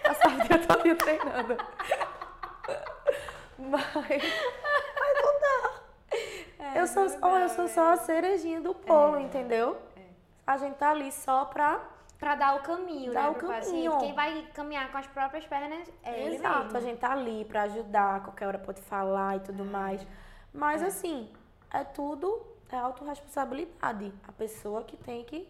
Passar 0.03 0.29
o 0.29 0.41
dia 0.49 0.59
todo 0.67 0.97
treinando. 0.97 1.57
Mas, 3.59 3.83
mas 3.83 5.23
não 5.23 5.41
dá. 5.41 5.80
Eu, 6.75 6.87
sou, 6.87 7.07
ó, 7.23 7.39
eu 7.39 7.49
sou 7.51 7.69
só 7.69 7.93
a 7.93 7.97
cerejinha 7.97 8.61
do 8.61 8.75
bolo, 8.75 9.19
entendeu? 9.21 9.77
A 10.47 10.57
gente 10.57 10.77
tá 10.77 10.91
ali 10.91 11.11
só 11.13 11.45
pra. 11.45 11.81
Pra 12.19 12.35
dar 12.35 12.57
o 12.57 12.61
caminho, 12.61 13.15
Dar 13.15 13.23
né, 13.23 13.29
o 13.31 13.35
caminho. 13.35 13.57
paciente. 13.61 13.99
Quem 14.01 14.15
vai 14.15 14.43
caminhar 14.53 14.93
com 14.93 14.99
as 14.99 15.07
próprias 15.07 15.47
pernas 15.47 15.89
é 16.03 16.21
ele 16.23 16.35
Exato, 16.35 16.65
mesmo. 16.65 16.77
a 16.77 16.81
gente 16.83 16.99
tá 16.99 17.13
ali 17.13 17.47
pra 17.47 17.63
ajudar, 17.63 18.17
a 18.17 18.21
qualquer 18.21 18.47
hora 18.47 18.59
pode 18.59 18.83
falar 18.83 19.37
e 19.37 19.41
tudo 19.41 19.65
mais. 19.65 20.07
Mas 20.53 20.83
assim, 20.83 21.31
é 21.73 21.83
tudo, 21.83 22.43
é 22.71 22.77
autorresponsabilidade. 22.77 24.13
A 24.29 24.33
pessoa 24.33 24.83
que 24.85 24.99
tem 24.99 25.25
que 25.25 25.49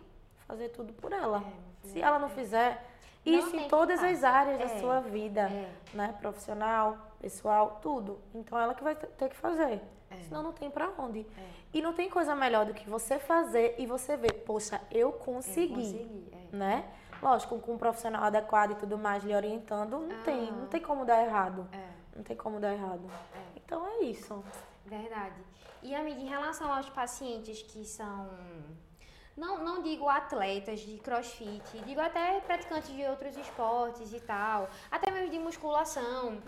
fazer 0.50 0.68
tudo 0.70 0.92
por 0.92 1.12
ela. 1.12 1.44
Se 1.84 2.00
ela 2.00 2.18
não 2.18 2.28
fizer, 2.28 2.84
Não 3.24 3.38
isso 3.38 3.56
em 3.56 3.68
todas 3.68 4.02
as 4.02 4.24
áreas 4.24 4.58
da 4.58 4.64
É, 4.64 4.80
sua 4.80 5.00
vida, 5.00 5.42
é. 5.42 5.72
né? 5.94 6.14
Profissional, 6.20 6.98
pessoal, 7.20 7.78
tudo. 7.80 8.20
Então 8.34 8.58
ela 8.58 8.74
que 8.74 8.82
vai 8.82 8.96
ter 8.96 9.28
que 9.28 9.36
fazer. 9.36 9.80
É. 10.10 10.16
Senão 10.22 10.42
não 10.42 10.52
tem 10.52 10.70
pra 10.70 10.90
onde. 10.98 11.24
E 11.72 11.80
não 11.80 11.92
tem 11.92 12.10
coisa 12.10 12.34
melhor 12.34 12.66
do 12.66 12.74
que 12.74 12.88
você 12.90 13.18
fazer 13.18 13.76
e 13.78 13.86
você 13.86 14.16
ver, 14.16 14.32
poxa, 14.44 14.80
eu 14.90 15.12
consegui 15.12 15.74
consegui, 15.74 16.32
é. 16.32 16.56
né? 16.56 16.84
Lógico, 17.22 17.58
com 17.60 17.74
um 17.74 17.78
profissional 17.78 18.24
adequado 18.24 18.72
e 18.72 18.74
tudo 18.74 18.98
mais 18.98 19.22
lhe 19.22 19.34
orientando, 19.34 19.98
não 20.00 20.22
tem, 20.22 20.50
não 20.50 20.66
tem 20.66 20.80
como 20.80 21.04
dar 21.04 21.22
errado. 21.22 21.68
É. 21.70 21.88
Não 22.16 22.24
tem 22.24 22.36
como 22.36 22.58
dar 22.58 22.72
errado. 22.72 23.08
Então 23.54 23.86
é 23.86 24.04
isso. 24.04 24.42
Verdade. 24.84 25.36
E, 25.82 25.94
amiga, 25.94 26.20
em 26.20 26.26
relação 26.26 26.72
aos 26.72 26.88
pacientes 26.88 27.62
que 27.62 27.84
são. 27.84 28.28
Não, 29.40 29.64
não 29.64 29.80
digo 29.80 30.06
atletas 30.06 30.80
de 30.80 30.98
crossfit, 30.98 31.78
digo 31.86 31.98
até 31.98 32.40
praticantes 32.40 32.94
de 32.94 33.02
outros 33.06 33.34
esportes 33.38 34.12
e 34.12 34.20
tal, 34.20 34.68
até 34.90 35.10
mesmo 35.10 35.30
de 35.30 35.38
musculação. 35.38 36.42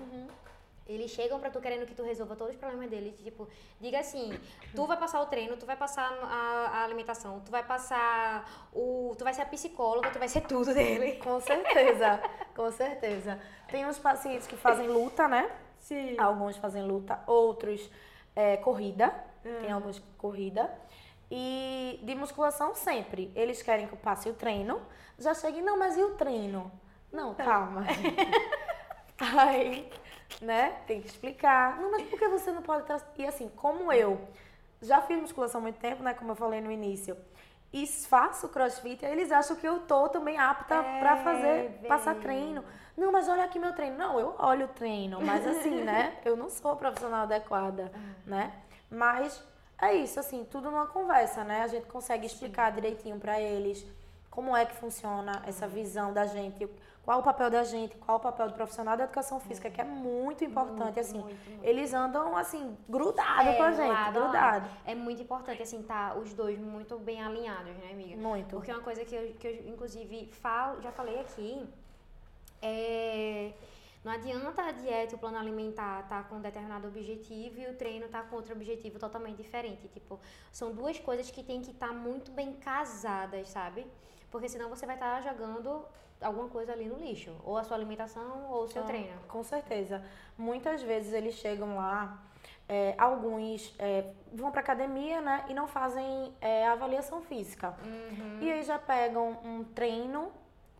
Eles 0.86 1.10
chegam 1.10 1.40
pra 1.40 1.48
tu 1.48 1.58
querendo 1.58 1.86
que 1.86 1.94
tu 1.94 2.02
resolva 2.02 2.36
todos 2.36 2.52
os 2.52 2.60
problemas 2.60 2.90
deles. 2.90 3.14
Tipo, 3.24 3.48
diga 3.80 4.00
assim: 4.00 4.38
tu 4.76 4.84
vai 4.84 4.98
passar 4.98 5.22
o 5.22 5.26
treino, 5.26 5.56
tu 5.56 5.64
vai 5.64 5.74
passar 5.74 6.12
a, 6.22 6.80
a 6.80 6.84
alimentação, 6.84 7.40
tu 7.40 7.50
vai 7.50 7.64
passar 7.64 8.68
o. 8.74 9.14
Tu 9.16 9.24
vai 9.24 9.32
ser 9.32 9.40
a 9.40 9.46
psicóloga, 9.46 10.10
tu 10.10 10.18
vai 10.18 10.28
ser 10.28 10.42
tudo 10.42 10.74
dele. 10.74 11.12
Com 11.24 11.40
certeza, 11.40 12.20
com 12.54 12.70
certeza. 12.70 13.40
Tem 13.68 13.86
uns 13.86 13.98
pacientes 13.98 14.46
que 14.46 14.56
fazem 14.56 14.86
luta, 14.86 15.26
né? 15.26 15.50
Sim. 15.78 16.14
Alguns 16.18 16.58
fazem 16.58 16.82
luta, 16.82 17.18
outros 17.26 17.90
é, 18.36 18.58
corrida. 18.58 19.14
Tem 19.42 19.72
alguns 19.72 19.98
corrida. 20.18 20.70
E 21.34 21.98
de 22.02 22.14
musculação 22.14 22.74
sempre. 22.74 23.32
Eles 23.34 23.62
querem 23.62 23.86
que 23.86 23.94
eu 23.94 23.98
passe 23.98 24.28
o 24.28 24.34
treino. 24.34 24.82
Já 25.18 25.32
cheguei, 25.32 25.62
não, 25.62 25.78
mas 25.78 25.96
e 25.96 26.02
o 26.02 26.10
treino? 26.10 26.70
Não, 27.10 27.34
calma. 27.34 27.86
Aí, 29.38 29.88
né? 30.40 30.76
Tem 30.86 31.00
que 31.00 31.06
explicar. 31.08 31.80
Não, 31.80 31.90
mas 31.90 32.02
por 32.08 32.18
que 32.18 32.28
você 32.28 32.50
não 32.52 32.62
pode... 32.62 32.84
E 33.16 33.26
assim, 33.26 33.48
como 33.56 33.92
eu 33.92 34.20
já 34.80 35.00
fiz 35.00 35.20
musculação 35.20 35.60
há 35.60 35.62
muito 35.62 35.78
tempo, 35.78 36.02
né? 36.02 36.12
Como 36.14 36.32
eu 36.32 36.36
falei 36.36 36.60
no 36.60 36.70
início. 36.70 37.16
e 37.72 37.86
faço 37.86 38.48
crossfit, 38.50 39.04
aí 39.06 39.12
eles 39.12 39.32
acham 39.32 39.56
que 39.56 39.66
eu 39.66 39.80
tô 39.80 40.08
também 40.10 40.38
apta 40.38 40.74
É, 40.74 40.98
pra 41.00 41.16
fazer, 41.16 41.70
bem. 41.80 41.88
passar 41.88 42.16
treino. 42.16 42.62
Não, 42.96 43.10
mas 43.10 43.26
olha 43.28 43.44
aqui 43.44 43.58
meu 43.58 43.72
treino. 43.74 43.96
Não, 43.96 44.20
eu 44.20 44.34
olho 44.38 44.66
o 44.66 44.68
treino, 44.68 45.18
mas 45.22 45.46
assim, 45.46 45.82
né? 45.82 46.18
Eu 46.26 46.36
não 46.36 46.50
sou 46.50 46.76
profissional 46.76 47.22
adequada, 47.22 47.90
né? 48.26 48.52
Mas 48.90 49.42
é 49.82 49.94
isso, 49.94 50.18
assim, 50.20 50.46
tudo 50.50 50.70
numa 50.70 50.86
conversa, 50.86 51.42
né? 51.44 51.62
A 51.62 51.66
gente 51.66 51.86
consegue 51.86 52.24
explicar 52.26 52.70
direitinho 52.72 53.18
pra 53.18 53.40
eles 53.40 53.84
como 54.30 54.56
é 54.56 54.64
que 54.64 54.74
funciona 54.76 55.42
essa 55.46 55.66
visão 55.68 56.12
da 56.12 56.24
gente, 56.24 56.66
qual 57.04 57.18
o 57.18 57.22
papel 57.22 57.50
da 57.50 57.64
gente, 57.64 57.96
qual 57.96 58.16
o 58.16 58.20
papel 58.20 58.48
do 58.48 58.54
profissional 58.54 58.96
da 58.96 59.04
educação 59.04 59.40
física, 59.40 59.68
que 59.68 59.80
é 59.80 59.84
muito 59.84 60.44
importante, 60.44 60.78
Muito, 60.94 61.00
assim. 61.00 61.18
muito, 61.18 61.50
muito. 61.50 61.64
Eles 61.64 61.92
andam, 61.92 62.36
assim, 62.36 62.78
grudados 62.88 63.56
com 63.56 63.62
a 63.64 63.72
gente, 63.72 63.88
lado 63.88 64.20
grudados. 64.20 64.70
É 64.86 64.94
muito 64.94 65.20
importante, 65.20 65.60
assim, 65.60 65.82
tá 65.82 66.14
os 66.14 66.32
dois 66.32 66.58
muito 66.60 66.96
bem 66.98 67.20
alinhados, 67.20 67.74
né, 67.76 67.90
amiga? 67.90 68.16
Muito. 68.16 68.54
Porque 68.54 68.70
uma 68.72 68.80
coisa 68.82 69.04
que 69.04 69.14
eu, 69.14 69.34
que 69.34 69.46
eu 69.48 69.68
inclusive, 69.68 70.30
falo, 70.40 70.80
já 70.80 70.92
falei 70.92 71.18
aqui, 71.20 71.68
é... 72.62 73.52
Não 74.04 74.10
adianta 74.10 74.62
a 74.62 74.72
dieta 74.72 75.12
e 75.12 75.16
o 75.16 75.18
plano 75.18 75.38
alimentar 75.38 76.08
tá 76.08 76.22
com 76.24 76.36
um 76.36 76.40
determinado 76.40 76.88
objetivo 76.88 77.60
e 77.60 77.66
o 77.68 77.74
treino 77.74 78.08
tá 78.08 78.22
com 78.22 78.34
outro 78.34 78.52
objetivo 78.52 78.98
totalmente 78.98 79.36
diferente. 79.36 79.86
Tipo, 79.88 80.18
são 80.50 80.72
duas 80.72 80.98
coisas 80.98 81.30
que 81.30 81.42
tem 81.42 81.62
que 81.62 81.70
estar 81.70 81.92
muito 81.92 82.32
bem 82.32 82.52
casadas, 82.54 83.48
sabe? 83.48 83.86
Porque 84.30 84.48
senão 84.48 84.68
você 84.68 84.86
vai 84.86 84.96
estar 84.96 85.20
jogando 85.22 85.84
alguma 86.20 86.48
coisa 86.48 86.72
ali 86.72 86.86
no 86.86 86.98
lixo. 86.98 87.32
Ou 87.44 87.56
a 87.56 87.62
sua 87.62 87.76
alimentação 87.76 88.50
ou 88.50 88.64
o 88.64 88.68
seu 88.68 88.82
Ah, 88.82 88.86
treino. 88.86 89.20
Com 89.28 89.42
certeza. 89.44 90.04
Muitas 90.36 90.82
vezes 90.82 91.12
eles 91.12 91.34
chegam 91.34 91.76
lá, 91.76 92.20
é, 92.68 92.96
alguns 92.98 93.72
é, 93.78 94.12
vão 94.32 94.50
pra 94.50 94.62
academia, 94.62 95.20
né, 95.20 95.44
e 95.48 95.54
não 95.54 95.68
fazem 95.68 96.34
é, 96.40 96.66
avaliação 96.66 97.22
física. 97.22 97.76
Uhum. 97.84 98.38
E 98.40 98.50
aí 98.50 98.62
já 98.64 98.78
pegam 98.80 99.38
um 99.44 99.62
treino, 99.62 100.32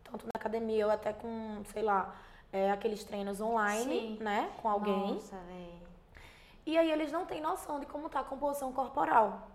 tanto 0.03 0.25
na 0.25 0.31
academia 0.35 0.85
ou 0.85 0.91
até 0.91 1.13
com, 1.13 1.61
sei 1.65 1.83
lá, 1.83 2.13
é, 2.53 2.71
aqueles 2.71 3.03
treinos 3.03 3.41
online, 3.41 3.83
Sim. 3.83 4.17
né, 4.23 4.51
com 4.61 4.69
alguém. 4.69 5.15
Nossa, 5.15 5.35
velho. 5.35 5.83
E 6.65 6.77
aí 6.77 6.89
eles 6.91 7.11
não 7.11 7.25
têm 7.25 7.41
noção 7.41 7.79
de 7.79 7.85
como 7.87 8.07
tá 8.07 8.19
a 8.19 8.23
composição 8.23 8.71
corporal. 8.71 9.49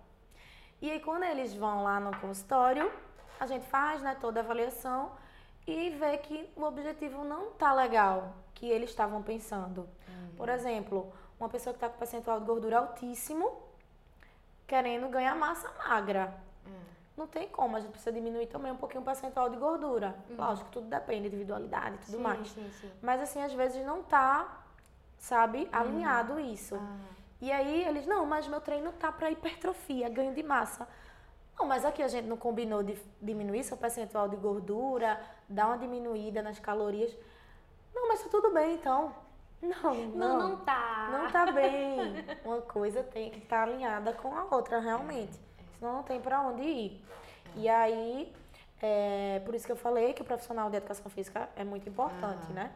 E 0.82 0.90
aí 0.90 1.00
quando 1.00 1.22
eles 1.22 1.54
vão 1.54 1.84
lá 1.84 1.98
no 2.00 2.14
consultório, 2.20 2.92
a 3.38 3.46
gente 3.46 3.64
faz, 3.66 4.02
né, 4.02 4.16
toda 4.20 4.40
a 4.40 4.42
avaliação 4.42 5.12
e 5.66 5.90
vê 5.90 6.18
que 6.18 6.50
o 6.56 6.64
objetivo 6.64 7.24
não 7.24 7.52
tá 7.52 7.72
legal 7.72 8.34
que 8.54 8.66
eles 8.66 8.90
estavam 8.90 9.22
pensando. 9.22 9.88
Por 10.36 10.48
exemplo, 10.48 11.12
uma 11.38 11.48
pessoa 11.48 11.72
que 11.72 11.76
está 11.76 11.88
com 11.88 11.98
percentual 11.98 12.40
de 12.40 12.46
gordura 12.46 12.78
altíssimo, 12.78 13.62
querendo 14.66 15.08
ganhar 15.08 15.34
massa 15.36 15.70
magra. 15.78 16.34
Não 17.18 17.26
tem 17.26 17.48
como, 17.48 17.76
a 17.76 17.80
gente 17.80 17.90
precisa 17.90 18.12
diminuir 18.12 18.46
também 18.46 18.70
um 18.70 18.76
pouquinho 18.76 19.00
o 19.02 19.04
percentual 19.04 19.50
de 19.50 19.56
gordura. 19.56 20.14
Lógico, 20.30 20.70
tudo 20.70 20.86
depende, 20.86 21.26
individualidade 21.26 21.96
e 21.96 21.98
tudo 21.98 22.16
sim, 22.16 22.22
mais. 22.22 22.48
Sim, 22.48 22.70
sim. 22.80 22.92
Mas 23.02 23.20
assim, 23.20 23.42
às 23.42 23.52
vezes 23.52 23.84
não 23.84 24.04
tá, 24.04 24.62
sabe, 25.18 25.68
alinhado 25.72 26.38
isso. 26.38 26.76
Ah. 26.76 26.96
E 27.40 27.50
aí 27.50 27.82
eles, 27.84 28.06
não, 28.06 28.24
mas 28.24 28.46
meu 28.46 28.60
treino 28.60 28.92
tá 28.92 29.10
para 29.10 29.32
hipertrofia, 29.32 30.08
ganho 30.08 30.32
de 30.32 30.44
massa. 30.44 30.86
Não, 31.58 31.66
mas 31.66 31.84
aqui 31.84 32.04
a 32.04 32.08
gente 32.08 32.26
não 32.28 32.36
combinou 32.36 32.84
de 32.84 32.96
diminuir 33.20 33.64
seu 33.64 33.76
percentual 33.76 34.28
de 34.28 34.36
gordura, 34.36 35.20
dar 35.48 35.66
uma 35.66 35.78
diminuída 35.78 36.40
nas 36.40 36.60
calorias. 36.60 37.12
Não, 37.92 38.06
mas 38.06 38.22
tá 38.22 38.28
tudo 38.30 38.54
bem 38.54 38.74
então. 38.76 39.12
Não, 39.60 39.92
Não, 39.92 40.06
não, 40.06 40.48
não 40.50 40.56
tá. 40.58 41.08
não 41.10 41.30
tá 41.32 41.50
bem. 41.50 42.24
Uma 42.44 42.60
coisa 42.60 43.02
tem 43.02 43.28
que 43.28 43.38
estar 43.38 43.64
alinhada 43.64 44.12
com 44.12 44.32
a 44.32 44.44
outra, 44.54 44.78
realmente. 44.78 45.47
Senão 45.78 45.94
não 45.94 46.02
tem 46.02 46.20
para 46.20 46.40
onde 46.40 46.62
ir. 46.62 47.04
E 47.54 47.68
aí, 47.68 48.32
é, 48.80 49.40
por 49.44 49.54
isso 49.54 49.66
que 49.66 49.72
eu 49.72 49.76
falei 49.76 50.12
que 50.12 50.22
o 50.22 50.24
profissional 50.24 50.70
de 50.70 50.76
educação 50.76 51.10
física 51.10 51.48
é 51.56 51.64
muito 51.64 51.88
importante, 51.88 52.44
Aham. 52.46 52.54
né? 52.54 52.72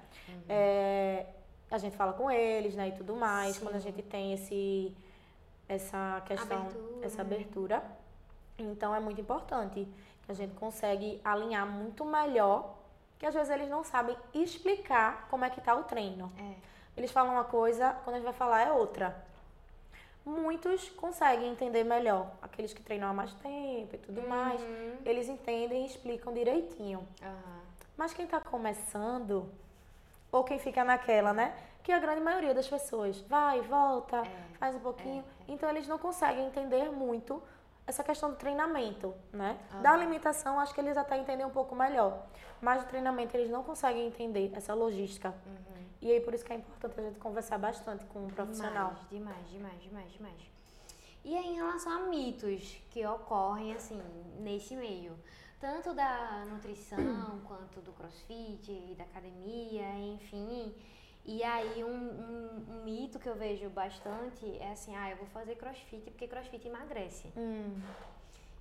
É, 0.48 1.26
a 1.70 1.78
gente 1.78 1.96
fala 1.96 2.12
com 2.12 2.30
eles, 2.30 2.74
né, 2.74 2.88
e 2.88 2.92
tudo 2.92 3.16
mais, 3.16 3.56
Sim. 3.56 3.64
quando 3.64 3.76
a 3.76 3.80
gente 3.80 4.02
tem 4.02 4.34
esse, 4.34 4.94
essa 5.68 6.22
questão, 6.26 6.58
Abertura, 6.58 7.06
essa 7.06 7.24
né? 7.24 7.34
abertura. 7.34 7.82
Então 8.58 8.94
é 8.94 9.00
muito 9.00 9.20
importante 9.20 9.88
que 10.24 10.30
a 10.30 10.34
gente 10.34 10.54
consegue 10.54 11.20
alinhar 11.24 11.66
muito 11.66 12.04
melhor, 12.04 12.76
que 13.18 13.26
às 13.26 13.34
vezes 13.34 13.50
eles 13.50 13.68
não 13.68 13.82
sabem 13.82 14.16
explicar 14.34 15.26
como 15.30 15.44
é 15.44 15.50
que 15.50 15.60
tá 15.60 15.74
o 15.74 15.84
treino. 15.84 16.32
É. 16.38 16.54
Eles 16.96 17.10
falam 17.10 17.32
uma 17.32 17.44
coisa, 17.44 17.92
quando 18.04 18.16
a 18.16 18.18
gente 18.18 18.24
vai 18.24 18.34
falar 18.34 18.62
é 18.62 18.72
outra. 18.72 19.24
Muitos 20.24 20.88
conseguem 20.90 21.50
entender 21.50 21.82
melhor. 21.84 22.30
Aqueles 22.40 22.72
que 22.72 22.82
treinam 22.82 23.08
há 23.08 23.12
mais 23.12 23.32
tempo 23.34 23.94
e 23.94 23.98
tudo 23.98 24.22
mais, 24.28 24.60
Uhum. 24.60 24.96
eles 25.04 25.28
entendem 25.28 25.82
e 25.82 25.86
explicam 25.86 26.32
direitinho. 26.32 27.06
Aham. 27.22 27.60
Mas 27.96 28.12
quem 28.14 28.26
tá 28.26 28.40
começando, 28.40 29.50
ou 30.30 30.44
quem 30.44 30.58
fica 30.58 30.84
naquela, 30.84 31.32
né? 31.32 31.54
Que 31.82 31.90
a 31.92 31.98
grande 31.98 32.20
maioria 32.20 32.54
das 32.54 32.68
pessoas 32.68 33.20
vai, 33.22 33.60
volta, 33.62 34.18
É, 34.18 34.56
faz 34.58 34.74
um 34.76 34.80
pouquinho. 34.80 35.24
Então 35.48 35.68
eles 35.68 35.88
não 35.88 35.98
conseguem 35.98 36.46
entender 36.46 36.90
muito 36.92 37.42
essa 37.86 38.02
questão 38.04 38.30
do 38.30 38.36
treinamento, 38.36 39.14
né? 39.32 39.58
Da 39.82 39.90
Aham. 39.90 40.00
alimentação, 40.00 40.60
acho 40.60 40.74
que 40.74 40.80
eles 40.80 40.96
até 40.96 41.16
entendem 41.16 41.44
um 41.44 41.50
pouco 41.50 41.74
melhor. 41.74 42.26
Mas 42.60 42.82
do 42.82 42.88
treinamento 42.88 43.36
eles 43.36 43.50
não 43.50 43.62
conseguem 43.62 44.06
entender 44.06 44.52
essa 44.54 44.72
logística. 44.74 45.34
Uhum. 45.46 45.84
E 46.00 46.10
aí 46.10 46.20
por 46.20 46.34
isso 46.34 46.44
que 46.44 46.52
é 46.52 46.56
importante 46.56 47.00
a 47.00 47.02
gente 47.02 47.18
conversar 47.18 47.58
bastante 47.58 48.04
com 48.06 48.26
o 48.26 48.32
profissional. 48.32 48.94
Demais, 49.10 49.10
demais, 49.10 49.50
demais, 49.50 49.82
demais, 49.82 50.12
demais. 50.12 50.52
E 51.24 51.36
aí, 51.36 51.50
em 51.50 51.54
relação 51.54 51.92
a 51.92 52.00
mitos 52.00 52.76
que 52.90 53.06
ocorrem, 53.06 53.72
assim, 53.74 54.02
nesse 54.40 54.74
meio, 54.74 55.16
tanto 55.60 55.94
da 55.94 56.44
nutrição 56.46 57.40
quanto 57.46 57.80
do 57.80 57.92
crossfit 57.92 58.72
e 58.72 58.96
da 58.96 59.04
academia, 59.04 59.88
enfim. 60.00 60.74
E 61.24 61.42
aí, 61.44 61.84
um, 61.84 61.88
um- 61.88 62.66
um 62.68 62.84
mito 62.84 63.18
que 63.18 63.28
eu 63.28 63.34
vejo 63.36 63.68
bastante 63.70 64.58
é 64.60 64.72
assim: 64.72 64.94
ah, 64.96 65.10
eu 65.10 65.16
vou 65.16 65.26
fazer 65.26 65.54
crossfit 65.56 66.10
porque 66.10 66.26
crossfit 66.26 66.66
emagrece. 66.66 67.28
Hum, 67.36 67.80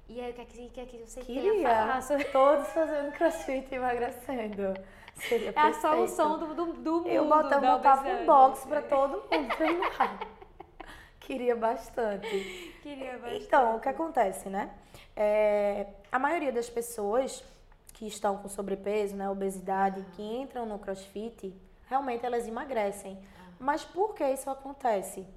E 0.08 0.20
aí, 0.22 0.32
o 0.32 0.34
que 0.34 0.42
é 0.42 0.46
que, 0.46 0.70
que, 0.70 0.82
é 0.82 0.86
que 0.86 0.98
você 0.98 1.22
tem 1.22 1.38
a 1.40 1.42
queria 1.42 1.64
falar 1.64 2.02
sobre 2.04 2.26
todos 2.32 2.68
fazendo 2.68 3.12
crossfit 3.14 3.74
emagrecendo. 3.74 4.74
Seria 5.16 5.48
É 5.48 5.50
a 5.50 5.54
perfeito. 5.54 5.82
solução 5.82 6.40
do, 6.40 6.54
do, 6.56 6.74
do 6.74 6.96
mundo. 6.98 7.08
Eu 7.08 7.28
botava, 7.28 7.78
botava 7.78 8.08
um 8.10 8.26
box 8.26 8.66
pra 8.66 8.82
todo 8.82 9.24
mundo 9.32 9.56
treinar. 9.58 10.20
Queria 11.20 11.56
bastante. 11.56 12.28
Queria 12.82 13.18
bastante. 13.20 13.44
Então, 13.46 13.76
o 13.78 13.80
que 13.80 13.90
acontece, 13.90 14.50
né? 14.50 14.72
É, 15.16 15.88
a 16.12 16.18
maioria 16.20 16.52
das 16.52 16.70
pessoas 16.70 17.44
que 17.94 18.08
estão 18.08 18.38
com 18.38 18.48
sobrepeso, 18.50 19.16
né, 19.16 19.30
obesidade, 19.30 20.04
que 20.16 20.22
entram 20.24 20.66
no 20.66 20.80
crossfit, 20.80 21.54
realmente 21.92 22.26
elas 22.26 22.48
emagrecem. 22.48 23.20
Mas 23.60 23.84
por 23.84 24.16
que 24.16 24.24
isso 24.26 24.50
acontece? 24.50 25.28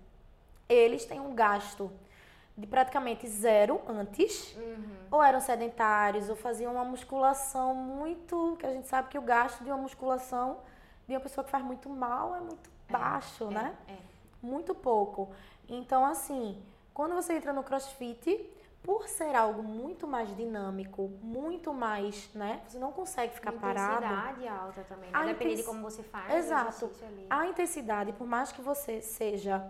Eles 0.68 1.04
têm 1.04 1.18
um 1.20 1.34
gasto 1.34 1.90
de 2.56 2.64
praticamente 2.68 3.26
zero 3.28 3.80
antes, 3.88 4.54
Uhum. 4.54 4.96
ou 5.10 5.20
eram 5.22 5.40
sedentários, 5.40 6.28
ou 6.30 6.36
faziam 6.36 6.72
uma 6.72 6.84
musculação 6.84 7.74
muito. 7.74 8.56
que 8.60 8.64
a 8.66 8.70
gente 8.72 8.86
sabe 8.86 9.08
que 9.08 9.18
o 9.18 9.22
gasto 9.22 9.64
de 9.64 9.70
uma 9.70 9.76
musculação 9.78 10.58
de 11.08 11.14
uma 11.14 11.20
pessoa 11.20 11.44
que 11.44 11.50
faz 11.50 11.64
muito 11.64 11.88
mal 11.90 12.36
é 12.36 12.40
muito 12.40 12.70
baixo, 12.88 13.46
né? 13.50 13.74
É. 13.88 13.96
Muito 14.40 14.72
pouco. 14.74 15.30
Então, 15.68 16.06
assim, 16.06 16.62
quando 16.94 17.14
você 17.16 17.32
entra 17.34 17.52
no 17.52 17.64
crossfit, 17.64 18.28
por 18.84 19.08
ser 19.08 19.34
algo 19.34 19.62
muito 19.62 20.06
mais 20.06 20.28
dinâmico, 20.36 21.10
muito 21.22 21.72
mais, 21.72 22.28
né? 22.34 22.60
Você 22.68 22.78
não 22.78 22.92
consegue 22.92 23.32
ficar 23.34 23.50
parado. 23.52 24.04
Intensidade 24.04 24.46
alta 24.48 24.82
também, 24.84 25.10
né? 25.10 25.18
A 25.18 25.24
Depende 25.24 25.38
de 25.38 25.62
intensi- 25.62 25.66
como 25.66 25.82
você 25.82 26.02
faz 26.02 26.34
Exato. 26.34 26.90
A 27.30 27.46
intensidade, 27.46 28.12
por 28.12 28.26
mais 28.26 28.52
que 28.52 28.60
você 28.60 29.00
seja 29.00 29.66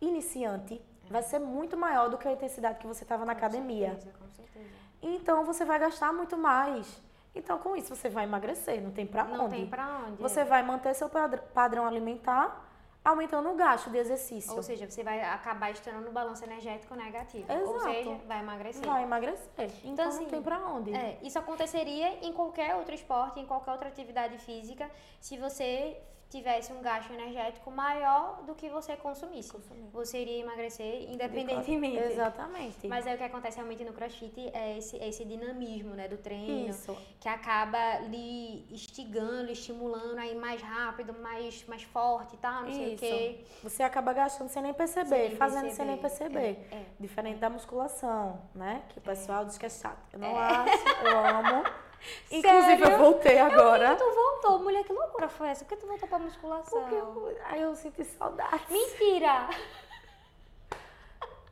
iniciante, 0.00 0.80
vai 1.10 1.22
ser 1.22 1.38
muito 1.38 1.76
maior 1.78 2.10
do 2.10 2.18
que 2.18 2.28
a 2.28 2.32
intensidade 2.32 2.78
que 2.78 2.86
você 2.86 3.04
estava 3.04 3.24
na 3.24 3.32
academia. 3.32 3.88
Com 3.90 4.00
certeza, 4.00 4.18
com 4.18 4.28
certeza. 4.30 4.68
Então, 5.00 5.44
você 5.44 5.64
vai 5.64 5.78
gastar 5.78 6.12
muito 6.12 6.36
mais. 6.36 7.00
Então, 7.34 7.58
com 7.58 7.74
isso, 7.74 7.94
você 7.96 8.08
vai 8.10 8.24
emagrecer, 8.24 8.82
não 8.82 8.90
tem 8.90 9.06
Não 9.24 9.44
onde. 9.46 9.56
tem 9.56 9.66
pra 9.66 10.02
onde. 10.06 10.20
Você 10.20 10.40
é. 10.40 10.44
vai 10.44 10.62
manter 10.62 10.92
seu 10.94 11.08
padr- 11.08 11.40
padrão 11.54 11.86
alimentar, 11.86 12.67
aumentando 13.08 13.50
o 13.50 13.54
gasto 13.54 13.90
de 13.90 13.98
exercício. 13.98 14.54
Ou 14.54 14.62
seja, 14.62 14.88
você 14.88 15.02
vai 15.02 15.22
acabar 15.22 15.70
estourando 15.70 16.08
o 16.08 16.12
balanço 16.12 16.44
energético 16.44 16.94
negativo. 16.94 17.50
Ou 17.52 17.76
Exato. 17.76 17.92
seja, 17.92 18.14
vai 18.26 18.40
emagrecer. 18.40 18.86
vai 18.86 19.02
emagrecer. 19.02 19.70
Então, 19.84 20.08
assim, 20.08 20.24
não 20.24 20.30
tem 20.30 20.42
pra 20.42 20.58
onde. 20.66 20.94
É, 20.94 21.18
isso 21.22 21.38
aconteceria 21.38 22.24
em 22.24 22.32
qualquer 22.32 22.74
outro 22.76 22.94
esporte, 22.94 23.40
em 23.40 23.46
qualquer 23.46 23.72
outra 23.72 23.88
atividade 23.88 24.38
física, 24.38 24.90
se 25.20 25.36
você 25.36 25.96
tivesse 26.30 26.72
um 26.72 26.80
gasto 26.82 27.10
energético 27.12 27.70
maior 27.70 28.42
do 28.44 28.54
que 28.54 28.68
você 28.68 28.96
consumisse. 28.96 29.50
Consumir. 29.52 29.88
Você 29.92 30.18
iria 30.20 30.40
emagrecer 30.42 31.10
independentemente. 31.10 31.96
Exatamente. 31.98 32.86
Mas 32.86 33.06
aí 33.06 33.14
o 33.14 33.18
que 33.18 33.24
acontece 33.24 33.56
realmente 33.56 33.84
no 33.84 33.92
crossfit 33.92 34.50
é 34.52 34.76
esse, 34.78 34.96
esse 34.98 35.24
dinamismo, 35.24 35.94
né, 35.94 36.06
do 36.08 36.18
treino, 36.18 36.68
Isso. 36.70 36.96
que 37.18 37.28
acaba 37.28 37.98
lhe 38.00 38.66
instigando, 38.70 39.50
estimulando 39.50 40.18
aí 40.18 40.34
mais 40.34 40.60
rápido, 40.60 41.14
mais, 41.20 41.64
mais 41.66 41.82
forte 41.82 42.34
e 42.34 42.38
tal, 42.38 42.64
não 42.64 42.72
sei 42.72 42.84
o 42.90 42.94
Isso. 42.94 42.98
quê. 42.98 43.44
Você 43.62 43.82
acaba 43.82 44.12
gastando 44.12 44.48
sem 44.48 44.62
nem 44.62 44.74
perceber, 44.74 45.28
Sem 45.28 45.36
fazendo 45.36 45.70
sem 45.70 45.86
nem 45.86 45.96
perceber. 45.96 46.54
perceber. 46.54 46.68
É, 46.70 46.76
é. 46.80 46.86
Diferente 47.00 47.38
da 47.38 47.48
musculação, 47.50 48.40
né? 48.54 48.82
Que 48.90 48.98
o 48.98 49.02
pessoal 49.02 49.44
diz 49.44 49.56
que 49.56 49.66
é 49.66 49.70
chato. 49.70 49.98
Eu 50.12 50.18
não 50.18 50.36
acho, 50.36 50.88
eu 51.04 51.18
amo. 51.26 51.87
Inclusive, 52.30 52.82
eu 52.82 52.98
voltei 52.98 53.38
agora. 53.38 53.96
Tu 53.96 54.04
voltou, 54.04 54.58
mulher, 54.60 54.84
que 54.84 54.92
loucura 54.92 55.28
foi 55.28 55.48
essa? 55.48 55.64
Por 55.64 55.70
que 55.74 55.80
tu 55.80 55.86
voltou 55.86 56.08
pra 56.08 56.18
musculação? 56.18 56.80
Porque 56.80 56.94
eu, 56.94 57.36
aí 57.44 57.60
eu 57.60 57.74
senti 57.74 58.04
saudade. 58.04 58.62
Mentira! 58.70 59.48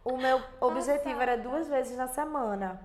O 0.05 0.17
meu 0.17 0.41
objetivo 0.61 1.21
era 1.21 1.37
duas 1.37 1.69
vezes 1.69 1.97
na 1.97 2.07
semana. 2.07 2.81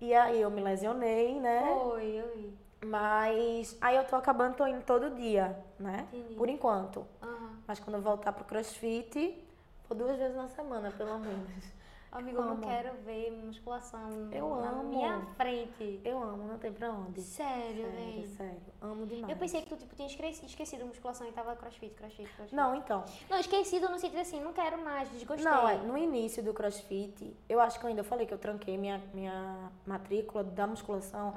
E 0.00 0.14
aí 0.14 0.40
eu 0.40 0.50
me 0.50 0.62
lesionei, 0.62 1.38
né? 1.40 1.62
Foi, 1.82 2.04
eu 2.04 2.34
vi. 2.34 2.58
Mas 2.84 3.76
aí 3.80 3.96
eu 3.96 4.04
tô 4.04 4.16
acabando, 4.16 4.56
tô 4.56 4.66
indo 4.66 4.82
todo 4.82 5.10
dia, 5.10 5.58
né? 5.78 6.06
Entendi. 6.12 6.34
Por 6.34 6.48
enquanto. 6.48 7.06
Aham. 7.22 7.58
Mas 7.66 7.80
quando 7.80 7.96
eu 7.96 8.02
voltar 8.02 8.32
pro 8.32 8.44
crossfit, 8.44 9.42
vou 9.88 9.98
duas 9.98 10.16
vezes 10.16 10.36
na 10.36 10.48
semana, 10.48 10.90
pelo 10.96 11.18
menos. 11.18 11.75
Amigo, 12.16 12.38
eu 12.38 12.44
não 12.46 12.52
Amo. 12.52 12.66
quero 12.66 12.94
ver 13.04 13.30
musculação 13.30 14.00
Eu 14.32 14.56
na 14.56 14.70
amo. 14.70 14.84
minha 14.84 15.20
frente. 15.36 16.00
Eu 16.02 16.22
amo, 16.22 16.48
não 16.48 16.56
tem 16.58 16.72
pra 16.72 16.90
onde. 16.90 17.20
Sério, 17.20 17.84
Sério, 17.84 17.90
velho. 17.92 18.26
sério. 18.28 18.62
Amo 18.80 19.04
demais. 19.06 19.28
Eu 19.30 19.36
pensei 19.36 19.60
que 19.60 19.68
tu 19.68 19.76
tipo, 19.76 19.94
tinha 19.94 20.08
esquecido, 20.08 20.86
musculação 20.86 21.26
e 21.28 21.32
tava 21.32 21.54
crossfit, 21.54 21.94
crossfit, 21.94 22.26
crossfit. 22.32 22.54
Não, 22.56 22.74
então. 22.74 23.04
Não, 23.28 23.38
esquecido 23.38 23.90
no 23.90 23.98
sentido 23.98 24.20
assim, 24.20 24.40
não 24.40 24.54
quero 24.54 24.82
mais, 24.82 25.10
desgostei. 25.10 25.44
Não, 25.44 25.68
é, 25.68 25.76
no 25.76 25.98
início 25.98 26.42
do 26.42 26.54
crossfit, 26.54 27.36
eu 27.50 27.60
acho 27.60 27.78
que 27.78 27.84
eu 27.84 27.90
ainda 27.90 28.02
falei 28.02 28.24
que 28.26 28.32
eu 28.32 28.38
tranquei 28.38 28.78
minha, 28.78 28.98
minha 29.12 29.70
matrícula 29.86 30.42
da 30.42 30.66
musculação, 30.66 31.34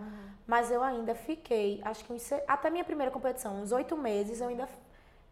mas 0.47 0.71
eu 0.71 0.81
ainda 0.81 1.13
fiquei, 1.13 1.81
acho 1.83 2.05
que 2.05 2.13
uns 2.13 2.31
até 2.47 2.69
minha 2.69 2.85
primeira 2.85 3.11
competição, 3.11 3.61
uns 3.61 3.73
oito 3.73 3.97
meses, 3.97 4.39
eu 4.39 4.47
ainda 4.47 4.69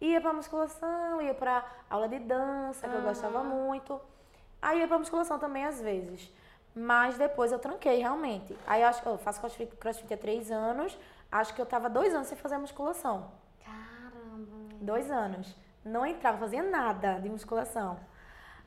ia 0.01 0.19
pra 0.19 0.33
musculação, 0.33 1.21
ia 1.21 1.33
pra 1.33 1.65
aula 1.89 2.09
de 2.09 2.19
dança, 2.19 2.85
que 2.85 2.93
eu 2.95 3.01
gostava 3.01 3.41
muito. 3.45 3.97
Aí 4.61 4.79
ia 4.79 4.87
pra 4.87 4.97
musculação 4.97 5.37
também 5.39 5.65
às 5.65 5.81
vezes. 5.81 6.31
Mas 6.75 7.17
depois 7.17 7.51
eu 7.51 7.59
tranquei 7.59 7.99
realmente. 7.99 8.55
Aí 8.65 8.81
eu 8.81 8.87
acho 8.87 9.01
que 9.01 9.07
eu 9.07 9.17
faço 9.17 9.39
crossfit, 9.39 9.75
crossfit 9.77 10.13
há 10.13 10.17
três 10.17 10.51
anos, 10.51 10.97
acho 11.31 11.53
que 11.53 11.61
eu 11.61 11.65
tava 11.65 11.89
dois 11.89 12.13
anos 12.13 12.27
sem 12.27 12.37
fazer 12.37 12.57
musculação. 12.57 13.31
Caramba. 13.65 14.75
Dois 14.79 15.09
anos. 15.09 15.55
Não 15.83 16.05
entrava, 16.05 16.37
fazia 16.37 16.61
nada 16.61 17.19
de 17.19 17.29
musculação. 17.29 17.99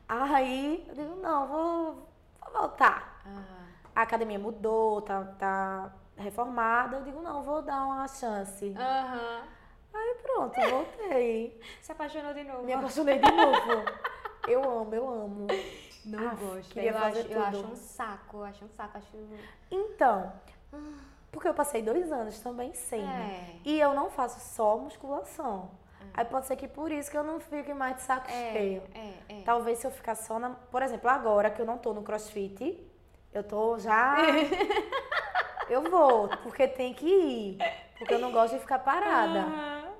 Aí 0.08 0.84
eu 0.88 0.94
digo, 0.94 1.16
não, 1.16 1.46
vou, 1.46 2.08
vou 2.42 2.52
voltar. 2.52 3.22
Aham. 3.24 3.60
A 3.94 4.02
academia 4.02 4.38
mudou, 4.38 5.02
tá, 5.02 5.22
tá 5.38 5.92
reformada. 6.16 6.96
Eu 6.96 7.02
digo, 7.04 7.20
não, 7.22 7.42
vou 7.42 7.62
dar 7.62 7.84
uma 7.84 8.08
chance. 8.08 8.74
Aham. 8.76 9.42
Aí 9.92 10.16
pronto, 10.22 10.60
voltei. 10.68 11.60
Se 11.80 11.92
apaixonou 11.92 12.32
de 12.34 12.44
novo. 12.44 12.64
Me 12.64 12.72
apaixonei 12.72 13.18
de 13.18 13.30
novo. 13.30 13.84
Eu 14.48 14.62
amo, 14.64 14.94
eu 14.94 15.08
amo. 15.08 15.46
Não 16.04 16.28
Aff, 16.28 16.44
gosto. 16.44 16.72
queria 16.72 16.90
eu, 16.90 16.98
fazer 16.98 17.20
acho, 17.20 17.32
eu 17.32 17.42
acho 17.42 17.56
tudo. 17.58 17.72
um 17.72 17.76
saco, 17.76 18.36
eu 18.38 18.44
acho 18.44 18.64
um 18.64 18.68
saco, 18.70 18.98
acho... 18.98 19.08
Então, 19.70 20.32
porque 21.30 21.48
eu 21.48 21.54
passei 21.54 21.82
dois 21.82 22.10
anos 22.10 22.40
também 22.40 22.72
sem. 22.74 23.02
né? 23.02 23.56
É. 23.64 23.68
E 23.68 23.80
eu 23.80 23.94
não 23.94 24.10
faço 24.10 24.40
só 24.54 24.76
musculação. 24.78 25.70
Aí 26.12 26.24
pode 26.24 26.46
ser 26.46 26.56
que 26.56 26.66
por 26.66 26.90
isso 26.90 27.10
que 27.10 27.16
eu 27.16 27.22
não 27.22 27.38
fique 27.38 27.72
mais 27.72 27.96
de 27.96 28.02
saco 28.02 28.28
cheio. 28.30 28.82
É, 28.94 28.98
é, 28.98 29.40
é. 29.40 29.42
Talvez 29.42 29.78
se 29.78 29.86
eu 29.86 29.90
ficar 29.90 30.14
só 30.16 30.38
na. 30.38 30.50
Por 30.50 30.82
exemplo, 30.82 31.08
agora 31.08 31.50
que 31.50 31.60
eu 31.60 31.66
não 31.66 31.78
tô 31.78 31.92
no 31.92 32.02
crossfit, 32.02 32.84
eu 33.32 33.44
tô 33.44 33.78
já. 33.78 34.16
eu 35.70 35.82
vou, 35.88 36.28
porque 36.42 36.66
tem 36.66 36.92
que 36.94 37.06
ir. 37.06 37.58
Porque 37.98 38.14
eu 38.14 38.18
não 38.18 38.32
gosto 38.32 38.54
de 38.54 38.60
ficar 38.60 38.80
parada. 38.80 39.46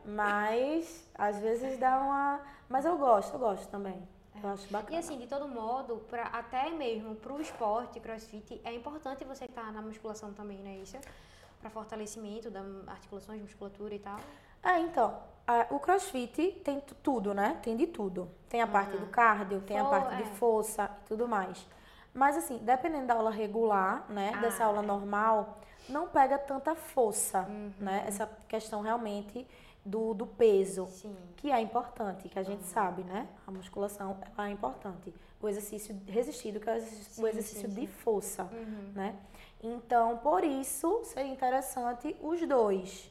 Mas 0.05 1.09
às 1.15 1.39
vezes 1.39 1.79
dá 1.79 1.99
uma. 1.99 2.41
Mas 2.69 2.85
eu 2.85 2.97
gosto, 2.97 3.35
eu 3.35 3.39
gosto 3.39 3.69
também. 3.71 4.03
Eu 4.43 4.49
acho 4.51 4.69
bacana. 4.71 4.95
E 4.95 4.99
assim, 4.99 5.19
de 5.19 5.27
todo 5.27 5.49
modo, 5.49 5.97
pra, 6.09 6.25
até 6.25 6.71
mesmo 6.71 7.15
pro 7.17 7.41
esporte, 7.41 7.99
crossfit, 8.01 8.61
é 8.65 8.73
importante 8.75 9.25
você 9.25 9.45
estar 9.45 9.73
na 9.73 9.83
musculação 9.83 10.33
também, 10.33 10.59
não 10.59 10.71
é 10.71 10.77
isso? 10.77 10.97
Pra 11.61 11.69
fortalecimento 11.71 12.51
das 12.51 12.65
articulações, 12.89 13.41
musculatura 13.43 13.95
e 13.95 13.99
tal. 13.99 14.19
É, 14.63 14.79
então, 14.81 15.19
a- 15.47 15.67
o 15.71 15.79
crossfit 15.81 16.53
tem 16.65 16.81
tu- 16.81 16.95
tudo, 16.97 17.35
né? 17.35 17.59
Tem 17.63 17.77
de 17.77 17.87
tudo. 17.87 18.31
Tem 18.49 18.63
a 18.63 18.67
parte 18.67 18.97
do 18.97 19.07
cardio, 19.07 19.61
tem 19.63 19.79
a 19.79 19.85
Fo- 19.85 19.91
parte 19.91 20.17
de 20.17 20.23
é. 20.23 20.27
força 20.37 20.91
e 21.05 21.09
tudo 21.09 21.27
mais. 21.29 21.67
Mas 22.15 22.37
assim, 22.37 22.59
dependendo 22.59 23.07
da 23.07 23.15
aula 23.15 23.31
regular, 23.31 24.05
né? 24.09 24.33
Ah, 24.35 24.41
dessa 24.41 24.65
aula 24.65 24.83
normal, 24.83 25.59
não 25.89 26.09
pega 26.09 26.39
tanta 26.39 26.75
força, 26.75 27.41
Uhum. 27.49 27.73
né? 27.79 28.05
Essa 28.07 28.27
questão 28.49 28.81
realmente 28.81 29.47
do, 29.85 30.15
do 30.15 30.27
peso. 30.27 30.87
Sim. 30.91 31.17
Que 31.37 31.51
é 31.51 31.61
importante, 31.61 32.29
que 32.29 32.39
a 32.39 32.43
gente 32.43 32.65
sabe, 32.65 33.03
né? 33.05 33.27
A 33.47 33.51
musculação 33.51 34.19
é 34.39 34.49
importante. 34.51 35.15
O 35.41 35.49
exercício 35.49 35.99
resistido, 36.07 36.61
que 36.61 36.69
é 36.69 36.75
o 36.75 36.77
exercício, 36.77 37.13
Sim, 37.15 37.23
o 37.23 37.27
exercício 37.29 37.69
sim, 37.71 37.81
de 37.81 37.87
força, 37.87 38.45
Uhum. 38.45 38.93
né? 38.95 39.17
Então, 39.63 40.19
por 40.19 40.45
isso, 40.45 41.01
seria 41.05 41.33
interessante 41.33 42.15
os 42.23 42.47
dois. 42.47 43.11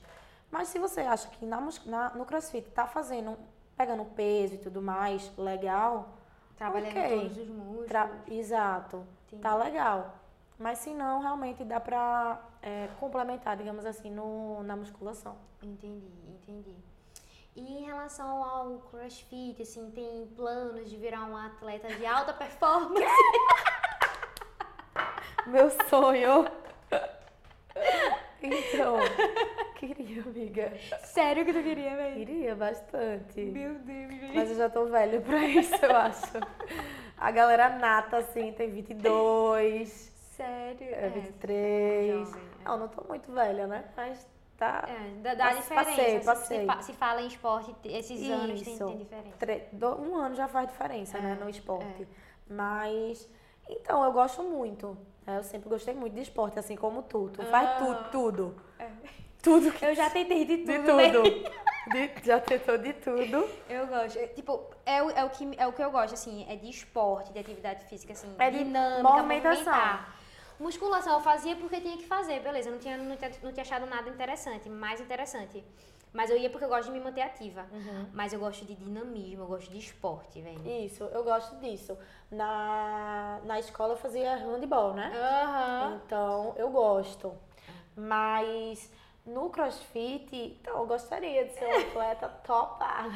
Mas 0.51 0.67
se 0.69 0.79
você 0.79 1.01
acha 1.01 1.27
que 1.29 1.45
na, 1.45 1.59
na- 1.85 2.09
no 2.15 2.25
crossfit 2.25 2.69
tá 2.71 2.85
fazendo, 2.87 3.37
pegando 3.77 4.03
peso 4.05 4.55
e 4.55 4.57
tudo 4.57 4.81
mais, 4.81 5.31
legal, 5.37 6.15
Trabalhando 6.55 6.89
Ok. 6.97 7.09
todos 7.21 7.37
os 7.37 7.47
músculos. 7.47 7.87
tra- 7.87 8.11
exato, 8.27 9.05
Entendi. 9.27 9.41
tá 9.41 9.55
legal. 9.55 10.13
Mas 10.59 10.79
se 10.79 10.93
não, 10.93 11.21
realmente 11.21 11.63
dá 11.63 11.79
pra 11.79 12.37
é, 12.61 12.89
complementar, 12.99 13.55
digamos 13.55 13.85
assim, 13.85 14.11
no, 14.11 14.61
na 14.63 14.75
musculação. 14.75 15.37
Entendi, 15.63 16.11
entendi. 16.27 16.75
E 17.55 17.61
em 17.61 17.85
relação 17.85 18.43
ao 18.43 18.79
crossfit, 18.91 19.61
assim, 19.61 19.89
tem 19.91 20.27
planos 20.35 20.89
de 20.89 20.97
virar 20.97 21.23
um 21.23 21.37
atleta 21.37 21.87
de 21.87 22.05
alta 22.05 22.33
performance? 22.33 22.99
Meu 25.47 25.69
sonho! 25.89 26.45
Então, 28.41 28.97
queria, 29.75 30.23
amiga. 30.23 30.73
Sério 31.03 31.45
que 31.45 31.53
tu 31.53 31.63
queria, 31.63 31.95
velho? 31.95 32.15
Queria 32.15 32.55
bastante. 32.55 33.41
Meu 33.41 33.75
Deus, 33.75 34.13
velho. 34.13 34.35
Mas 34.35 34.49
eu 34.49 34.57
já 34.57 34.69
tô 34.69 34.85
velho 34.85 35.21
pra 35.21 35.45
isso, 35.45 35.85
eu 35.85 35.95
acho. 35.95 36.37
A 37.17 37.31
galera 37.31 37.77
nata, 37.77 38.17
assim, 38.17 38.51
tem 38.53 38.69
22, 38.69 40.08
Sério? 40.49 40.87
é, 40.95 41.09
23. 41.09 42.27
jovem, 42.29 42.41
é. 42.61 42.63
Não, 42.63 42.77
não 42.77 42.87
tô 42.87 43.03
muito 43.07 43.31
velha, 43.31 43.67
né? 43.67 43.83
Mas 43.97 44.25
tá. 44.57 44.85
É, 44.87 45.21
dá, 45.21 45.35
dá 45.35 45.53
diferença. 45.53 45.75
passei, 45.75 46.19
Se- 46.19 46.25
passei. 46.25 46.67
Se, 46.79 46.83
se 46.83 46.93
fala 46.93 47.21
em 47.21 47.27
esporte, 47.27 47.73
te- 47.81 47.89
esses 47.89 48.29
anos 48.29 48.61
tem, 48.61 48.73
Isso. 48.73 48.85
tem 48.85 48.97
diferença. 48.97 49.37
tre- 49.37 49.67
Um 49.99 50.15
ano 50.15 50.35
já 50.35 50.47
faz 50.47 50.67
diferença, 50.69 51.19
né, 51.19 51.37
É, 51.39 51.43
no 51.43 51.49
esporte. 51.49 52.07
Mas, 52.49 53.29
então, 53.69 54.03
eu 54.03 54.11
gosto 54.13 54.41
muito. 54.43 54.97
né? 55.27 55.37
Eu 55.37 55.43
sempre 55.43 55.69
gostei 55.69 55.93
muito 55.93 56.13
de 56.13 56.21
esporte, 56.21 56.57
assim 56.57 56.75
como 56.75 57.03
tu. 57.03 57.29
Tu 57.33 57.43
faz 57.47 57.67
Ah. 57.69 57.75
tudo, 57.77 58.09
tudo. 58.11 58.55
Tudo 59.41 59.71
que 59.71 59.85
Eu 59.85 59.95
já 59.95 60.09
tentei 60.09 60.43
de 60.45 60.57
tudo, 60.59 60.81
de 60.85 60.93
né? 60.93 61.11
tudo. 61.11 61.59
De- 61.89 62.11
já 62.23 62.39
tentou 62.39 62.77
de 62.77 62.93
tudo. 62.93 63.49
Eu 63.67 63.87
gosto. 63.87 64.19
É, 64.19 64.27
Tipo, 64.27 64.63
é 64.85 65.01
o, 65.01 65.09
é, 65.09 65.23
o 65.23 65.29
que, 65.29 65.49
é 65.57 65.65
o 65.65 65.73
que 65.73 65.81
eu 65.81 65.89
gosto, 65.89 66.13
assim, 66.13 66.45
é 66.47 66.55
de 66.55 66.69
esporte, 66.69 67.31
de 67.33 67.39
atividade 67.39 67.85
física, 67.85 68.13
assim, 68.13 68.31
É 68.37 68.51
dinâmica, 68.51 69.01
movimentação. 69.01 69.63
movimentar. 69.73 70.15
Musculação 70.59 71.13
eu 71.13 71.21
fazia 71.21 71.55
porque 71.55 71.79
tinha 71.79 71.97
que 71.97 72.05
fazer, 72.05 72.41
beleza. 72.41 72.69
Eu 72.69 72.73
não 72.73 72.79
tinha, 72.79 72.97
não 72.97 73.15
tinha, 73.15 73.31
não 73.41 73.51
tinha 73.51 73.61
achado 73.63 73.85
nada 73.85 74.09
interessante, 74.09 74.69
mais 74.69 74.99
interessante. 74.99 75.63
Mas 76.11 76.29
eu 76.29 76.37
ia 76.37 76.49
porque 76.49 76.65
eu 76.65 76.69
gosto 76.69 76.85
de 76.85 76.91
me 76.91 76.99
manter 76.99 77.21
ativa. 77.21 77.65
Mas 78.13 78.33
eu 78.33 78.39
gosto 78.39 78.65
de 78.65 78.75
dinamismo, 78.75 79.43
eu 79.43 79.47
gosto 79.47 79.69
de 79.69 79.77
esporte, 79.77 80.41
velho. 80.41 80.67
Isso, 80.67 81.03
eu 81.03 81.23
gosto 81.23 81.55
disso. 81.57 81.97
Na, 82.31 83.39
na 83.43 83.59
escola 83.59 83.93
eu 83.93 83.97
fazia 83.97 84.35
handball, 84.35 84.93
né? 84.93 85.11
Aham. 85.15 86.01
Então, 86.03 86.53
eu 86.57 86.69
gosto. 86.69 87.35
Mas 87.95 88.91
no 89.25 89.49
crossfit, 89.49 90.35
então, 90.35 90.79
eu 90.79 90.87
gostaria 90.87 91.45
de 91.45 91.53
ser 91.53 91.65
uma 91.65 91.77
atleta 91.79 92.27
topada. 92.43 93.13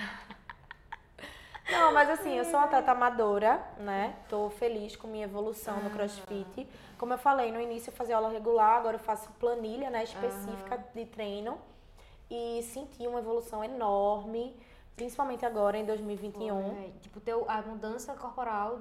Não, 1.72 1.94
mas 1.94 2.10
assim, 2.10 2.38
eu 2.38 2.46
sou 2.46 2.56
uma 2.56 2.66
atleta 2.66 2.92
amadora, 2.92 3.64
né? 3.78 4.16
Tô 4.30 4.50
feliz 4.50 4.96
com 4.96 5.08
minha 5.08 5.26
evolução 5.26 5.82
no 5.82 5.90
crossfit. 5.90 6.68
Como 6.98 7.14
eu 7.14 7.18
falei, 7.18 7.52
no 7.52 7.60
início 7.60 7.90
eu 7.90 7.94
fazia 7.94 8.16
aula 8.16 8.30
regular, 8.30 8.78
agora 8.78 8.96
eu 8.96 9.00
faço 9.00 9.30
planilha, 9.34 9.90
né, 9.90 10.04
específica 10.04 10.78
de 10.94 11.06
treino. 11.06 11.58
E 12.30 12.62
senti 12.64 13.06
uma 13.08 13.20
evolução 13.20 13.64
enorme, 13.64 14.56
principalmente 14.96 15.46
agora 15.46 15.78
em 15.78 15.86
2021. 15.86 16.84
É, 16.84 16.90
tipo, 17.02 17.20
teu, 17.20 17.46
a 17.50 17.62
mudança 17.62 18.14
corporal, 18.14 18.80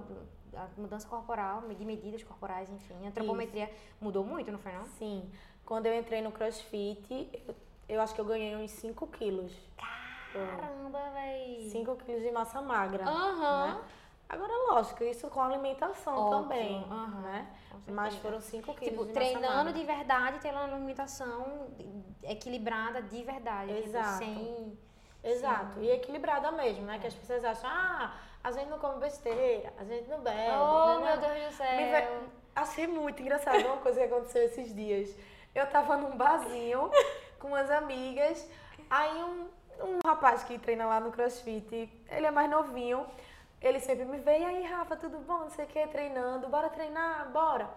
a 0.54 0.68
mudança 0.76 1.06
corporal, 1.08 1.62
de 1.62 1.84
medidas 1.84 2.22
corporais, 2.22 2.68
enfim, 2.70 2.94
a 3.04 3.08
antropometria 3.08 3.70
mudou 4.00 4.24
muito, 4.24 4.50
não 4.50 4.58
foi 4.58 4.72
não? 4.72 4.84
Sim, 4.98 5.28
quando 5.64 5.86
eu 5.86 5.94
entrei 5.94 6.20
no 6.20 6.32
crossfit, 6.32 7.28
eu, 7.46 7.54
eu 7.88 8.00
acho 8.00 8.14
que 8.14 8.20
eu 8.20 8.24
ganhei 8.24 8.56
uns 8.56 8.70
5 8.70 9.06
quilos. 9.08 9.52
Caramba, 9.76 10.01
véi. 11.14 11.68
5 11.70 11.96
quilos 11.96 12.22
de 12.22 12.30
massa 12.30 12.60
magra. 12.60 13.04
Aham. 13.04 13.66
né? 13.66 13.80
Agora, 14.28 14.52
lógico, 14.70 15.04
isso 15.04 15.28
com 15.28 15.40
alimentação 15.42 16.16
Óbvio, 16.16 16.42
também, 16.42 16.86
aham, 16.90 17.20
né? 17.20 17.46
Mas 17.86 18.16
foram 18.16 18.40
5 18.40 18.72
quilos 18.74 18.78
Tipo, 18.80 19.04
de 19.06 19.12
massa 19.12 19.12
treinando 19.12 19.72
de 19.74 19.84
verdade, 19.84 20.38
tendo 20.40 20.54
uma 20.54 20.64
alimentação 20.64 21.66
equilibrada 22.22 23.02
de 23.02 23.22
verdade. 23.22 23.74
tipo, 23.74 23.88
Exato. 23.88 24.18
sem. 24.18 24.78
Exato, 25.24 25.80
e 25.80 25.88
equilibrada 25.90 26.50
mesmo, 26.50 26.84
né? 26.84 26.98
Que 26.98 27.06
as 27.06 27.14
pessoas 27.14 27.44
acham, 27.44 27.70
ah, 27.70 28.12
a 28.42 28.50
gente 28.50 28.68
não 28.68 28.78
come 28.78 28.98
besteira, 28.98 29.72
a 29.78 29.84
gente 29.84 30.08
não 30.08 30.20
bebe. 30.20 30.50
oh, 30.50 31.00
meu? 31.00 31.16
Deus 31.20 31.52
do 31.52 31.56
céu. 31.56 31.76
Ve- 31.76 32.28
Achei 32.56 32.86
muito 32.88 33.22
engraçado 33.22 33.64
uma 33.66 33.76
coisa 33.78 34.00
que 34.00 34.12
aconteceu 34.12 34.42
esses 34.44 34.74
dias. 34.74 35.14
Eu 35.54 35.66
tava 35.70 35.96
num 35.96 36.16
barzinho 36.16 36.90
com 37.38 37.48
umas 37.48 37.70
amigas, 37.70 38.48
aí 38.90 39.22
um, 39.22 39.46
um 39.82 39.98
rapaz 40.04 40.44
que 40.44 40.58
treina 40.58 40.86
lá 40.86 41.00
no 41.00 41.12
CrossFit, 41.12 41.90
ele 42.10 42.26
é 42.26 42.30
mais 42.30 42.50
novinho, 42.50 43.06
ele 43.60 43.80
sempre 43.80 44.04
me 44.04 44.18
vê, 44.18 44.38
e 44.38 44.44
aí, 44.44 44.62
Rafa, 44.64 44.96
tudo 44.96 45.18
bom? 45.18 45.40
Não 45.40 45.50
sei 45.50 45.64
o 45.64 45.68
que, 45.68 45.86
treinando, 45.86 46.48
bora 46.48 46.68
treinar, 46.68 47.30
bora. 47.30 47.68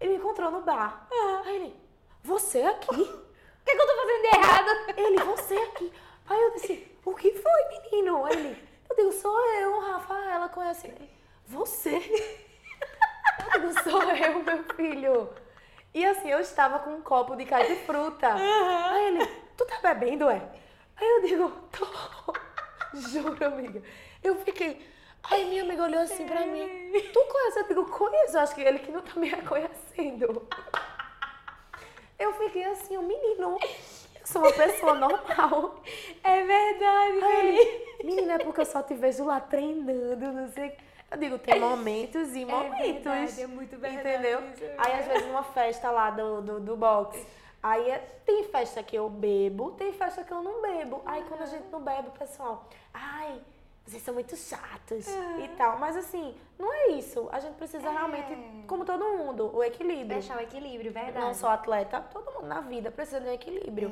Ele 0.00 0.12
me 0.12 0.18
encontrou 0.18 0.50
no 0.50 0.62
bar. 0.62 1.06
Aí 1.44 1.56
ele, 1.56 1.76
você 2.22 2.62
aqui? 2.62 3.24
O 3.64 3.66
que, 3.66 3.74
que 3.74 3.80
eu 3.80 3.86
tô 3.86 3.96
fazendo 3.96 4.20
de 4.20 4.36
errado? 4.36 4.68
Ele, 5.00 5.24
você 5.24 5.54
aqui. 5.54 5.92
Aí 6.28 6.38
eu 6.38 6.52
disse, 6.52 6.98
o 7.02 7.14
que 7.14 7.32
foi, 7.32 7.68
menino? 7.70 8.26
Aí 8.26 8.34
ele, 8.34 8.68
eu 8.90 8.96
digo, 8.96 9.12
sou 9.12 9.40
eu, 9.54 9.80
Rafaela, 9.80 10.50
conhece 10.50 10.86
ele. 10.86 11.10
Você? 11.46 11.96
Eu 13.54 13.60
digo, 13.60 13.82
sou 13.82 14.02
eu, 14.02 14.42
meu 14.42 14.64
filho. 14.74 15.30
E 15.94 16.04
assim, 16.04 16.28
eu 16.28 16.40
estava 16.40 16.80
com 16.80 16.90
um 16.90 17.00
copo 17.00 17.36
de 17.36 17.46
caixa 17.46 17.74
de 17.74 17.86
fruta. 17.86 18.34
Aí 18.34 19.06
ele, 19.06 19.26
tu 19.56 19.64
tá 19.64 19.78
bebendo, 19.82 20.28
é? 20.28 20.42
Aí 20.96 21.06
eu 21.08 21.22
digo, 21.22 21.50
tô. 21.72 21.86
Juro, 22.96 23.44
amiga. 23.44 23.82
Eu 24.22 24.36
fiquei. 24.36 24.86
Aí 25.30 25.44
minha 25.46 25.62
amiga 25.62 25.82
olhou 25.84 26.00
assim 26.02 26.26
pra 26.26 26.40
mim. 26.46 26.68
Tu 27.12 27.20
conhece? 27.32 27.58
Eu 27.60 27.68
digo, 27.68 27.84
conheço. 27.90 28.38
Acho 28.38 28.54
que 28.54 28.60
ele 28.60 28.78
que 28.78 28.90
não 28.92 29.00
tá 29.00 29.18
me 29.18 29.28
reconhecendo. 29.30 30.46
Eu 32.18 32.32
fiquei 32.34 32.64
assim, 32.64 32.96
o 32.96 33.02
menino. 33.02 33.58
Eu 34.20 34.26
sou 34.26 34.42
uma 34.42 34.52
pessoa 34.52 34.94
normal. 34.94 35.80
É 36.26 36.42
verdade, 36.42 37.22
Aí 37.22 37.58
ele, 37.58 37.86
menina, 38.04 38.34
é 38.34 38.38
porque 38.38 38.62
eu 38.62 38.64
só 38.66 38.82
te 38.82 38.94
vejo 38.94 39.24
lá 39.26 39.40
treinando, 39.40 40.32
não 40.32 40.48
sei. 40.48 40.68
o 40.68 40.70
quê." 40.70 40.76
Eu 41.10 41.18
digo, 41.18 41.38
tem 41.38 41.60
momentos 41.60 42.34
e 42.34 42.44
momentos. 42.46 42.78
verdade, 42.80 43.42
é 43.42 43.46
muito 43.46 43.76
verdade 43.78 44.08
Entendeu? 44.08 44.40
isso, 44.52 44.64
é 44.64 44.74
Aí, 44.78 44.92
às 45.00 45.06
vezes, 45.06 45.26
numa 45.26 45.42
festa 45.44 45.90
lá 45.90 46.10
do, 46.10 46.40
do, 46.40 46.60
do 46.60 46.76
box, 46.76 47.24
aí 47.64 47.90
é- 47.90 47.98
tem 48.26 48.44
festa 48.44 48.82
que 48.82 48.94
eu 48.94 49.08
bebo, 49.08 49.72
tem 49.72 49.90
festa 49.92 50.22
que 50.22 50.32
eu 50.32 50.42
não 50.42 50.60
bebo. 50.60 51.00
Aí, 51.06 51.24
quando 51.28 51.40
a 51.42 51.46
gente 51.46 51.66
não 51.72 51.80
bebe, 51.80 52.08
o 52.08 52.12
pessoal, 52.12 52.68
ai, 52.92 53.40
vocês 53.86 54.02
são 54.02 54.12
muito 54.14 54.36
chatos 54.36 55.06
e 55.42 55.48
tal. 55.56 55.78
Mas, 55.78 55.96
assim, 55.96 56.34
não 56.58 56.72
é 56.72 56.92
isso. 56.92 57.28
A 57.32 57.40
gente 57.40 57.54
precisa 57.54 57.90
realmente, 57.90 58.36
como 58.66 58.84
todo 58.84 59.04
mundo, 59.04 59.54
o 59.54 59.62
equilíbrio. 59.62 60.06
Deixar 60.06 60.38
o 60.38 60.40
equilíbrio, 60.40 60.92
verdade. 60.92 61.18
Não 61.18 61.34
só 61.34 61.50
atleta, 61.50 62.00
todo 62.00 62.32
mundo 62.32 62.46
na 62.46 62.60
vida 62.60 62.90
precisa 62.90 63.20
de 63.20 63.28
um 63.28 63.32
equilíbrio. 63.32 63.90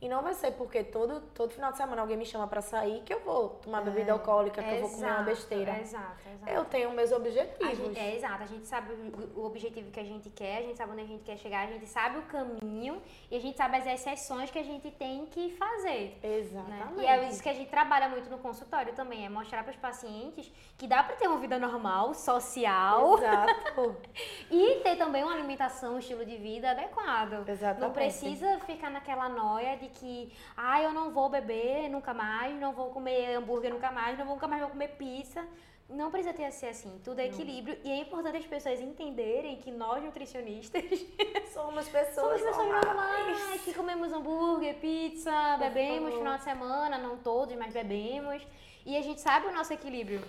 E 0.00 0.08
não 0.08 0.22
vai 0.22 0.34
ser 0.34 0.52
porque 0.52 0.84
todo, 0.84 1.20
todo 1.34 1.50
final 1.50 1.72
de 1.72 1.78
semana 1.78 2.02
alguém 2.02 2.16
me 2.16 2.26
chama 2.26 2.46
pra 2.46 2.60
sair 2.60 3.00
que 3.02 3.12
eu 3.12 3.20
vou 3.20 3.50
tomar 3.62 3.80
bebida 3.80 4.12
alcoólica, 4.12 4.62
que 4.62 4.74
eu 4.74 4.80
vou 4.82 4.90
comer 4.90 5.06
uma 5.06 5.22
besteira. 5.22 5.80
Exato, 5.80 6.28
exato. 6.32 6.52
Eu 6.52 6.64
tenho 6.66 6.90
meus 6.92 7.10
objetivos. 7.10 7.78
gente, 7.78 7.98
é 7.98 8.16
exato, 8.16 8.42
a 8.42 8.46
gente 8.46 8.66
sabe 8.66 8.92
o, 9.34 9.44
objetivo 9.44 9.90
que 9.90 10.00
a 10.00 10.04
gente 10.04 10.30
quer, 10.30 10.58
a 10.58 10.62
gente 10.62 10.76
sabe 10.76 10.92
onde 10.92 11.02
a 11.02 11.06
gente 11.06 11.24
quer 11.24 11.36
chegar, 11.38 11.66
a 11.66 11.70
gente 11.70 11.86
sabe 11.86 12.18
o 12.18 12.22
caminho 12.22 13.00
e 13.30 13.36
a 13.36 13.40
gente 13.40 13.56
sabe 13.56 13.76
as 13.76 13.86
exceções 13.86 14.50
que 14.50 14.58
a 14.58 14.62
gente 14.62 14.90
tem 14.90 15.26
que 15.26 15.50
fazer. 15.56 16.18
né? 16.22 16.38
Exatamente. 16.38 17.00
E 17.00 17.06
é 17.06 17.28
isso 17.28 17.42
que 17.42 17.48
a 17.48 17.54
gente 17.54 17.70
trabalha 17.70 18.08
muito 18.08 18.28
no 18.30 18.38
consultório 18.38 18.92
também, 18.94 19.24
é 19.24 19.28
mostrar 19.28 19.64
para 19.64 19.72
os 19.72 19.78
pacientes 19.78 20.52
que 20.76 20.86
dá 20.86 21.02
para 21.02 21.16
ter 21.16 21.28
uma 21.28 21.38
vida 21.38 21.58
normal, 21.58 22.13
social 22.14 23.18
Exato. 23.18 23.96
e 24.50 24.80
ter 24.82 24.96
também 24.96 25.22
uma 25.22 25.34
alimentação, 25.34 25.94
um 25.94 25.98
estilo 25.98 26.24
de 26.24 26.36
vida 26.36 26.70
adequado. 26.70 27.48
Exatamente. 27.48 27.80
Não 27.80 27.92
precisa 27.92 28.58
ficar 28.60 28.90
naquela 28.90 29.28
noia 29.28 29.76
de 29.76 29.88
que, 29.88 30.32
ah, 30.56 30.80
eu 30.82 30.92
não 30.92 31.10
vou 31.10 31.28
beber 31.28 31.88
nunca 31.88 32.14
mais, 32.14 32.54
não 32.58 32.72
vou 32.72 32.90
comer 32.90 33.36
hambúrguer 33.36 33.72
nunca 33.72 33.90
mais, 33.90 34.18
não 34.18 34.24
vou 34.24 34.34
nunca 34.34 34.48
mais 34.48 34.62
vou 34.62 34.70
comer 34.70 34.88
pizza. 34.88 35.44
Não 35.88 36.10
precisa 36.10 36.32
ter 36.32 36.50
ser 36.50 36.68
assim, 36.68 36.98
tudo 37.04 37.18
é 37.18 37.26
equilíbrio 37.26 37.76
e 37.84 37.90
é 37.90 37.98
importante 37.98 38.38
as 38.38 38.46
pessoas 38.46 38.80
entenderem 38.80 39.56
que 39.58 39.70
nós 39.70 40.02
nutricionistas 40.02 40.82
Somos 40.82 41.84
somos 41.84 41.88
pessoas 41.88 42.40
pessoas 42.40 42.56
normais. 42.68 42.86
normais, 42.86 43.62
que 43.62 43.74
comemos 43.74 44.10
hambúrguer, 44.10 44.76
pizza, 44.76 45.30
bebemos 45.58 46.04
favor. 46.04 46.18
final 46.18 46.38
de 46.38 46.44
semana, 46.44 46.96
não 46.96 47.18
todos, 47.18 47.54
mas 47.56 47.74
bebemos. 47.74 48.42
E 48.86 48.96
a 48.96 49.02
gente 49.02 49.20
sabe 49.20 49.46
o 49.46 49.52
nosso 49.52 49.74
equilíbrio. 49.74 50.22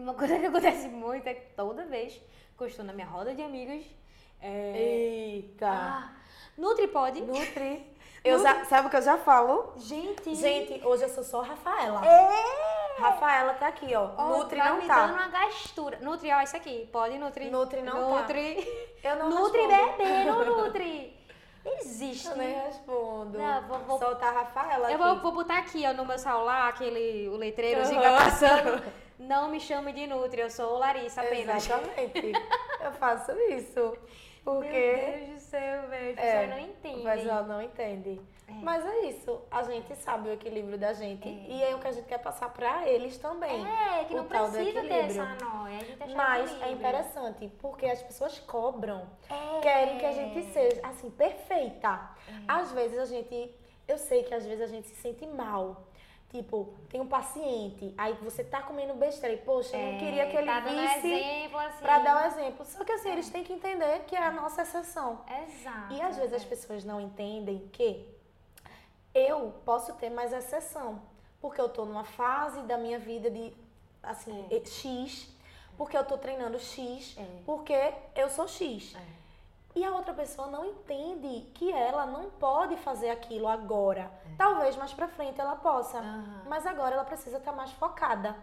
Uma 0.00 0.14
coisa 0.14 0.38
que 0.38 0.46
acontece 0.46 0.88
muito 0.88 1.26
é 1.26 1.34
que 1.34 1.52
toda 1.54 1.84
vez 1.84 2.14
que 2.56 2.62
eu 2.62 2.66
estou 2.66 2.84
na 2.84 2.92
minha 2.92 3.06
roda 3.06 3.34
de 3.34 3.42
amigos, 3.42 3.84
é... 4.40 4.72
Eita. 4.76 5.68
Ah, 5.68 6.12
Nutripod. 6.56 7.20
Nutri. 7.20 7.86
Eu 8.22 8.38
já, 8.42 8.66
sabe 8.66 8.86
o 8.86 8.90
que 8.90 8.96
eu 8.96 9.02
já 9.02 9.16
falo? 9.16 9.72
Gente, 9.78 10.34
Gente, 10.34 10.84
hoje 10.86 11.04
eu 11.04 11.08
sou 11.08 11.24
só 11.24 11.40
Rafaela. 11.40 12.04
é! 12.06 13.00
Rafaela 13.00 13.54
tá 13.54 13.68
aqui, 13.68 13.94
ó. 13.94 14.10
Ó, 14.14 14.36
Nutri 14.36 14.58
tá 14.58 14.68
não 14.68 14.76
me 14.76 14.86
tá. 14.86 15.06
dando 15.06 15.14
uma 15.14 15.28
gastura. 15.28 15.98
Nutri, 16.02 16.30
ó, 16.30 16.42
isso 16.42 16.54
aqui. 16.54 16.86
Pode 16.92 17.16
Nutri. 17.18 17.48
Nutri 17.50 17.80
não 17.80 18.10
tá. 18.10 18.20
Nutri. 18.20 18.68
Eu 19.02 19.16
não 19.16 19.30
Nutri 19.30 19.66
não 20.26 20.44
Nutri. 20.64 21.18
Existe. 21.80 22.28
Eu 22.28 22.36
nem 22.36 22.60
respondo. 22.60 23.38
Não, 23.38 23.62
vou- 23.66 23.78
vou- 23.78 23.98
Soltar 23.98 24.36
a 24.36 24.40
Rafaela 24.40 24.90
Eu 24.92 24.96
aqui. 25.02 25.14
vou, 25.14 25.20
vou 25.22 25.32
botar 25.32 25.56
aqui, 25.60 25.82
ó, 25.86 25.94
no 25.94 26.04
meu 26.04 26.18
celular, 26.18 26.68
aquele, 26.68 27.26
o 27.30 27.36
letreirozinho 27.36 28.02
Aham. 28.02 28.16
vai 28.18 28.24
passando. 28.30 28.82
Não 29.20 29.50
me 29.50 29.60
chame 29.60 29.92
de 29.92 30.06
Nutri, 30.06 30.40
eu 30.40 30.50
sou 30.50 30.78
Larissa 30.78 31.20
apenas. 31.20 31.64
Exatamente. 31.66 32.32
eu 32.82 32.92
faço 32.92 33.32
isso. 33.52 33.96
Porque 34.42 34.66
Meu 34.66 35.18
Deus 35.26 35.28
do 35.34 35.40
céu, 35.40 35.88
velho. 35.88 36.12
As 36.12 36.18
É, 36.24 36.32
pessoas 36.32 36.48
não 36.48 36.56
o 36.56 36.60
entendem. 36.70 37.04
pessoal 37.04 37.44
não 37.44 37.62
entende. 37.62 38.20
Mas 38.62 38.84
é 38.84 39.00
isso. 39.06 39.42
A 39.50 39.62
gente 39.62 39.94
sabe 39.96 40.28
o 40.30 40.32
equilíbrio 40.32 40.78
da 40.78 40.92
gente. 40.94 41.28
E 41.28 41.62
é 41.62 41.74
o 41.74 41.78
que 41.78 41.86
a 41.86 41.92
gente 41.92 42.06
quer 42.06 42.18
passar 42.18 42.48
pra 42.52 42.88
eles 42.88 43.16
também. 43.18 43.64
É, 43.64 44.04
que 44.04 44.14
o 44.14 44.16
não 44.16 44.24
precisa 44.24 44.80
ter 44.80 44.92
essa 45.04 45.24
noia. 45.24 45.76
A 45.76 45.84
gente 45.84 46.02
acha 46.02 46.14
Mas 46.16 46.62
é 46.62 46.70
interessante, 46.72 47.52
porque 47.60 47.86
as 47.86 48.02
pessoas 48.02 48.38
cobram. 48.40 49.06
É. 49.28 49.60
Querem 49.60 49.98
que 49.98 50.06
a 50.06 50.12
gente 50.12 50.42
seja, 50.52 50.80
assim, 50.82 51.10
perfeita. 51.10 52.10
Às 52.48 52.72
vezes 52.72 52.98
a 52.98 53.04
gente... 53.04 53.54
Eu 53.86 53.98
sei 53.98 54.22
que 54.24 54.32
às 54.34 54.44
vezes 54.46 54.62
a 54.62 54.66
gente 54.66 54.88
se 54.88 54.96
sente 54.96 55.26
mal. 55.26 55.82
Tipo, 56.30 56.72
tem 56.88 57.00
um 57.00 57.08
paciente, 57.08 57.92
aí 57.98 58.12
você 58.22 58.44
tá 58.44 58.62
comendo 58.62 58.94
besteira 58.94 59.34
e, 59.34 59.38
poxa, 59.38 59.76
eu 59.76 59.92
não 59.92 59.98
queria 59.98 60.26
que 60.30 60.36
ele 60.36 60.46
tá 60.46 60.60
visse 60.60 61.08
exemplo, 61.08 61.58
assim. 61.58 61.82
pra 61.82 61.98
dar 61.98 62.22
o 62.22 62.26
exemplo. 62.28 62.64
Só 62.64 62.84
que 62.84 62.92
assim, 62.92 63.10
eles 63.10 63.28
têm 63.30 63.42
que 63.42 63.52
entender 63.52 64.04
que 64.06 64.14
é 64.14 64.22
a 64.22 64.30
nossa 64.30 64.62
exceção. 64.62 65.24
Exato. 65.44 65.92
E 65.92 66.00
às 66.00 66.16
vezes 66.16 66.32
as 66.32 66.44
pessoas 66.44 66.84
não 66.84 67.00
entendem 67.00 67.68
que 67.72 68.06
eu 69.12 69.52
posso 69.64 69.92
ter 69.94 70.08
mais 70.08 70.32
exceção, 70.32 71.02
porque 71.40 71.60
eu 71.60 71.68
tô 71.68 71.84
numa 71.84 72.04
fase 72.04 72.60
da 72.62 72.78
minha 72.78 72.98
vida 73.00 73.28
de 73.28 73.52
assim, 74.00 74.46
É. 74.52 74.64
X, 74.64 75.28
porque 75.76 75.96
eu 75.96 76.04
tô 76.04 76.16
treinando 76.16 76.60
X, 76.60 77.16
É. 77.18 77.26
porque 77.44 77.92
eu 78.14 78.30
sou 78.30 78.46
X. 78.46 78.94
E 79.74 79.84
a 79.84 79.90
outra 79.94 80.12
pessoa 80.12 80.48
não 80.48 80.64
entende 80.64 81.42
que 81.54 81.72
ela 81.72 82.04
não 82.04 82.28
pode 82.30 82.76
fazer 82.78 83.10
aquilo 83.10 83.46
agora. 83.46 84.10
Talvez 84.36 84.76
mais 84.76 84.92
pra 84.92 85.06
frente 85.06 85.40
ela 85.40 85.54
possa, 85.56 85.98
É. 85.98 86.00
Aham. 86.00 86.42
mas 86.48 86.66
agora 86.66 86.94
ela 86.94 87.04
precisa 87.04 87.36
estar 87.38 87.52
mais 87.52 87.70
focada. 87.72 88.34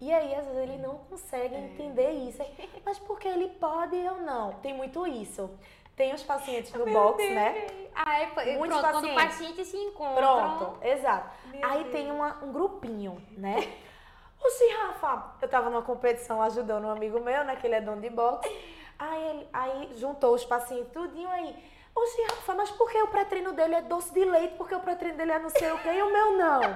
E 0.00 0.12
aí, 0.12 0.34
às 0.34 0.44
vezes, 0.44 0.60
ele 0.60 0.76
não 0.78 0.98
consegue 0.98 1.54
entender 1.54 2.10
isso. 2.10 2.42
Mas 2.84 2.98
porque 2.98 3.28
ele 3.28 3.48
pode 3.48 3.94
ou 3.96 4.20
não? 4.22 4.52
Tem 4.54 4.74
muito 4.74 5.06
isso. 5.06 5.48
Tem 5.96 6.12
os 6.12 6.22
pacientes 6.22 6.72
no 6.72 6.84
box, 6.84 7.22
né? 7.30 7.66
Ah, 7.94 8.20
é, 8.20 8.26
pronto, 8.26 8.50
Muitos 8.58 8.80
quando 8.80 8.96
o 8.96 9.00
pacientes. 9.14 9.24
paciente 9.24 9.64
se 9.64 9.76
encontra. 9.76 10.14
Pronto, 10.16 10.78
exato. 10.84 11.30
Meu 11.46 11.64
aí 11.64 11.84
Deus. 11.84 11.92
tem 11.94 12.10
uma- 12.10 12.42
um 12.42 12.52
grupinho, 12.52 13.22
né? 13.38 13.54
Oxi, 14.44 14.64
Rafa, 14.74 15.36
eu 15.40 15.48
tava 15.48 15.70
numa 15.70 15.82
competição 15.82 16.42
ajudando 16.42 16.86
um 16.86 16.90
amigo 16.90 17.20
meu, 17.20 17.44
né? 17.44 17.54
Que 17.56 17.66
ele 17.68 17.76
é 17.76 17.80
dono 17.80 18.00
de 18.02 18.10
boxe. 18.10 18.48
Aí, 19.04 19.48
aí 19.52 19.92
juntou 19.96 20.34
os 20.34 20.44
pacientes 20.44 20.92
tudinho 20.92 21.28
aí. 21.28 21.54
Oxi, 21.94 22.22
Rafa, 22.22 22.54
mas 22.54 22.70
por 22.70 22.90
que 22.90 23.00
o 23.02 23.08
pré-treino 23.08 23.52
dele 23.52 23.74
é 23.74 23.82
doce 23.82 24.12
de 24.12 24.24
leite? 24.24 24.54
Porque 24.56 24.74
o 24.74 24.80
pré-treino 24.80 25.16
dele 25.16 25.32
é 25.32 25.38
não 25.38 25.50
sei 25.50 25.70
o 25.72 25.78
quê 25.78 25.90
e 25.90 26.02
o 26.02 26.12
meu 26.12 26.36
não? 26.36 26.60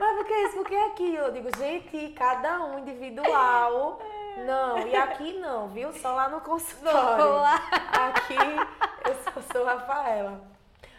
Mas 0.00 0.16
por 0.16 0.26
que 0.26 0.34
isso? 0.34 0.56
Por 0.56 0.66
que 0.66 0.74
aquilo? 0.74 1.16
Eu 1.18 1.32
digo, 1.32 1.56
gente, 1.56 2.08
cada 2.14 2.64
um 2.64 2.80
individual. 2.80 4.00
Não, 4.38 4.78
e 4.88 4.96
aqui 4.96 5.34
não, 5.34 5.68
viu? 5.68 5.92
Só 5.92 6.12
lá 6.12 6.28
no 6.28 6.40
consultório. 6.40 7.34
Lá. 7.34 7.54
Aqui 8.08 8.34
eu 8.34 9.14
só 9.22 9.40
sou 9.52 9.64
Rafaela. 9.64 10.40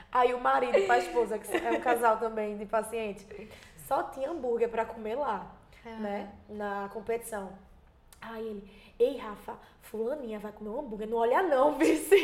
Aí 0.09 0.33
o 0.33 0.39
marido 0.39 0.85
com 0.85 0.91
a 0.91 0.97
esposa, 0.99 1.37
que 1.37 1.57
é 1.57 1.71
um 1.71 1.81
casal 1.81 2.17
também 2.17 2.55
de 2.57 2.65
paciente, 2.65 3.25
só 3.87 4.03
tinha 4.03 4.29
hambúrguer 4.29 4.69
pra 4.69 4.85
comer 4.85 5.15
lá, 5.15 5.47
né? 5.83 6.31
Na 6.47 6.89
competição. 6.93 7.51
Aí 8.21 8.47
ele, 8.47 8.82
ei 8.99 9.17
Rafa, 9.17 9.57
fulaninha 9.81 10.39
vai 10.39 10.51
comer 10.51 10.69
um 10.69 10.79
hambúrguer, 10.79 11.07
não 11.07 11.17
olha 11.17 11.41
não, 11.43 11.75
vice. 11.79 12.15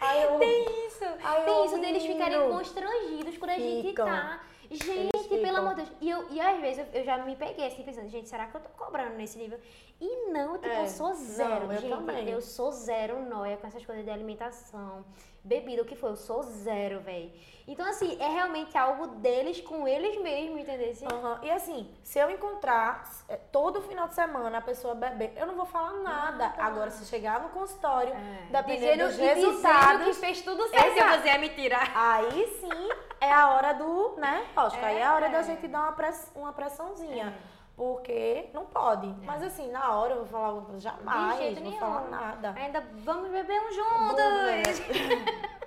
Aí 0.00 0.22
eu, 0.22 0.38
Tem 0.38 0.86
isso. 0.86 1.04
Ai, 1.22 1.44
Tem 1.44 1.66
isso 1.66 1.78
deles 1.80 2.02
ficarem 2.04 2.50
constrangidos 2.50 3.38
quando 3.38 3.50
a 3.50 3.58
gente 3.58 3.88
Ficam. 3.88 4.06
tá. 4.06 4.40
Gente, 4.74 5.28
pelo 5.28 5.58
amor 5.58 5.74
de 5.74 5.82
Deus. 5.82 5.92
E, 6.00 6.10
eu, 6.10 6.26
e 6.30 6.40
às 6.40 6.60
vezes 6.60 6.78
eu, 6.92 7.00
eu 7.00 7.04
já 7.04 7.18
me 7.18 7.36
peguei 7.36 7.66
assim 7.66 7.82
pensando, 7.82 8.08
gente, 8.08 8.28
será 8.28 8.46
que 8.46 8.56
eu 8.56 8.60
tô 8.60 8.68
cobrando 8.70 9.14
nesse 9.16 9.38
nível? 9.38 9.58
E 10.00 10.30
não, 10.30 10.54
tipo, 10.54 10.66
É. 10.68 10.82
eu 10.82 10.88
sou 10.88 11.14
zero. 11.14 11.66
Não, 11.66 11.72
eu 11.72 11.80
gente, 11.80 11.90
também. 11.90 12.28
eu 12.28 12.40
sou 12.40 12.70
zero 12.72 13.20
noia 13.24 13.56
com 13.56 13.66
essas 13.66 13.84
coisas 13.86 14.04
de 14.04 14.10
alimentação, 14.10 15.04
bebida, 15.42 15.82
o 15.82 15.84
que 15.84 15.94
for, 15.94 16.10
eu 16.10 16.16
sou 16.16 16.42
zero, 16.42 17.00
velho. 17.00 17.30
Então, 17.66 17.86
assim, 17.86 18.20
é 18.20 18.28
realmente 18.28 18.76
algo 18.76 19.06
deles 19.06 19.60
com 19.62 19.88
eles 19.88 20.20
mesmos, 20.20 20.60
entendeu? 20.60 20.92
Aham. 21.10 21.40
E 21.42 21.50
assim, 21.50 21.90
se 22.02 22.18
eu 22.18 22.30
encontrar 22.30 23.08
é, 23.28 23.36
todo 23.36 23.80
final 23.82 24.06
de 24.08 24.14
semana 24.14 24.58
a 24.58 24.60
pessoa 24.60 24.94
beber, 24.94 25.32
eu 25.36 25.46
não 25.46 25.54
vou 25.54 25.64
falar 25.64 25.92
nada. 26.02 26.52
Agora, 26.58 26.90
se 26.90 27.06
chegar 27.06 27.40
no 27.40 27.48
consultório, 27.50 28.12
dependendo 28.50 29.04
dos 29.06 29.18
É. 29.18 29.32
e 29.32 29.34
dizendo 29.34 29.50
resultados, 29.50 30.06
que 30.08 30.14
fez 30.14 30.42
tudo 30.42 30.68
certo, 30.68 30.86
Exato. 30.88 30.98
eu 31.00 31.16
fazer 31.16 31.28
é 31.30 31.38
mentira. 31.38 31.78
aí 31.94 32.46
sim 32.60 32.88
é 33.24 33.32
a 33.32 33.50
hora 33.54 33.72
do, 33.72 34.14
né? 34.16 34.46
Lógico, 34.56 34.84
aí 34.84 34.98
é 34.98 35.04
a 35.04 35.14
hora 35.14 35.28
da 35.28 35.38
É. 35.38 35.42
gente 35.42 35.66
dar 35.68 35.82
uma, 35.82 35.92
press, 35.92 36.30
uma 36.34 36.52
pressãozinha. 36.52 37.34
Porque 37.76 38.50
não 38.54 38.64
pode. 38.66 39.08
Mas 39.24 39.42
assim, 39.42 39.68
na 39.72 39.92
hora 39.96 40.12
eu 40.12 40.18
vou 40.18 40.26
falar 40.26 40.46
alguma 40.46 40.64
coisa, 40.66 40.80
jamais 40.80 41.38
jeito 41.38 41.54
vou 41.60 41.64
nenhum. 41.70 41.80
falar 41.80 42.02
nada. 42.08 42.54
Ainda 42.56 42.80
vamos 42.98 43.30
beber 43.30 43.60
um 43.60 43.72
juntos. 43.72 44.80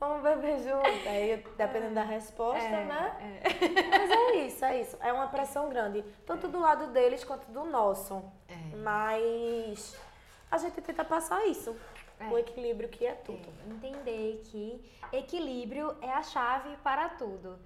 Vamos 0.00 0.22
beber 0.22 0.58
junto. 0.58 1.08
Aí, 1.08 1.42
dependendo 1.56 1.94
da 1.94 2.02
resposta, 2.02 2.62
É, 2.62 2.84
né? 2.84 3.40
Mas 3.90 4.10
é 4.10 4.34
isso, 4.36 4.62
é 4.64 4.80
isso. 4.80 4.98
É 5.00 5.10
uma 5.12 5.28
pressão 5.28 5.68
grande. 5.70 6.02
Tanto 6.26 6.46
do 6.48 6.60
lado 6.60 6.88
deles 6.88 7.24
quanto 7.24 7.50
do 7.50 7.64
nosso. 7.64 8.22
É. 8.46 8.76
Mas 8.76 9.96
a 10.50 10.58
gente 10.58 10.78
tenta 10.82 11.04
passar 11.06 11.46
isso. 11.46 11.74
É. 12.20 12.28
O 12.28 12.38
equilíbrio 12.38 12.88
que 12.88 13.06
é 13.06 13.12
tudo. 13.12 13.48
É, 13.68 13.72
entender 13.72 14.40
que 14.44 14.80
equilíbrio 15.12 15.96
é 16.00 16.10
a 16.10 16.22
chave 16.22 16.76
para 16.82 17.08
tudo. 17.10 17.58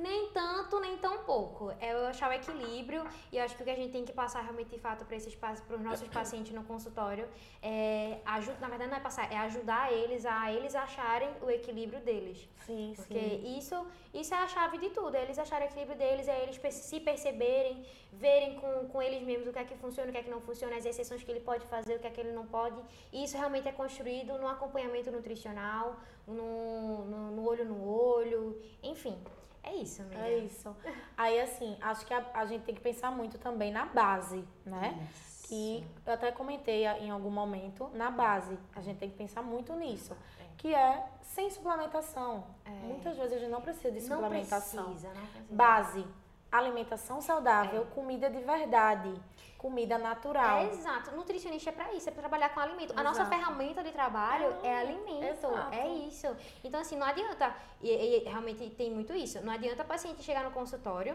Nem 0.00 0.30
tanto, 0.30 0.80
nem 0.80 0.96
tão 0.96 1.18
pouco. 1.24 1.70
É 1.78 1.92
eu 1.92 2.06
achar 2.06 2.30
o 2.30 2.32
equilíbrio 2.32 3.04
e 3.30 3.36
eu 3.36 3.44
acho 3.44 3.54
que 3.56 3.62
o 3.62 3.64
que 3.66 3.70
a 3.70 3.74
gente 3.76 3.92
tem 3.92 4.04
que 4.04 4.12
passar 4.12 4.40
realmente 4.40 4.70
de 4.70 4.78
fato 4.78 5.04
para 5.04 5.16
esses 5.16 5.34
para 5.34 5.52
os 5.76 5.80
nossos 5.88 6.08
pacientes 6.18 6.52
no 6.54 6.64
consultório 6.64 7.28
é 7.62 8.18
aju- 8.24 8.56
na 8.60 8.68
verdade 8.68 8.90
não 8.90 8.96
é 8.96 9.00
passar, 9.00 9.30
é 9.30 9.36
ajudar 9.36 9.92
eles 9.92 10.24
a 10.24 10.50
eles 10.52 10.74
acharem 10.74 11.28
o 11.42 11.50
equilíbrio 11.50 12.00
deles. 12.00 12.48
Sim, 12.66 12.92
Porque 12.96 13.18
sim. 13.18 13.58
isso, 13.58 13.76
isso 14.14 14.32
é 14.32 14.38
a 14.38 14.48
chave 14.48 14.78
de 14.78 14.90
tudo, 14.90 15.14
é 15.16 15.22
eles 15.22 15.38
acharem 15.38 15.66
o 15.68 15.70
equilíbrio 15.70 15.98
deles, 15.98 16.28
é 16.28 16.42
eles 16.44 16.56
se 16.74 17.00
perceberem, 17.00 17.84
verem 18.12 18.54
com, 18.60 18.88
com 18.88 19.02
eles 19.02 19.22
mesmos 19.22 19.48
o 19.48 19.52
que 19.52 19.58
é 19.58 19.64
que 19.64 19.76
funciona, 19.76 20.08
o 20.08 20.12
que 20.12 20.18
é 20.18 20.22
que 20.22 20.30
não 20.30 20.40
funciona, 20.40 20.76
as 20.76 20.86
exceções 20.86 21.22
que 21.22 21.30
ele 21.30 21.40
pode 21.40 21.66
fazer, 21.66 21.96
o 21.96 21.98
que 21.98 22.06
é 22.06 22.10
que 22.10 22.20
ele 22.20 22.32
não 22.32 22.46
pode. 22.46 22.80
E 23.12 23.24
isso 23.24 23.36
realmente 23.36 23.68
é 23.68 23.72
construído 23.72 24.38
no 24.38 24.48
acompanhamento 24.48 25.10
nutricional, 25.10 25.96
no, 26.26 27.04
no, 27.04 27.30
no 27.32 27.48
olho 27.48 27.64
no 27.66 27.86
olho, 27.86 28.58
enfim. 28.82 29.18
É 29.62 29.74
isso, 29.74 30.02
amiga. 30.02 30.20
É 30.26 30.38
isso. 30.38 30.74
Aí, 31.16 31.38
assim, 31.40 31.76
acho 31.80 32.04
que 32.06 32.14
a, 32.14 32.24
a 32.34 32.46
gente 32.46 32.64
tem 32.64 32.74
que 32.74 32.80
pensar 32.80 33.10
muito 33.10 33.38
também 33.38 33.70
na 33.72 33.86
base, 33.86 34.44
né? 34.64 35.06
Que 35.44 35.84
eu 36.06 36.12
até 36.14 36.30
comentei 36.32 36.86
em 36.86 37.10
algum 37.10 37.30
momento, 37.30 37.88
na 37.94 38.10
base. 38.10 38.58
A 38.74 38.80
gente 38.80 38.98
tem 38.98 39.10
que 39.10 39.16
pensar 39.16 39.42
muito 39.42 39.74
nisso. 39.74 40.16
Que 40.56 40.74
é 40.74 41.04
sem 41.22 41.50
suplementação. 41.50 42.44
Muitas 42.84 43.16
vezes 43.16 43.32
a 43.34 43.38
gente 43.38 43.50
não 43.50 43.60
precisa 43.60 43.90
de 43.90 44.00
Não 44.08 44.16
suplementação. 44.20 44.84
precisa, 44.84 45.08
não 45.08 45.26
precisa. 45.26 45.54
Base. 45.54 46.06
Alimentação 46.52 47.20
saudável, 47.20 47.86
comida 47.94 48.28
de 48.28 48.40
verdade, 48.40 49.12
comida 49.60 49.98
natural. 49.98 50.58
É 50.60 50.70
exato. 50.70 51.10
Nutricionista 51.14 51.68
é 51.68 51.72
pra 51.72 51.92
isso, 51.92 52.08
é 52.08 52.12
pra 52.12 52.22
trabalhar 52.22 52.48
com 52.48 52.60
alimento. 52.60 52.94
A 52.96 53.02
nossa 53.02 53.20
Exato. 53.22 53.36
ferramenta 53.36 53.82
de 53.82 53.92
trabalho 53.92 54.56
é, 54.62 54.78
alimento. 54.78 55.22
exato. 55.22 55.74
É 55.74 55.86
isso. 55.86 56.26
Então, 56.64 56.80
assim, 56.80 56.96
não 56.96 57.06
adianta. 57.06 57.54
E, 57.82 57.90
e 57.90 58.18
realmente 58.24 58.70
tem 58.70 58.90
muito 58.90 59.12
isso. 59.12 59.38
Não 59.44 59.52
adianta 59.52 59.82
a 59.82 59.84
paciente 59.84 60.22
chegar 60.22 60.44
no 60.44 60.50
consultório 60.50 61.14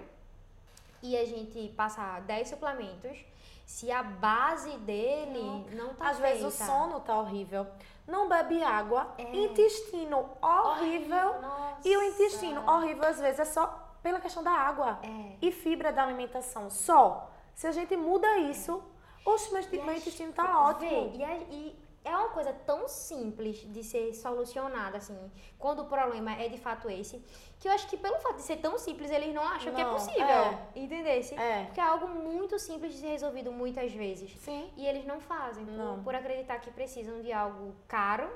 e 1.02 1.18
a 1.18 1.26
gente 1.26 1.70
passar 1.76 2.22
10 2.22 2.50
suplementos 2.50 3.18
se 3.66 3.92
a 3.92 4.04
base 4.04 4.78
dele 4.78 5.66
não, 5.72 5.96
tá 5.96 6.10
Às 6.10 6.20
feita. 6.20 6.38
vezes 6.38 6.62
o 6.62 6.66
sono 6.66 7.00
tá 7.00 7.18
horrível. 7.18 7.66
Não 8.08 8.30
bebe 8.30 8.64
água. 8.64 9.16
É. 9.18 9.36
Intestino 9.36 10.30
horrível. 10.40 11.42
Nossa. 11.42 11.88
E 11.88 11.98
o 11.98 12.04
intestino 12.04 12.62
horrível, 12.70 13.06
às 13.06 13.20
vezes, 13.20 13.40
é 13.40 13.46
só 13.46 13.66
pela 14.04 14.20
questão 14.20 14.44
da 14.44 14.52
água. 14.52 15.00
É. 15.02 15.36
E 15.42 15.52
fibra 15.52 15.92
da 15.92 16.04
alimentação. 16.04 16.70
Só. 16.70 17.32
Se 17.56 17.66
a 17.68 17.72
gente 17.72 17.96
muda 17.96 18.38
isso, 18.38 18.84
oxe, 19.26 19.52
mas 19.54 19.66
E 19.72 19.78
meu 19.82 19.96
intestino 19.96 20.32
tá 20.34 20.62
ótimo. 20.70 21.10
Vê, 21.12 21.18
e, 21.18 21.24
a- 21.24 21.38
e 21.38 21.76
é 22.04 22.16
uma 22.16 22.30
coisa 22.30 22.54
tão 22.54 22.88
simples 22.88 23.58
de 23.74 23.84
ser 23.84 24.14
solucionada, 24.14 24.98
assim, 24.98 25.18
quando 25.58 25.82
o 25.82 25.86
problema 25.86 26.34
é 26.34 26.48
de 26.50 26.58
fato 26.60 26.88
esse, 26.90 27.20
que 27.60 27.68
eu 27.68 27.72
acho 27.72 27.88
que 27.88 27.98
pelo 27.98 28.18
fato 28.20 28.36
de 28.36 28.42
ser 28.44 28.58
tão 28.58 28.78
simples, 28.78 29.10
eles 29.10 29.34
não 29.34 29.42
acham 29.42 29.74
que 29.74 29.82
é 29.82 29.84
Não, 29.86 29.94
possível. 29.94 30.22
é. 30.28 30.68
Entendesse? 30.76 31.34
É. 31.36 31.64
Porque 31.64 31.80
é 31.80 31.84
algo 31.84 32.08
muito 32.10 32.60
simples 32.60 32.94
de 32.94 33.00
ser 33.00 33.08
resolvido 33.08 33.52
muitas 33.52 33.92
vezes. 33.94 34.32
Sim. 34.42 34.70
E 34.78 34.86
eles 34.86 35.06
não 35.06 35.20
fazem, 35.20 35.66
por, 35.66 35.74
Não. 35.74 36.04
por 36.04 36.14
acreditar 36.14 36.60
que 36.60 36.70
precisam 36.70 37.22
de 37.22 37.32
algo 37.32 37.74
caro 37.88 38.30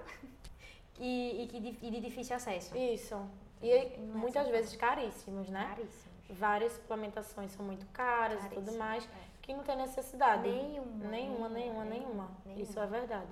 e, 0.98 1.44
e, 1.44 1.48
que 1.48 1.58
e 1.86 1.92
de 1.92 2.00
difícil 2.00 2.36
acesso. 2.38 2.76
Isso. 2.76 3.16
E 3.62 3.68
Não 4.00 4.16
é 4.16 4.18
muitas 4.18 4.44
essa 4.44 4.52
vezes 4.52 4.76
caríssimos, 4.78 5.50
né? 5.50 5.66
Caríssimos. 5.76 6.09
Várias 6.30 6.74
suplementações 6.74 7.52
são 7.52 7.66
muito 7.66 7.86
caras 7.88 8.44
e 8.46 8.50
tudo 8.50 8.74
mais, 8.74 9.04
é. 9.04 9.08
que 9.42 9.54
não 9.54 9.64
tem 9.64 9.76
necessidade. 9.76 10.44
Nenhuma, 10.44 11.08
nenhuma, 11.08 11.50
nenhuma, 11.50 11.86
nenhuma, 11.86 12.32
nenhuma. 12.46 12.62
Isso 12.62 12.80
é 12.80 12.86
verdade. 12.86 13.28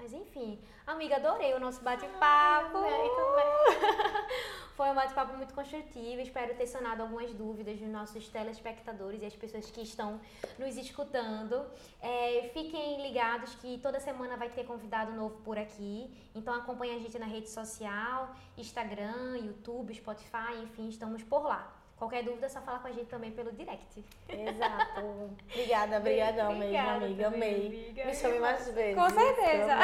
Mas 0.00 0.14
enfim, 0.14 0.58
amiga, 0.86 1.16
adorei 1.16 1.52
o 1.52 1.60
nosso 1.60 1.82
bate-papo. 1.82 2.78
Foi 4.74 4.88
um 4.88 4.94
bate-papo 4.94 5.36
muito 5.36 5.52
construtivo. 5.52 6.22
Espero 6.22 6.54
ter 6.56 6.66
sanado 6.66 7.02
algumas 7.02 7.34
dúvidas 7.34 7.78
dos 7.78 7.88
nossos 7.90 8.26
telespectadores 8.30 9.20
e 9.20 9.26
as 9.26 9.36
pessoas 9.36 9.70
que 9.70 9.82
estão 9.82 10.18
nos 10.58 10.78
escutando. 10.78 11.66
É, 12.00 12.48
fiquem 12.54 13.02
ligados 13.02 13.54
que 13.56 13.76
toda 13.76 14.00
semana 14.00 14.38
vai 14.38 14.48
ter 14.48 14.64
convidado 14.64 15.12
novo 15.12 15.36
por 15.42 15.58
aqui. 15.58 16.10
Então 16.34 16.54
acompanhe 16.54 16.94
a 16.94 16.98
gente 16.98 17.18
na 17.18 17.26
rede 17.26 17.50
social, 17.50 18.34
Instagram, 18.56 19.36
YouTube, 19.36 19.94
Spotify, 19.94 20.62
enfim, 20.62 20.88
estamos 20.88 21.22
por 21.22 21.42
lá. 21.42 21.79
Qualquer 22.00 22.24
dúvida 22.24 22.46
é 22.46 22.48
só 22.48 22.62
falar 22.62 22.78
com 22.78 22.88
a 22.88 22.92
gente 22.92 23.10
também 23.10 23.30
pelo 23.30 23.52
direct. 23.52 24.02
Exato. 24.26 25.00
Obrigada, 25.52 25.98
obrigadão 25.98 26.54
mesmo, 26.54 26.78
amiga. 26.88 27.26
Amei. 27.26 27.66
amiga. 27.66 28.06
Me 28.06 28.14
chame 28.14 28.38
mais 28.38 28.66
vezes. 28.70 28.94
Com 28.94 29.10
certeza. 29.10 29.76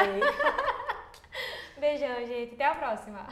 Beijão, 1.77 2.25
gente. 2.25 2.55
Até 2.55 2.65
a 2.65 2.73
próxima. 2.73 3.27